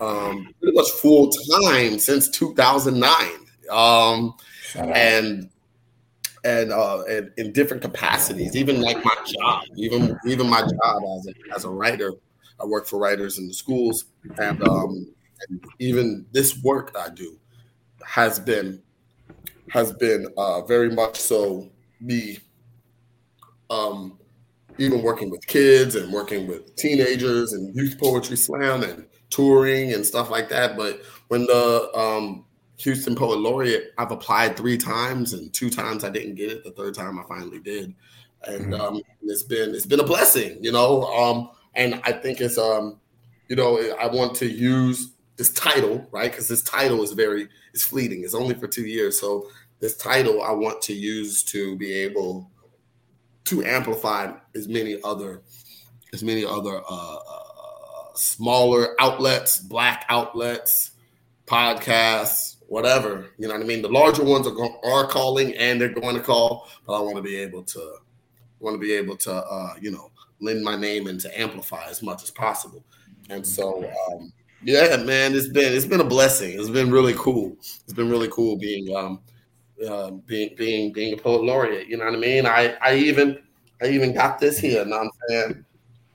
um, 0.00 0.48
pretty 0.60 0.76
much 0.76 0.90
full 0.90 1.30
time 1.30 1.98
since 1.98 2.28
2009. 2.30 3.16
Um, 3.70 4.34
and 4.76 5.48
and 6.44 6.72
uh 6.72 7.02
and 7.02 7.30
in 7.36 7.52
different 7.52 7.82
capacities 7.82 8.56
even 8.56 8.80
like 8.80 9.04
my 9.04 9.14
job 9.26 9.62
even 9.76 10.16
even 10.26 10.48
my 10.48 10.60
job 10.60 11.02
as 11.18 11.26
a, 11.26 11.54
as 11.54 11.64
a 11.64 11.68
writer 11.68 12.14
i 12.60 12.64
work 12.64 12.86
for 12.86 12.98
writers 12.98 13.38
in 13.38 13.46
the 13.46 13.52
schools 13.52 14.06
and 14.38 14.66
um 14.66 15.06
and 15.48 15.64
even 15.78 16.24
this 16.32 16.62
work 16.62 16.94
i 16.98 17.08
do 17.10 17.38
has 18.06 18.38
been 18.40 18.80
has 19.68 19.92
been 19.92 20.26
uh 20.38 20.62
very 20.62 20.90
much 20.90 21.16
so 21.18 21.68
me 22.00 22.38
um 23.68 24.18
even 24.80 25.02
working 25.02 25.30
with 25.30 25.46
kids 25.46 25.94
and 25.94 26.12
working 26.12 26.46
with 26.46 26.74
teenagers 26.76 27.52
and 27.52 27.74
youth 27.76 27.98
poetry 27.98 28.36
slam 28.36 28.82
and 28.82 29.06
touring 29.28 29.92
and 29.92 30.04
stuff 30.04 30.30
like 30.30 30.48
that 30.48 30.76
but 30.76 31.00
when 31.28 31.46
the 31.46 31.90
um 31.94 32.44
Houston 32.80 33.14
Poet 33.14 33.38
Laureate. 33.38 33.92
I've 33.98 34.10
applied 34.10 34.56
three 34.56 34.78
times, 34.78 35.34
and 35.34 35.52
two 35.52 35.70
times 35.70 36.02
I 36.02 36.10
didn't 36.10 36.34
get 36.34 36.50
it. 36.50 36.64
The 36.64 36.70
third 36.70 36.94
time 36.94 37.18
I 37.18 37.24
finally 37.28 37.60
did, 37.60 37.94
and 38.44 38.74
um, 38.74 39.02
it's 39.22 39.42
been 39.42 39.74
it's 39.74 39.86
been 39.86 40.00
a 40.00 40.04
blessing, 40.04 40.58
you 40.62 40.72
know. 40.72 41.04
Um, 41.04 41.50
and 41.74 42.00
I 42.04 42.12
think 42.12 42.40
it's 42.40 42.58
um, 42.58 42.98
you 43.48 43.56
know, 43.56 43.78
I 44.00 44.06
want 44.06 44.34
to 44.36 44.46
use 44.46 45.12
this 45.36 45.50
title 45.52 46.06
right 46.10 46.30
because 46.30 46.48
this 46.48 46.62
title 46.62 47.02
is 47.02 47.12
very 47.12 47.48
it's 47.74 47.84
fleeting. 47.84 48.24
It's 48.24 48.34
only 48.34 48.54
for 48.54 48.66
two 48.66 48.86
years, 48.86 49.20
so 49.20 49.48
this 49.80 49.96
title 49.96 50.42
I 50.42 50.52
want 50.52 50.80
to 50.82 50.94
use 50.94 51.42
to 51.44 51.76
be 51.76 51.92
able 51.92 52.50
to 53.44 53.64
amplify 53.64 54.32
as 54.54 54.68
many 54.68 54.98
other 55.04 55.42
as 56.12 56.22
many 56.22 56.44
other 56.44 56.82
uh, 56.90 57.16
uh, 57.16 58.04
smaller 58.14 59.00
outlets, 59.00 59.58
black 59.58 60.04
outlets, 60.08 60.92
podcasts, 61.46 62.56
whatever. 62.66 63.28
You 63.38 63.48
know 63.48 63.54
what 63.54 63.62
I 63.62 63.66
mean? 63.66 63.82
The 63.82 63.88
larger 63.88 64.24
ones 64.24 64.46
are 64.46 64.52
go- 64.52 64.80
are 64.84 65.06
calling 65.06 65.54
and 65.56 65.80
they're 65.80 65.88
going 65.88 66.16
to 66.16 66.22
call, 66.22 66.68
but 66.86 66.94
I 66.94 67.00
want 67.00 67.16
to 67.16 67.22
be 67.22 67.36
able 67.36 67.62
to 67.64 67.96
want 68.60 68.74
to 68.74 68.78
be 68.78 68.92
able 68.92 69.16
to 69.18 69.32
uh, 69.32 69.74
you 69.80 69.90
know 69.90 70.10
lend 70.40 70.64
my 70.64 70.76
name 70.76 71.06
and 71.06 71.20
to 71.20 71.40
amplify 71.40 71.86
as 71.88 72.02
much 72.02 72.22
as 72.22 72.30
possible. 72.30 72.84
And 73.28 73.46
so 73.46 73.88
um, 74.12 74.32
yeah, 74.62 74.96
man, 74.96 75.34
it's 75.34 75.48
been 75.48 75.72
it's 75.72 75.86
been 75.86 76.00
a 76.00 76.04
blessing. 76.04 76.58
It's 76.58 76.70
been 76.70 76.90
really 76.90 77.14
cool. 77.16 77.56
It's 77.60 77.92
been 77.92 78.10
really 78.10 78.28
cool 78.30 78.56
being 78.56 78.94
um 78.94 79.20
uh, 79.88 80.10
being 80.10 80.54
being 80.56 80.92
being 80.92 81.14
a 81.14 81.16
poet 81.16 81.42
laureate. 81.42 81.88
You 81.88 81.96
know 81.96 82.04
what 82.04 82.14
I 82.14 82.18
mean? 82.18 82.46
I 82.46 82.76
I 82.82 82.94
even 82.94 83.38
I 83.82 83.88
even 83.88 84.12
got 84.12 84.38
this 84.38 84.58
here. 84.58 84.82
You 84.82 84.90
Know 84.90 84.98
what 84.98 85.06
I'm 85.06 85.10
saying? 85.28 85.64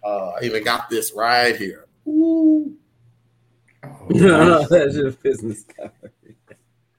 Uh, 0.03 0.29
I 0.29 0.43
even 0.43 0.63
got 0.63 0.89
this 0.89 1.13
right 1.13 1.55
here. 1.55 1.85
Ooh. 2.07 2.75
That's 4.09 4.95
your 4.95 5.11
business 5.11 5.65
card. 5.75 5.91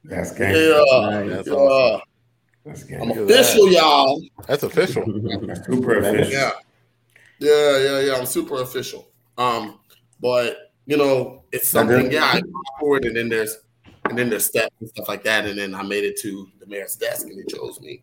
That's 0.04 0.32
game. 0.32 0.54
Yeah, 0.54 1.22
That's 1.28 1.48
yeah. 1.48 1.54
awesome. 1.54 2.00
That's 2.64 2.82
I'm 2.82 2.88
game. 2.88 3.08
Look 3.08 3.16
at 3.16 3.22
official, 3.22 3.72
y'all. 3.72 4.22
That's 4.46 4.62
official. 4.62 5.04
Super 5.66 5.98
official. 5.98 6.32
Yeah, 6.32 6.50
yeah, 7.38 7.78
yeah, 7.78 8.00
yeah. 8.00 8.14
I'm 8.14 8.26
super 8.26 8.62
official. 8.62 9.08
Um, 9.38 9.78
but 10.20 10.72
you 10.86 10.96
know, 10.96 11.42
it's 11.52 11.68
something. 11.68 12.10
Yeah, 12.10 12.24
I 12.24 12.40
go 12.40 12.62
forward, 12.80 13.04
and 13.04 13.16
then 13.16 13.28
there's 13.28 13.58
and 14.08 14.18
then 14.18 14.30
there's 14.30 14.46
steps 14.46 14.74
and 14.80 14.88
stuff 14.88 15.08
like 15.08 15.22
that, 15.24 15.46
and 15.46 15.58
then 15.58 15.74
I 15.74 15.82
made 15.82 16.04
it 16.04 16.18
to 16.20 16.48
the 16.58 16.66
mayor's 16.66 16.96
desk, 16.96 17.26
and 17.26 17.38
he 17.38 17.44
chose 17.44 17.80
me. 17.80 18.02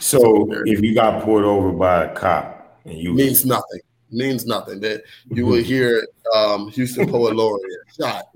So 0.00 0.48
if 0.66 0.82
you 0.82 0.94
got 0.94 1.22
pulled 1.22 1.44
over 1.44 1.72
by 1.72 2.04
a 2.04 2.14
cop 2.14 2.80
and 2.84 2.98
you 2.98 3.14
means 3.14 3.44
nothing. 3.44 3.80
Means 4.10 4.46
nothing. 4.46 4.80
That 4.80 5.02
you 5.30 5.46
will 5.46 5.62
hear 5.62 6.06
um, 6.34 6.68
Houston 6.70 7.08
Poet 7.08 7.34
Laureate 7.34 7.64
shot. 7.98 8.26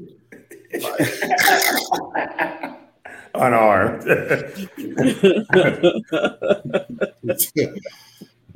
unarmed, 3.34 4.02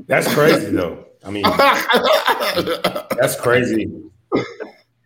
that's 0.06 0.34
crazy 0.34 0.70
though. 0.70 1.04
I 1.24 1.30
mean, 1.30 1.44
that's 3.16 3.40
crazy. 3.40 3.90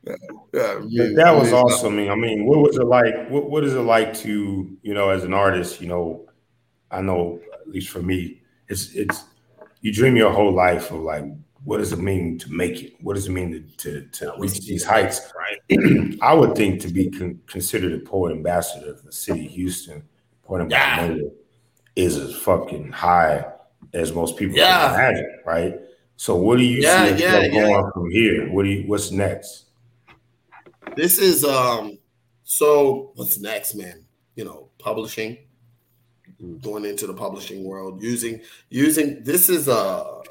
Yeah, 0.06 0.14
But 0.52 1.16
that 1.16 1.34
was 1.36 1.52
awesome. 1.52 1.94
I 1.94 1.96
mean, 1.96 2.10
I 2.10 2.14
mean, 2.14 2.44
what 2.46 2.60
was 2.60 2.76
it 2.76 2.84
like? 2.84 3.28
What, 3.28 3.50
what 3.50 3.64
is 3.64 3.74
it 3.74 3.80
like 3.80 4.14
to, 4.18 4.76
you 4.82 4.94
know, 4.94 5.10
as 5.10 5.24
an 5.24 5.34
artist? 5.34 5.80
You 5.80 5.88
know, 5.88 6.26
I 6.90 7.00
know 7.00 7.40
at 7.52 7.68
least 7.68 7.88
for 7.90 8.02
me, 8.02 8.42
it's 8.68 8.94
it's 8.94 9.24
you 9.80 9.92
dream 9.92 10.16
your 10.16 10.32
whole 10.32 10.52
life 10.52 10.90
of 10.90 11.00
like, 11.00 11.24
what 11.64 11.78
does 11.78 11.92
it 11.92 11.98
mean 11.98 12.38
to 12.38 12.52
make 12.52 12.82
it? 12.82 12.94
What 13.00 13.14
does 13.14 13.26
it 13.26 13.32
mean 13.32 13.52
to 13.78 14.00
to, 14.02 14.06
to 14.06 14.34
reach 14.38 14.60
these 14.66 14.84
heights? 14.84 15.32
Right. 15.36 16.18
I 16.22 16.32
would 16.34 16.54
think 16.54 16.80
to 16.82 16.88
be 16.88 17.10
con- 17.10 17.40
considered 17.46 17.92
a 17.92 17.98
poet 17.98 18.32
ambassador 18.32 18.90
of 18.90 19.02
the 19.02 19.12
city 19.12 19.46
of 19.46 19.52
Houston, 19.52 20.02
poet 20.44 20.70
Yeah. 20.70 21.16
is 21.96 22.16
as 22.16 22.34
fucking 22.36 22.92
high 22.92 23.44
as 23.92 24.12
most 24.12 24.36
people 24.36 24.56
Yeah. 24.56 24.94
can 24.94 24.94
imagine, 24.94 25.38
right? 25.44 25.80
So, 26.16 26.34
what 26.36 26.58
do 26.58 26.64
you 26.64 26.80
Yeah, 26.80 27.04
see 27.04 27.22
yeah, 27.22 27.32
yourself 27.40 27.44
yeah. 27.52 27.60
going 27.70 27.92
from 27.92 28.10
here? 28.10 28.50
What 28.52 28.62
do 28.62 28.68
you? 28.70 28.88
What's 28.88 29.10
next? 29.10 29.65
This 30.94 31.18
is 31.18 31.44
um 31.44 31.98
so 32.44 33.12
what's 33.16 33.38
next, 33.40 33.74
man? 33.74 34.04
You 34.36 34.44
know, 34.44 34.68
publishing, 34.78 35.38
going 36.60 36.84
into 36.84 37.06
the 37.06 37.14
publishing 37.14 37.64
world 37.64 38.02
using 38.02 38.40
using 38.68 39.22
this 39.24 39.48
is 39.48 39.68
a 39.68 40.22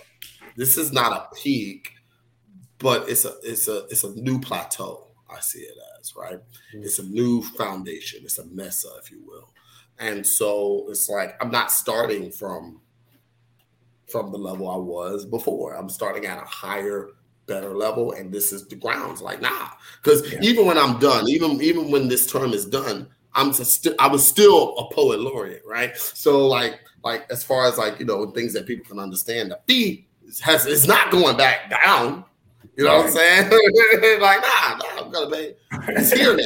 this 0.55 0.77
is 0.77 0.93
not 0.93 1.11
a 1.11 1.35
peak, 1.35 1.91
but 2.77 3.09
it's 3.09 3.25
a 3.25 3.33
it's 3.43 3.67
a 3.67 3.85
it's 3.85 4.03
a 4.03 4.13
new 4.15 4.39
plateau. 4.39 5.07
I 5.29 5.39
see 5.39 5.59
it 5.59 5.75
as 5.99 6.13
right. 6.15 6.39
It's 6.73 6.99
a 6.99 7.03
new 7.03 7.41
foundation. 7.41 8.21
It's 8.23 8.37
a 8.37 8.45
mesa, 8.45 8.89
if 9.03 9.11
you 9.11 9.21
will. 9.25 9.49
And 9.99 10.25
so 10.25 10.85
it's 10.89 11.09
like 11.09 11.35
I'm 11.41 11.51
not 11.51 11.71
starting 11.71 12.31
from 12.31 12.81
from 14.09 14.31
the 14.31 14.37
level 14.37 14.69
I 14.69 14.77
was 14.77 15.25
before. 15.25 15.73
I'm 15.73 15.89
starting 15.89 16.25
at 16.25 16.37
a 16.37 16.45
higher, 16.45 17.09
better 17.47 17.75
level, 17.75 18.13
and 18.13 18.31
this 18.31 18.51
is 18.51 18.67
the 18.67 18.75
grounds. 18.75 19.21
Like, 19.21 19.41
nah, 19.41 19.69
because 20.01 20.31
Yeah. 20.31 20.39
even 20.41 20.65
when 20.65 20.77
I'm 20.77 20.99
done, 20.99 21.27
even 21.29 21.61
even 21.61 21.91
when 21.91 22.07
this 22.07 22.25
term 22.25 22.53
is 22.53 22.65
done, 22.65 23.07
I'm 23.33 23.53
still 23.53 23.95
I 23.99 24.07
was 24.07 24.25
still 24.25 24.75
a 24.77 24.93
poet 24.93 25.19
laureate, 25.19 25.63
right? 25.65 25.95
So 25.97 26.47
like 26.47 26.79
like 27.03 27.25
as 27.29 27.43
far 27.43 27.67
as 27.67 27.77
like 27.77 27.99
you 27.99 28.05
know 28.05 28.25
things 28.31 28.53
that 28.53 28.65
people 28.65 28.85
can 28.85 28.99
understand, 28.99 29.51
the 29.51 29.59
fee 29.67 30.07
has 30.41 30.65
it's 30.65 30.87
not 30.87 31.11
going 31.11 31.37
back 31.37 31.69
down. 31.69 32.25
You 32.77 32.83
know 32.83 32.97
what 32.97 33.05
I'm 33.05 33.11
saying? 33.11 33.49
like, 34.21 34.41
nah, 34.41 34.75
nah, 34.77 35.05
I'm 35.05 35.11
gonna 35.11 35.29
pay. 35.29 35.55
It's 35.89 36.11
here 36.11 36.35
now. 36.35 36.43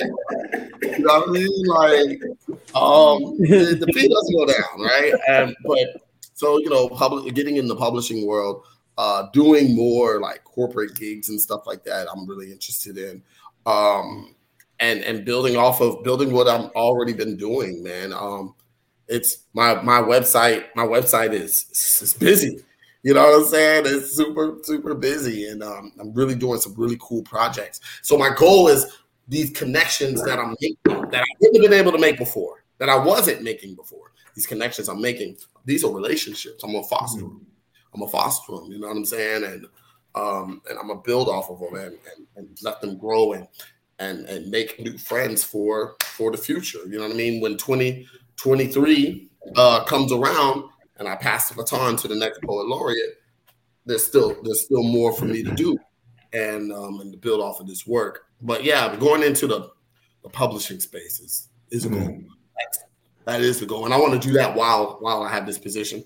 You 0.84 1.00
know 1.00 1.20
what 1.22 1.30
I 1.30 1.32
mean? 1.32 1.66
Like, 1.66 2.22
um, 2.76 3.38
the, 3.40 3.78
the 3.80 3.92
fee 3.94 4.08
doesn't 4.08 4.36
go 4.36 4.46
down, 4.46 4.80
right? 4.80 5.14
And 5.28 5.56
but 5.66 5.80
so 6.36 6.60
you 6.60 6.70
know, 6.70 6.88
public 6.90 7.34
getting 7.34 7.58
in 7.58 7.68
the 7.68 7.76
publishing 7.76 8.28
world, 8.28 8.64
uh, 9.00 9.30
doing 9.32 9.74
more 9.78 10.20
like 10.20 10.44
corporate 10.44 10.94
gigs 10.94 11.30
and 11.30 11.40
stuff 11.40 11.66
like 11.66 11.86
that. 11.86 12.08
I'm 12.14 12.28
really 12.28 12.52
interested 12.52 12.98
in, 12.98 13.24
um, 13.66 14.36
and 14.82 15.02
and 15.06 15.24
building 15.24 15.56
off 15.56 15.80
of 15.80 16.04
building 16.04 16.34
what 16.34 16.50
I'm 16.50 16.70
already 16.76 17.14
been 17.14 17.38
doing, 17.38 17.82
man. 17.82 18.12
Um, 18.12 18.56
it's 19.08 19.46
my 19.54 19.82
my 19.84 20.02
website. 20.02 20.66
My 20.76 20.84
website 20.84 21.32
is 21.32 21.66
is 22.02 22.14
busy. 22.14 22.60
You 23.02 23.14
know 23.14 23.24
what 23.24 23.40
I'm 23.40 23.46
saying? 23.46 23.84
It's 23.86 24.18
super 24.18 24.58
super 24.64 24.94
busy, 24.94 25.48
and 25.48 25.64
um, 25.64 25.94
I'm 25.98 26.14
really 26.14 26.36
doing 26.36 26.60
some 26.60 26.74
really 26.76 26.98
cool 27.00 27.24
projects. 27.24 27.80
So 28.02 28.18
my 28.18 28.32
goal 28.36 28.68
is 28.68 28.98
these 29.30 29.50
connections 29.52 30.22
that 30.26 30.40
I'm 30.40 30.58
making 30.60 30.78
that 31.10 31.24
I 31.24 31.36
wouldn't 31.40 31.64
have 31.64 31.72
been 31.72 31.80
able 31.80 31.94
to 31.94 31.98
make 31.98 32.18
before, 32.18 32.66
that 32.80 32.90
I 32.90 32.98
wasn't 32.98 33.44
making 33.44 33.76
before. 33.76 34.12
These 34.36 34.46
connections 34.46 34.90
I'm 34.90 35.02
making, 35.02 35.38
these 35.64 35.86
are 35.86 35.92
relationships. 35.92 36.66
I'm 36.66 36.74
gonna 36.74 36.84
foster 36.84 37.22
them. 37.22 37.46
I'm 37.94 38.00
gonna 38.02 38.12
foster 38.12 38.54
them. 38.56 38.72
You 38.72 38.80
know 38.80 38.88
what 38.88 38.98
I'm 38.98 39.06
saying? 39.06 39.44
And 39.44 39.66
um, 40.16 40.62
and 40.70 40.78
I'm 40.80 40.88
gonna 40.88 41.02
build 41.02 41.28
off 41.30 41.50
of 41.50 41.60
them 41.60 41.76
and, 41.76 41.98
and, 42.16 42.28
and 42.36 42.58
let 42.64 42.82
them 42.82 42.98
grow 42.98 43.34
and 43.34 43.48
and 44.00 44.26
and 44.28 44.50
make 44.50 44.80
new 44.80 44.98
friends 44.98 45.44
for 45.44 45.96
for 46.04 46.32
the 46.32 46.38
future. 46.38 46.80
You 46.88 46.98
know 47.00 47.04
what 47.08 47.14
I 47.14 47.18
mean? 47.18 47.42
When 47.42 47.58
2023 47.58 49.30
uh, 49.56 49.84
comes 49.86 50.12
around 50.12 50.64
and 50.98 51.08
I 51.08 51.16
pass 51.16 51.50
the 51.50 51.56
baton 51.56 51.96
to 51.98 52.08
the 52.08 52.16
next 52.16 52.42
poet 52.44 52.68
laureate, 52.68 53.22
there's 53.86 54.06
still 54.06 54.36
there's 54.44 54.64
still 54.66 54.84
more 54.84 55.14
for 55.14 55.26
me 55.26 55.44
to 55.44 55.52
do 55.52 55.78
and 56.34 56.72
um, 56.72 57.00
and 57.02 57.12
to 57.12 57.18
build 57.18 57.42
off 57.42 57.60
of 57.60 57.68
this 57.68 57.86
work. 57.88 58.26
But 58.42 58.64
yeah, 58.64 58.96
going 58.96 59.24
into 59.24 59.48
the, 59.48 59.70
the 60.24 60.30
publishing 60.30 60.80
space 60.80 61.20
is, 61.20 61.50
is 61.72 61.86
a 61.86 61.90
goal. 61.90 62.00
Mhm. 62.00 62.26
That's- 62.58 62.84
That 63.26 63.42
is 63.42 63.60
the 63.60 63.66
goal, 63.66 63.86
and 63.86 63.94
I 63.94 63.98
want 63.98 64.20
to 64.20 64.28
do 64.28 64.34
that 64.36 64.56
while 64.56 64.98
while 65.02 65.22
I 65.24 65.30
have 65.30 65.46
this 65.46 65.58
position. 65.58 66.04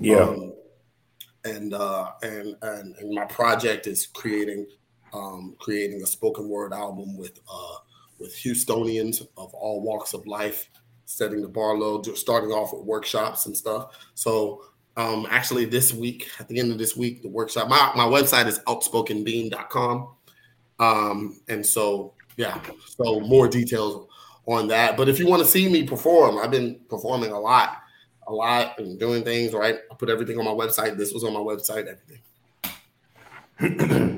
Yeah. 0.00 0.16
Um, 0.20 0.52
and 1.44 1.74
uh, 1.74 2.12
and 2.22 2.56
and 2.62 2.96
and 2.96 3.14
my 3.14 3.24
project 3.26 3.86
is 3.86 4.06
creating 4.06 4.66
um, 5.12 5.54
creating 5.58 6.02
a 6.02 6.06
spoken 6.06 6.48
word 6.48 6.72
album 6.72 7.16
with 7.16 7.38
uh, 7.50 7.76
with 8.18 8.34
Houstonians 8.36 9.26
of 9.36 9.54
all 9.54 9.82
walks 9.82 10.14
of 10.14 10.26
life, 10.26 10.68
setting 11.04 11.42
the 11.42 11.48
bar 11.48 11.76
low, 11.76 12.02
starting 12.02 12.50
off 12.50 12.72
with 12.72 12.84
workshops 12.84 13.46
and 13.46 13.56
stuff. 13.56 13.96
So 14.14 14.64
um, 14.96 15.26
actually, 15.30 15.64
this 15.64 15.92
week 15.92 16.28
at 16.38 16.48
the 16.48 16.58
end 16.58 16.72
of 16.72 16.78
this 16.78 16.96
week, 16.96 17.22
the 17.22 17.28
workshop. 17.28 17.68
My 17.68 17.92
my 17.94 18.06
website 18.06 18.46
is 18.46 18.58
outspokenbean.com. 18.60 20.08
Um, 20.80 21.40
and 21.48 21.64
so 21.64 22.14
yeah, 22.36 22.60
so 22.86 23.20
more 23.20 23.48
details 23.48 24.08
on 24.46 24.68
that. 24.68 24.96
But 24.96 25.08
if 25.08 25.18
you 25.18 25.26
want 25.26 25.42
to 25.42 25.48
see 25.48 25.68
me 25.68 25.84
perform, 25.84 26.38
I've 26.38 26.50
been 26.50 26.80
performing 26.88 27.32
a 27.32 27.40
lot, 27.40 27.82
a 28.26 28.32
lot, 28.32 28.78
and 28.78 28.98
doing 28.98 29.24
things. 29.24 29.52
Right, 29.52 29.76
I 29.90 29.94
put 29.94 30.08
everything 30.10 30.38
on 30.38 30.44
my 30.44 30.50
website. 30.52 30.96
This 30.96 31.12
was 31.12 31.24
on 31.24 31.32
my 31.32 31.40
website. 31.40 31.86
Everything. 31.86 32.20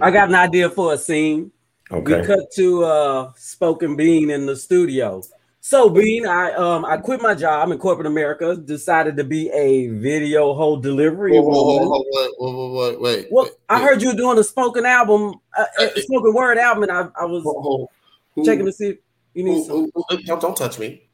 I 0.02 0.10
got 0.10 0.28
an 0.28 0.34
idea 0.34 0.70
for 0.70 0.94
a 0.94 0.98
scene. 0.98 1.52
Okay. 1.90 2.20
We 2.20 2.26
cut 2.26 2.50
to 2.54 2.84
uh 2.84 3.32
Spoken 3.36 3.96
Bean 3.96 4.30
in 4.30 4.46
the 4.46 4.56
studio. 4.56 5.22
So 5.60 5.88
Bean, 5.90 6.26
I 6.26 6.52
um 6.52 6.84
I 6.84 6.96
quit 6.96 7.20
my 7.22 7.34
job 7.34 7.70
in 7.70 7.78
corporate 7.78 8.06
America, 8.06 8.56
decided 8.56 9.16
to 9.16 9.24
be 9.24 9.50
a 9.50 9.88
video 9.88 10.54
whole 10.54 10.76
delivery 10.76 11.32
Whoa, 11.32 11.42
whoa, 11.42 11.52
whoa, 11.52 11.88
whoa, 11.88 12.28
whoa, 12.38 12.52
whoa, 12.52 12.68
whoa, 12.72 12.98
wait. 12.98 13.26
Well, 13.30 13.44
wait, 13.44 13.52
I 13.68 13.80
heard 13.80 14.00
you 14.02 14.08
were 14.08 14.14
doing 14.16 14.38
a 14.38 14.44
spoken 14.44 14.86
album, 14.86 15.34
uh, 15.56 15.64
uh, 15.78 15.88
spoken 15.96 16.34
word 16.34 16.58
album, 16.58 16.84
and 16.84 16.92
I, 16.92 17.08
I 17.20 17.24
was 17.24 17.44
Whoa, 17.44 17.88
whoa. 18.34 18.44
Checking 18.44 18.66
to 18.66 18.72
see 18.72 18.88
if 18.88 18.98
you 19.34 19.44
need 19.44 19.54
who- 19.54 19.64
some. 19.64 19.90
who- 19.94 20.04
who- 20.08 20.22
don't, 20.22 20.40
don't 20.40 20.56
touch 20.56 20.78
me. 20.78 21.05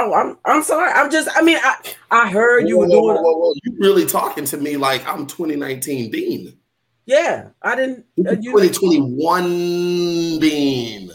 Oh, 0.00 0.14
I'm 0.14 0.38
I'm 0.44 0.62
sorry. 0.62 0.90
I'm 0.92 1.10
just. 1.10 1.28
I 1.34 1.42
mean, 1.42 1.58
I 1.62 1.74
I 2.10 2.30
heard 2.30 2.68
you 2.68 2.78
were 2.78 2.86
whoa, 2.86 2.92
doing. 2.92 3.16
whoa, 3.16 3.22
whoa, 3.22 3.38
whoa. 3.38 3.52
You 3.64 3.76
really 3.80 4.06
talking 4.06 4.44
to 4.44 4.56
me 4.56 4.76
like 4.76 5.06
I'm 5.08 5.26
2019 5.26 6.10
Bean. 6.10 6.56
Yeah, 7.06 7.48
I 7.62 7.74
didn't. 7.74 8.04
Uh, 8.24 8.36
you, 8.40 8.52
2021 8.52 10.38
Bean. 10.40 11.10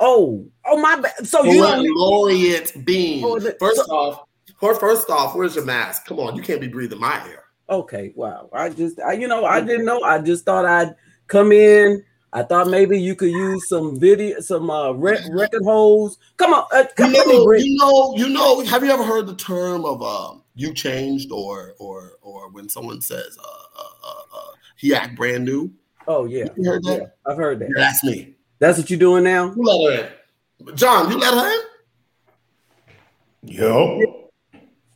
oh, 0.00 0.46
oh 0.66 0.80
my 0.80 0.98
bad. 1.00 1.26
So 1.26 1.44
you 1.44 1.62
laureate 1.96 2.72
Bean. 2.84 3.22
Oh, 3.24 3.38
the- 3.38 3.56
First 3.60 3.76
so- 3.86 3.92
off, 3.94 4.22
fir- 4.58 4.74
first 4.74 5.08
off, 5.10 5.36
where's 5.36 5.54
your 5.54 5.64
mask? 5.64 6.06
Come 6.06 6.18
on, 6.20 6.34
you 6.36 6.42
can't 6.42 6.60
be 6.60 6.68
breathing 6.68 6.98
my 7.00 7.22
air. 7.28 7.44
Okay, 7.68 8.12
wow. 8.16 8.48
I 8.52 8.70
just, 8.70 8.98
I, 9.00 9.12
you 9.12 9.28
know, 9.28 9.44
I 9.44 9.60
didn't 9.60 9.84
know. 9.84 10.02
I 10.02 10.18
just 10.20 10.44
thought 10.44 10.64
I'd 10.64 10.96
come 11.28 11.52
in. 11.52 12.02
I 12.32 12.42
thought 12.44 12.68
maybe 12.68 13.00
you 13.00 13.14
could 13.16 13.30
use 13.32 13.68
some 13.68 13.98
video, 13.98 14.38
some 14.40 14.70
uh, 14.70 14.92
rec- 14.92 15.24
record 15.30 15.62
holes. 15.64 16.16
Come 16.36 16.52
on, 16.54 16.64
uh, 16.72 16.84
You 16.84 16.88
come 16.96 17.12
let 17.12 17.26
me 17.26 17.38
know, 17.38 17.44
bring. 17.44 17.64
you 17.64 17.76
know, 17.76 18.14
you 18.16 18.28
know. 18.28 18.60
Have 18.64 18.84
you 18.84 18.90
ever 18.90 19.02
heard 19.04 19.26
the 19.26 19.34
term 19.34 19.84
of 19.84 20.00
um, 20.02 20.44
"you 20.54 20.72
changed" 20.72 21.32
or 21.32 21.74
or 21.80 22.12
or 22.22 22.48
when 22.50 22.68
someone 22.68 23.00
says 23.00 23.36
uh, 23.42 23.80
uh, 23.80 24.08
uh, 24.08 24.22
uh, 24.38 24.52
"he 24.76 24.94
act 24.94 25.16
brand 25.16 25.44
new"? 25.44 25.72
Oh 26.06 26.24
yeah, 26.26 26.46
You 26.56 26.70
heard 26.70 26.84
that? 26.84 26.98
yeah, 27.00 27.06
I've 27.30 27.36
heard 27.36 27.58
that. 27.58 27.68
Yeah, 27.68 27.82
that's 27.82 28.04
me. 28.04 28.34
That's 28.60 28.78
what 28.78 28.88
you're 28.90 28.98
doing 28.98 29.24
now. 29.24 29.48
Who 29.50 29.62
let 29.64 29.98
her 29.98 30.08
in? 30.68 30.76
John, 30.76 31.10
you 31.10 31.18
let 31.18 31.34
her 31.34 31.52
in? 31.52 31.60
Yo. 33.42 34.30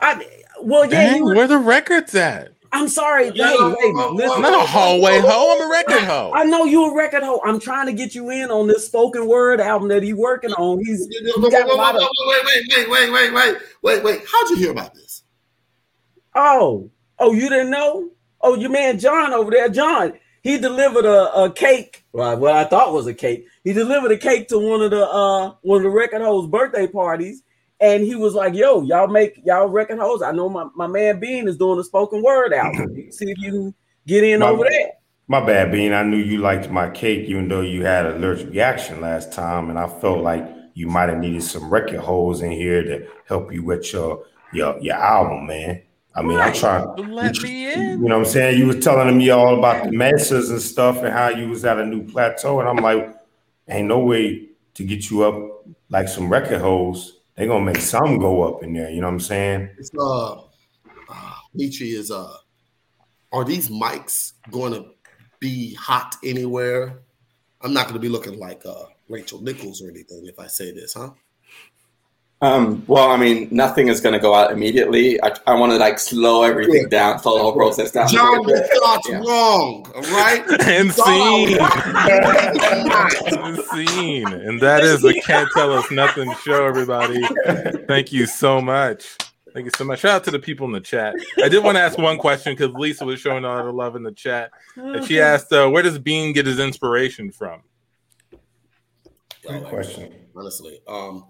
I 0.01 0.27
well, 0.61 0.85
yeah. 0.85 0.91
Dang, 1.07 1.17
You 1.19 1.25
were, 1.25 1.35
where 1.35 1.47
the 1.49 1.59
records 1.59 2.15
at? 2.15 2.53
I'm 2.75 2.89
sorry. 2.89 3.31
Yeah, 3.35 3.51
hey, 3.51 3.55
whoa, 3.57 3.69
hey, 3.71 3.93
whoa, 3.93 4.09
whoa, 4.09 4.13
listen. 4.15 4.37
I'm 4.37 4.43
not 4.43 4.65
a 4.65 4.67
hallway 4.67 5.21
hoe. 5.21 5.57
I'm 5.57 5.63
a 5.63 5.71
record 5.71 6.03
hoe. 6.03 6.33
I 6.35 6.45
know 6.45 6.65
you 6.65 6.91
a 6.91 6.95
record 6.97 7.23
hoe. 7.23 7.41
I'm 7.45 7.61
trying 7.61 7.87
to 7.87 7.93
get 7.93 8.17
you 8.17 8.31
in 8.31 8.51
on 8.51 8.67
this 8.67 8.85
spoken 8.85 9.29
word 9.29 9.61
album 9.61 9.89
that 9.91 10.03
he's 10.03 10.17
working 10.17 10.51
on. 10.55 10.85
He's 10.85 11.09
Wait, 11.09 11.45
he 11.45 11.51
got 11.51 11.71
a 11.71 11.75
lot 11.75 11.95
of. 11.95 12.03
wait, 12.03 12.45
wait, 12.45 12.89
wait, 12.91 13.13
wait, 13.13 13.33
wait, 13.33 13.59
wait, 13.83 14.03
wait. 14.03 14.23
How'd 14.27 14.51
you 14.51 14.57
hear 14.57 14.73
about 14.73 14.93
this? 14.93 15.23
Oh, 16.35 16.91
oh, 17.21 17.33
you 17.33 17.49
didn't 17.49 17.71
know? 17.71 18.11
Oh, 18.41 18.57
your 18.57 18.71
man 18.71 18.99
John 18.99 19.33
over 19.33 19.53
there, 19.53 19.69
John. 19.69 20.15
He 20.43 20.59
delivered 20.59 21.05
a, 21.05 21.45
a 21.45 21.53
cake. 21.53 22.05
Well, 22.13 22.37
what 22.39 22.57
I 22.57 22.65
thought 22.65 22.93
was 22.93 23.07
a 23.07 23.15
cake. 23.15 23.47
He 23.63 23.73
delivered 23.73 24.11
a 24.11 24.19
cake 24.19 24.49
to 24.49 24.59
one 24.59 24.83
of 24.83 24.91
the 24.91 25.09
uh 25.09 25.55
one 25.63 25.79
of 25.79 25.85
the 25.85 25.91
record 25.91 26.23
hoes' 26.23 26.49
birthday 26.49 26.89
parties, 26.89 27.44
and 27.81 28.03
he 28.03 28.15
was 28.15 28.35
like, 28.35 28.55
"Yo, 28.55 28.83
y'all 28.83 29.09
make 29.09 29.41
y'all 29.45 29.69
record 29.69 29.99
hoes. 29.99 30.23
I 30.23 30.33
know 30.33 30.49
my, 30.49 30.67
my 30.75 30.87
man 30.87 31.21
Bean 31.21 31.49
is 31.49 31.57
doing 31.57 31.79
a 31.79 31.85
spoken 31.85 32.23
word 32.23 32.53
album. 32.53 32.95
See 33.11 33.31
if 33.31 33.39
you 33.39 33.51
can 33.51 33.75
get 34.07 34.25
in 34.25 34.41
My- 34.41 34.49
over 34.49 34.65
there." 34.69 34.91
My 35.27 35.41
bad, 35.45 35.73
Bean. 35.73 35.95
I 35.95 36.03
knew 36.03 36.19
you 36.19 36.39
liked 36.39 36.71
my 36.71 36.91
cake, 36.91 37.27
even 37.31 37.49
though 37.49 37.63
you 37.63 37.83
had 37.87 38.05
an 38.05 38.17
allergic 38.17 38.51
reaction 38.51 39.01
last 39.01 39.33
time, 39.33 39.71
and 39.71 39.79
I 39.79 39.89
felt 39.89 40.19
like 40.23 40.47
you 40.75 40.87
might 40.87 41.09
have 41.09 41.17
needed 41.19 41.43
some 41.43 41.71
record 41.71 42.01
holes 42.01 42.43
in 42.43 42.51
here 42.51 42.83
to 42.83 43.07
help 43.27 43.51
you 43.51 43.63
with 43.63 43.91
your 43.93 44.25
your 44.53 44.79
your 44.81 44.97
album, 44.97 45.47
man. 45.47 45.81
I 46.15 46.23
mean, 46.23 46.39
I'm 46.39 46.53
trying. 46.53 46.87
Let 47.11 47.39
you, 47.39 47.43
me 47.43 47.73
You 47.73 47.97
know 47.97 48.19
what 48.19 48.27
I'm 48.27 48.33
saying? 48.33 48.59
You 48.59 48.67
was 48.67 48.85
telling 48.85 49.17
me 49.17 49.31
all 49.31 49.59
about 49.59 49.87
the 49.87 49.93
messes 49.93 50.51
and 50.51 50.61
stuff 50.61 50.99
and 50.99 51.09
how 51.09 51.29
you 51.29 51.49
was 51.49 51.65
at 51.65 51.79
a 51.79 51.87
new 51.87 52.07
plateau, 52.07 52.61
and 52.61 52.69
I'm 52.69 52.77
like, 52.77 53.17
ain't 53.67 53.89
no 53.89 54.01
way 54.01 54.49
to 54.75 54.85
get 54.85 55.11
you 55.11 55.25
up 55.25 55.65
like 55.89 56.07
some 56.09 56.29
record 56.29 56.61
holes. 56.61 57.14
They 57.37 57.47
gonna 57.47 57.65
make 57.65 57.79
some 57.79 58.19
go 58.19 58.43
up 58.43 58.63
in 58.63 58.73
there. 58.73 58.91
You 58.91 59.01
know 59.01 59.09
what 59.09 59.15
I'm 59.15 59.21
saying? 59.21 59.71
It's 59.79 59.91
uh, 59.99 60.35
uh 60.35 61.35
Nietzsche 61.53 61.95
is 61.95 62.11
uh 62.11 62.37
are 63.33 63.45
these 63.45 63.69
mics 63.69 64.35
gonna 64.51 64.85
be 65.41 65.75
hot 65.75 66.15
anywhere? 66.23 67.03
I'm 67.61 67.73
not 67.73 67.89
gonna 67.89 67.99
be 67.99 68.09
looking 68.09 68.39
like 68.39 68.65
uh 68.65 68.85
Rachel 69.09 69.43
Nichols 69.43 69.83
or 69.83 69.89
anything 69.89 70.27
if 70.27 70.39
I 70.39 70.47
say 70.47 70.73
this, 70.73 70.95
huh? 70.95 71.11
Um, 72.41 72.85
well, 72.87 73.11
I 73.11 73.17
mean, 73.17 73.49
nothing 73.51 73.89
is 73.89 74.01
going 74.03 74.13
to 74.13 74.19
go 74.19 74.35
out 74.35 74.53
immediately. 74.53 75.23
I, 75.23 75.35
I 75.47 75.55
want 75.55 75.73
to 75.73 75.79
like 75.79 75.99
slow 75.99 76.43
everything 76.43 76.83
Good. 76.83 76.91
down, 76.91 77.19
slow 77.21 77.37
the 77.39 77.43
whole 77.43 77.55
process 77.55 77.91
down. 77.93 78.09
John, 78.09 78.47
you 78.47 78.57
thought 78.81 79.01
Yeah. 79.09 79.19
wrong, 79.21 79.91
all 79.95 80.03
right? 80.03 80.45
And 80.61 80.93
scene. 80.93 81.59
and 83.39 83.59
scene. 83.89 84.27
And 84.27 84.61
that 84.61 84.85
is 84.85 85.01
the 85.01 85.15
Can't 85.25 85.49
Tell 85.55 85.73
Us 85.73 85.91
Nothing 85.91 86.35
show, 86.45 86.67
everybody. 86.67 87.23
Thank 87.87 88.13
you 88.13 88.27
so 88.27 88.61
much. 88.61 89.17
Thank 89.55 89.67
you 89.67 89.73
so 89.79 89.85
much. 89.85 90.01
Shout 90.01 90.17
out 90.17 90.25
to 90.25 90.31
the 90.33 90.39
people 90.41 90.67
in 90.67 90.73
the 90.73 90.81
chat. 90.81 91.15
I 91.43 91.49
did 91.49 91.63
want 91.65 91.77
to 91.77 91.81
ask 91.81 91.97
one 91.97 92.19
question 92.19 92.55
because 92.57 92.75
Lisa 92.75 93.07
was 93.07 93.21
showing 93.21 93.45
a 93.45 93.49
lot 93.49 93.67
of 93.67 93.75
love 93.75 93.95
in 93.97 94.03
the 94.03 94.13
chat. 94.13 94.51
And 94.77 95.05
she 95.07 95.21
asked, 95.21 95.53
uh, 95.53 95.69
"Where 95.71 95.83
does 95.85 95.99
Bean 95.99 96.33
get 96.33 96.45
his 96.45 96.59
inspiration 96.59 97.31
from?" 97.31 97.63
Good 99.47 99.65
question. 99.65 100.13
Honestly, 100.37 100.81
um, 100.89 101.27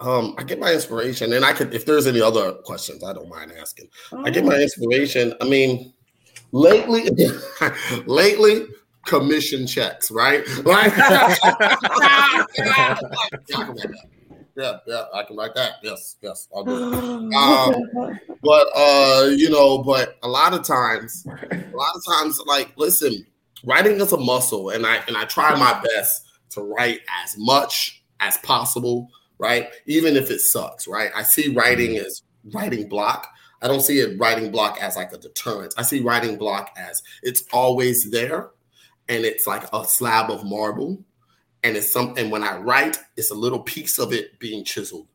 um, 0.00 0.34
I 0.38 0.44
get 0.44 0.58
my 0.58 0.72
inspiration, 0.72 1.32
and 1.32 1.44
I 1.44 1.52
could, 1.52 1.74
if 1.74 1.86
there's 1.86 2.06
any 2.06 2.20
other 2.20 2.52
questions, 2.52 3.04
I 3.04 3.12
don't 3.12 3.28
mind 3.28 3.52
asking. 3.58 3.88
I 4.24 4.30
get 4.30 4.44
my 4.44 4.56
inspiration. 4.56 5.34
I 5.40 5.48
mean, 5.48 5.92
lately, 6.52 7.08
lately, 8.06 8.66
commission 9.06 9.66
checks, 9.66 10.10
right? 10.10 10.46
Like, 10.64 10.96
yeah, 10.96 11.36
I 11.40 12.46
can 12.54 12.66
write 12.66 13.76
that. 13.76 14.08
Yeah, 14.54 14.78
yeah, 14.86 15.04
I 15.14 15.22
can 15.22 15.36
write 15.36 15.54
that. 15.54 15.76
Yes, 15.82 16.16
yes, 16.20 16.48
I'll 16.54 16.64
do 16.64 16.92
it. 16.92 17.32
Um, 17.34 18.18
but 18.42 18.66
uh, 18.74 19.30
you 19.34 19.48
know, 19.48 19.78
but 19.78 20.18
a 20.22 20.28
lot 20.28 20.52
of 20.52 20.64
times, 20.64 21.24
a 21.26 21.76
lot 21.76 21.94
of 21.94 22.04
times, 22.04 22.38
like, 22.46 22.72
listen, 22.76 23.26
writing 23.64 24.00
is 24.00 24.12
a 24.12 24.18
muscle, 24.18 24.70
and 24.70 24.86
I 24.86 24.96
and 25.06 25.16
I 25.16 25.24
try 25.24 25.54
my 25.56 25.80
best 25.82 26.26
to 26.50 26.62
write 26.62 27.00
as 27.24 27.34
much 27.38 28.04
as 28.20 28.36
possible, 28.38 29.08
right? 29.42 29.70
Even 29.86 30.16
if 30.16 30.30
it 30.30 30.40
sucks, 30.40 30.86
right? 30.86 31.10
I 31.16 31.24
see 31.24 31.52
writing 31.52 31.96
mm-hmm. 31.96 32.06
as 32.06 32.22
writing 32.54 32.88
block. 32.88 33.26
I 33.60 33.66
don't 33.66 33.80
see 33.80 33.98
it 33.98 34.18
writing 34.18 34.52
block 34.52 34.78
as 34.80 34.94
like 34.96 35.12
a 35.12 35.18
deterrent. 35.18 35.74
I 35.76 35.82
see 35.82 36.00
writing 36.00 36.36
block 36.38 36.70
as 36.76 37.02
it's 37.24 37.42
always 37.52 38.08
there 38.10 38.50
and 39.08 39.24
it's 39.24 39.46
like 39.46 39.64
a 39.72 39.84
slab 39.84 40.30
of 40.30 40.44
marble. 40.44 41.04
And 41.64 41.76
it's 41.76 41.92
something 41.92 42.30
when 42.30 42.44
I 42.44 42.56
write, 42.58 42.98
it's 43.16 43.32
a 43.32 43.34
little 43.34 43.60
piece 43.60 43.98
of 43.98 44.12
it 44.12 44.38
being 44.38 44.64
chiseled. 44.64 45.08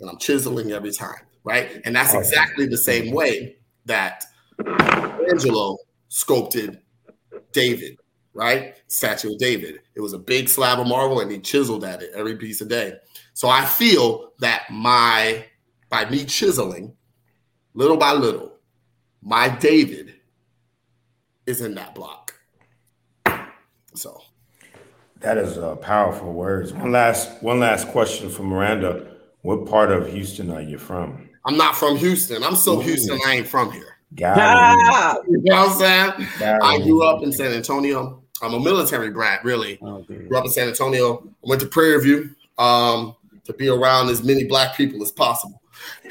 And 0.00 0.10
I'm 0.10 0.18
chiseling 0.18 0.72
every 0.72 0.92
time, 0.92 1.20
right? 1.44 1.80
And 1.84 1.94
that's 1.94 2.14
exactly 2.14 2.66
the 2.66 2.78
same 2.78 3.06
mm-hmm. 3.06 3.14
way 3.14 3.56
that 3.86 4.24
Angelo 5.30 5.78
sculpted 6.08 6.80
David, 7.52 7.98
right? 8.34 8.74
Statue 8.88 9.32
of 9.32 9.38
David. 9.38 9.80
It 9.94 10.00
was 10.00 10.12
a 10.12 10.18
big 10.18 10.48
slab 10.48 10.80
of 10.80 10.88
marble 10.88 11.20
and 11.20 11.30
he 11.30 11.38
chiseled 11.38 11.84
at 11.84 12.02
it 12.02 12.10
every 12.16 12.36
piece 12.36 12.60
a 12.60 12.66
day. 12.66 12.94
So 13.40 13.48
I 13.48 13.64
feel 13.64 14.32
that 14.40 14.64
my 14.70 15.46
by 15.88 16.04
me 16.10 16.26
chiseling 16.26 16.92
little 17.72 17.96
by 17.96 18.12
little, 18.12 18.58
my 19.22 19.48
David 19.48 20.16
is 21.46 21.62
in 21.62 21.74
that 21.76 21.94
block. 21.94 22.34
So 23.94 24.20
That 25.20 25.38
is 25.38 25.56
uh, 25.56 25.76
powerful 25.76 26.34
words. 26.34 26.74
One 26.74 26.92
last 26.92 27.42
one 27.42 27.60
last 27.60 27.88
question 27.88 28.28
for 28.28 28.42
Miranda. 28.42 29.06
What 29.40 29.64
part 29.64 29.90
of 29.90 30.12
Houston 30.12 30.50
are 30.50 30.60
you 30.60 30.76
from? 30.76 31.30
I'm 31.46 31.56
not 31.56 31.74
from 31.74 31.96
Houston. 31.96 32.44
I'm 32.44 32.56
so 32.56 32.76
Ooh. 32.76 32.82
Houston, 32.82 33.18
I 33.26 33.36
ain't 33.36 33.48
from 33.48 33.72
here. 33.72 33.96
Got 34.16 34.36
Ah! 34.36 35.16
You 35.26 35.40
know 35.44 35.56
what 35.60 35.70
I'm 35.70 35.78
saying? 35.78 36.28
Got 36.38 36.62
I 36.62 36.76
it. 36.76 36.82
grew 36.82 37.04
up 37.04 37.22
in 37.22 37.32
San 37.32 37.52
Antonio. 37.52 38.22
I'm 38.42 38.52
a 38.52 38.60
military 38.60 39.10
brat, 39.10 39.42
really. 39.44 39.78
Oh. 39.80 40.02
Grew 40.02 40.36
up 40.36 40.44
in 40.44 40.50
San 40.50 40.68
Antonio. 40.68 41.22
I 41.26 41.48
went 41.48 41.62
to 41.62 41.68
Prairie 41.68 42.02
View 42.02 42.34
um, 42.60 43.16
to 43.50 43.56
be 43.58 43.68
around 43.68 44.08
as 44.10 44.22
many 44.22 44.44
black 44.44 44.76
people 44.76 45.02
as 45.02 45.10
possible. 45.12 45.60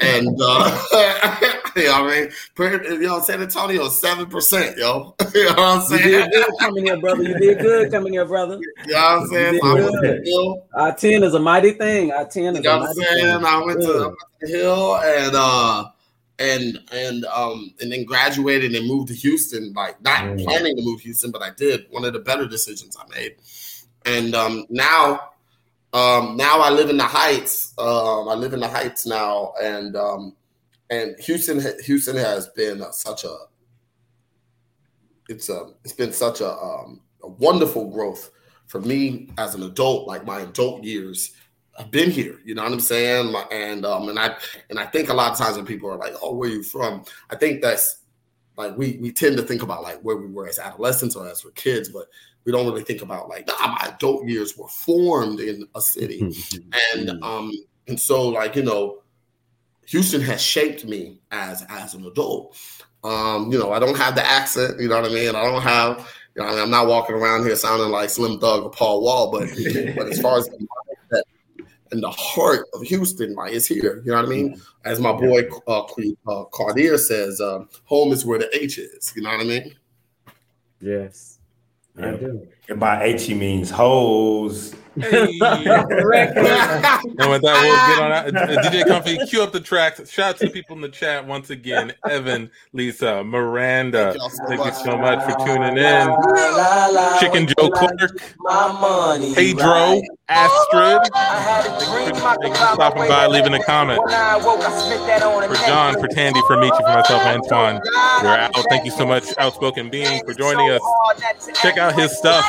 And 0.00 0.26
uh, 0.42 0.82
you 1.76 1.84
know 1.84 2.02
what 2.02 2.12
I 2.12 2.20
mean? 2.20 3.00
You 3.00 3.06
know, 3.08 3.20
San 3.20 3.40
Antonio 3.42 3.84
is 3.84 3.98
seven 3.98 4.26
percent, 4.26 4.76
yo. 4.76 5.14
you 5.34 5.44
know 5.44 5.50
what 5.50 5.58
I'm 5.58 5.80
You 5.92 5.98
saying? 5.98 6.02
did 6.02 6.32
good 6.32 6.46
coming 6.60 6.84
here, 6.86 7.00
brother. 7.00 7.22
You 7.22 7.38
did 7.38 7.58
good 7.60 7.90
coming 7.90 8.12
here, 8.14 8.24
brother. 8.24 8.58
You 8.84 8.92
know 8.92 8.96
what 8.96 9.22
I'm 9.22 9.26
saying? 9.28 9.60
So 9.60 9.66
I 9.68 9.74
went 9.74 9.86
to 9.86 10.00
the 10.00 10.22
hill. 10.24 10.66
Our 10.74 10.94
10 10.94 11.22
is 11.22 11.34
a 11.34 11.38
mighty 11.38 11.72
thing. 11.72 12.12
Our 12.12 12.24
10 12.26 12.56
is 12.56 12.64
You 12.64 12.70
know 12.70 12.78
what 12.78 12.88
I'm 12.88 12.94
saying? 12.94 13.44
I 13.44 13.62
went 13.64 13.82
to, 13.82 13.88
I 13.88 14.06
went 14.06 14.18
to 14.40 14.46
the 14.46 14.48
hill 14.58 14.96
and 14.96 15.36
uh 15.36 15.84
and 16.38 16.78
and 16.92 17.24
um 17.26 17.74
and 17.80 17.92
then 17.92 18.04
graduated 18.04 18.74
and 18.74 18.88
moved 18.88 19.08
to 19.08 19.14
Houston. 19.14 19.72
Like 19.74 20.00
not 20.02 20.20
Mm. 20.22 20.44
planning 20.44 20.76
to 20.76 20.82
move 20.82 20.98
to 20.98 21.04
Houston, 21.04 21.30
but 21.30 21.42
I 21.42 21.50
did. 21.50 21.86
One 21.90 22.04
of 22.04 22.12
the 22.14 22.18
better 22.20 22.46
decisions 22.46 22.96
I 22.96 23.06
made. 23.14 23.36
And 24.06 24.34
um 24.34 24.66
now 24.70 25.20
um 25.92 26.36
now 26.36 26.60
I 26.60 26.70
live 26.70 26.90
in 26.90 26.96
the 26.96 27.04
Heights. 27.04 27.74
Um 27.78 28.28
I 28.28 28.34
live 28.34 28.52
in 28.52 28.60
the 28.60 28.68
Heights 28.68 29.06
now 29.06 29.52
and 29.62 29.96
um 29.96 30.36
and 30.90 31.18
Houston 31.20 31.60
Houston 31.84 32.16
has 32.16 32.48
been 32.48 32.84
such 32.92 33.24
a 33.24 33.36
it's 35.28 35.48
a 35.48 35.70
it's 35.84 35.92
been 35.92 36.12
such 36.12 36.40
a 36.40 36.52
um 36.52 37.00
a 37.22 37.28
wonderful 37.28 37.90
growth 37.90 38.30
for 38.66 38.80
me 38.80 39.30
as 39.38 39.54
an 39.54 39.62
adult 39.62 40.06
like 40.06 40.24
my 40.24 40.40
adult 40.40 40.84
years 40.84 41.32
I've 41.78 41.90
been 41.90 42.10
here, 42.10 42.40
you 42.44 42.54
know 42.54 42.62
what 42.62 42.72
I'm 42.72 42.80
saying? 42.80 43.34
And 43.50 43.86
um 43.86 44.08
and 44.08 44.18
I 44.18 44.36
and 44.68 44.78
I 44.78 44.86
think 44.86 45.08
a 45.08 45.14
lot 45.14 45.32
of 45.32 45.38
times 45.38 45.56
when 45.56 45.64
people 45.64 45.88
are 45.90 45.96
like, 45.96 46.14
"Oh, 46.20 46.34
where 46.34 46.50
you 46.50 46.62
from?" 46.62 47.04
I 47.30 47.36
think 47.36 47.62
that's 47.62 48.00
like 48.56 48.76
we 48.76 48.98
we 49.00 49.10
tend 49.12 49.36
to 49.38 49.42
think 49.42 49.62
about 49.62 49.82
like 49.82 50.00
where 50.02 50.16
we 50.16 50.26
were 50.26 50.46
as 50.46 50.58
adolescents 50.58 51.16
or 51.16 51.26
as 51.26 51.44
we're 51.44 51.52
kids, 51.52 51.88
but 51.88 52.06
we 52.44 52.52
don't 52.52 52.66
really 52.66 52.84
think 52.84 53.02
about 53.02 53.28
like, 53.28 53.46
nah, 53.46 53.68
my 53.68 53.90
adult 53.94 54.26
years 54.26 54.56
were 54.56 54.68
formed 54.68 55.40
in 55.40 55.66
a 55.74 55.80
city, 55.80 56.20
and 56.94 57.22
um 57.22 57.52
and 57.88 57.98
so 57.98 58.28
like 58.28 58.56
you 58.56 58.62
know, 58.62 59.02
Houston 59.86 60.20
has 60.22 60.40
shaped 60.40 60.84
me 60.84 61.20
as 61.30 61.64
as 61.68 61.94
an 61.94 62.06
adult. 62.06 62.56
Um, 63.02 63.50
you 63.50 63.58
know, 63.58 63.72
I 63.72 63.78
don't 63.78 63.96
have 63.96 64.14
the 64.14 64.26
accent, 64.26 64.78
you 64.78 64.88
know 64.88 65.00
what 65.00 65.10
I 65.10 65.14
mean? 65.14 65.34
I 65.34 65.42
don't 65.42 65.62
have, 65.62 66.06
you 66.34 66.42
know, 66.42 66.48
I 66.48 66.52
mean, 66.52 66.60
I'm 66.60 66.70
not 66.70 66.86
walking 66.86 67.16
around 67.16 67.46
here 67.46 67.56
sounding 67.56 67.88
like 67.88 68.10
Slim 68.10 68.38
Thug 68.38 68.62
or 68.62 68.70
Paul 68.70 69.02
Wall, 69.02 69.30
but 69.30 69.48
but 69.96 70.06
as 70.06 70.20
far 70.20 70.38
as 70.38 70.46
the 70.48 70.58
mindset 70.58 71.22
and 71.92 72.02
the 72.02 72.10
heart 72.10 72.66
of 72.74 72.82
Houston, 72.82 73.34
like 73.34 73.52
is 73.52 73.66
here. 73.66 74.02
You 74.04 74.12
know 74.12 74.16
what 74.16 74.26
I 74.26 74.28
mean? 74.28 74.60
As 74.84 75.00
my 75.00 75.12
boy 75.12 75.48
uh, 75.66 75.82
uh, 76.28 76.44
Cardier 76.52 76.98
says, 76.98 77.40
uh, 77.40 77.64
home 77.84 78.12
is 78.12 78.24
where 78.24 78.38
the 78.38 78.54
H 78.56 78.78
is. 78.78 79.12
You 79.16 79.22
know 79.22 79.30
what 79.30 79.40
I 79.40 79.44
mean? 79.44 79.74
Yes. 80.80 81.39
I 81.98 82.12
do. 82.12 82.46
And 82.68 82.80
by 82.80 83.04
H 83.04 83.24
he 83.24 83.34
means 83.34 83.70
hoes. 83.70 84.74
Hey. 84.98 85.38
And 87.20 87.30
with 87.30 87.42
that, 87.42 87.60
we'll 87.62 87.94
get 87.94 88.02
on 88.02 88.12
out. 88.12 88.26
Uh, 88.28 88.62
DJ 88.62 88.86
Comfy, 88.86 89.18
cue 89.26 89.42
up 89.42 89.52
the 89.52 89.60
tracks. 89.60 90.10
Shout 90.10 90.30
out 90.30 90.38
to 90.38 90.46
the 90.46 90.52
people 90.52 90.74
in 90.76 90.82
the 90.82 90.88
chat 90.88 91.26
once 91.26 91.50
again. 91.50 91.92
Evan, 92.08 92.50
Lisa, 92.72 93.22
Miranda. 93.24 94.12
Thank 94.12 94.18
y'all 94.18 94.30
so 94.30 94.44
Thank 94.48 94.58
you 94.60 94.64
much. 94.66 94.74
so 94.74 94.96
much 94.98 95.24
for 95.24 95.46
tuning 95.46 95.76
in. 95.76 97.20
Chicken 97.20 97.46
Joe 97.46 97.70
Clark, 97.70 98.00
My 98.38 98.72
money. 98.80 99.34
Pedro, 99.34 99.64
right? 99.66 100.02
Astrid. 100.28 101.10
I 101.14 101.40
had 101.40 101.66
a 101.66 101.80
Thank 101.80 102.54
you 102.54 102.60
for 102.60 102.74
stopping 102.74 103.08
by, 103.08 103.26
leaving 103.26 103.54
a 103.54 103.62
comment. 103.64 104.02
When 104.04 104.14
I 104.14 104.36
woke, 104.36 104.60
I 104.60 104.70
spent 104.78 105.06
that 105.06 105.22
on 105.22 105.44
a 105.44 105.48
For 105.48 105.66
John, 105.66 105.94
for. 106.00 106.08
Tandy, 106.08 106.40
for 106.46 106.56
Michi, 106.56 106.76
for 106.76 106.82
myself, 106.82 107.22
Antoine. 107.22 107.80
We're 108.22 108.28
out. 108.36 108.54
Thank 108.68 108.84
you 108.84 108.90
so 108.90 109.06
much, 109.06 109.24
Outspoken 109.38 109.90
Bean, 109.90 110.24
for 110.24 110.34
joining 110.34 110.70
us. 110.70 110.80
Check 111.60 111.78
out 111.78 111.94
his 111.98 112.16
stuff. 112.16 112.44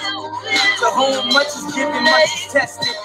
To 0.52 0.86
whom 0.92 1.30
much 1.34 1.48
is 1.48 1.76
given, 1.76 2.04
much 2.04 2.48
is 2.48 2.54
tested. 2.54 2.96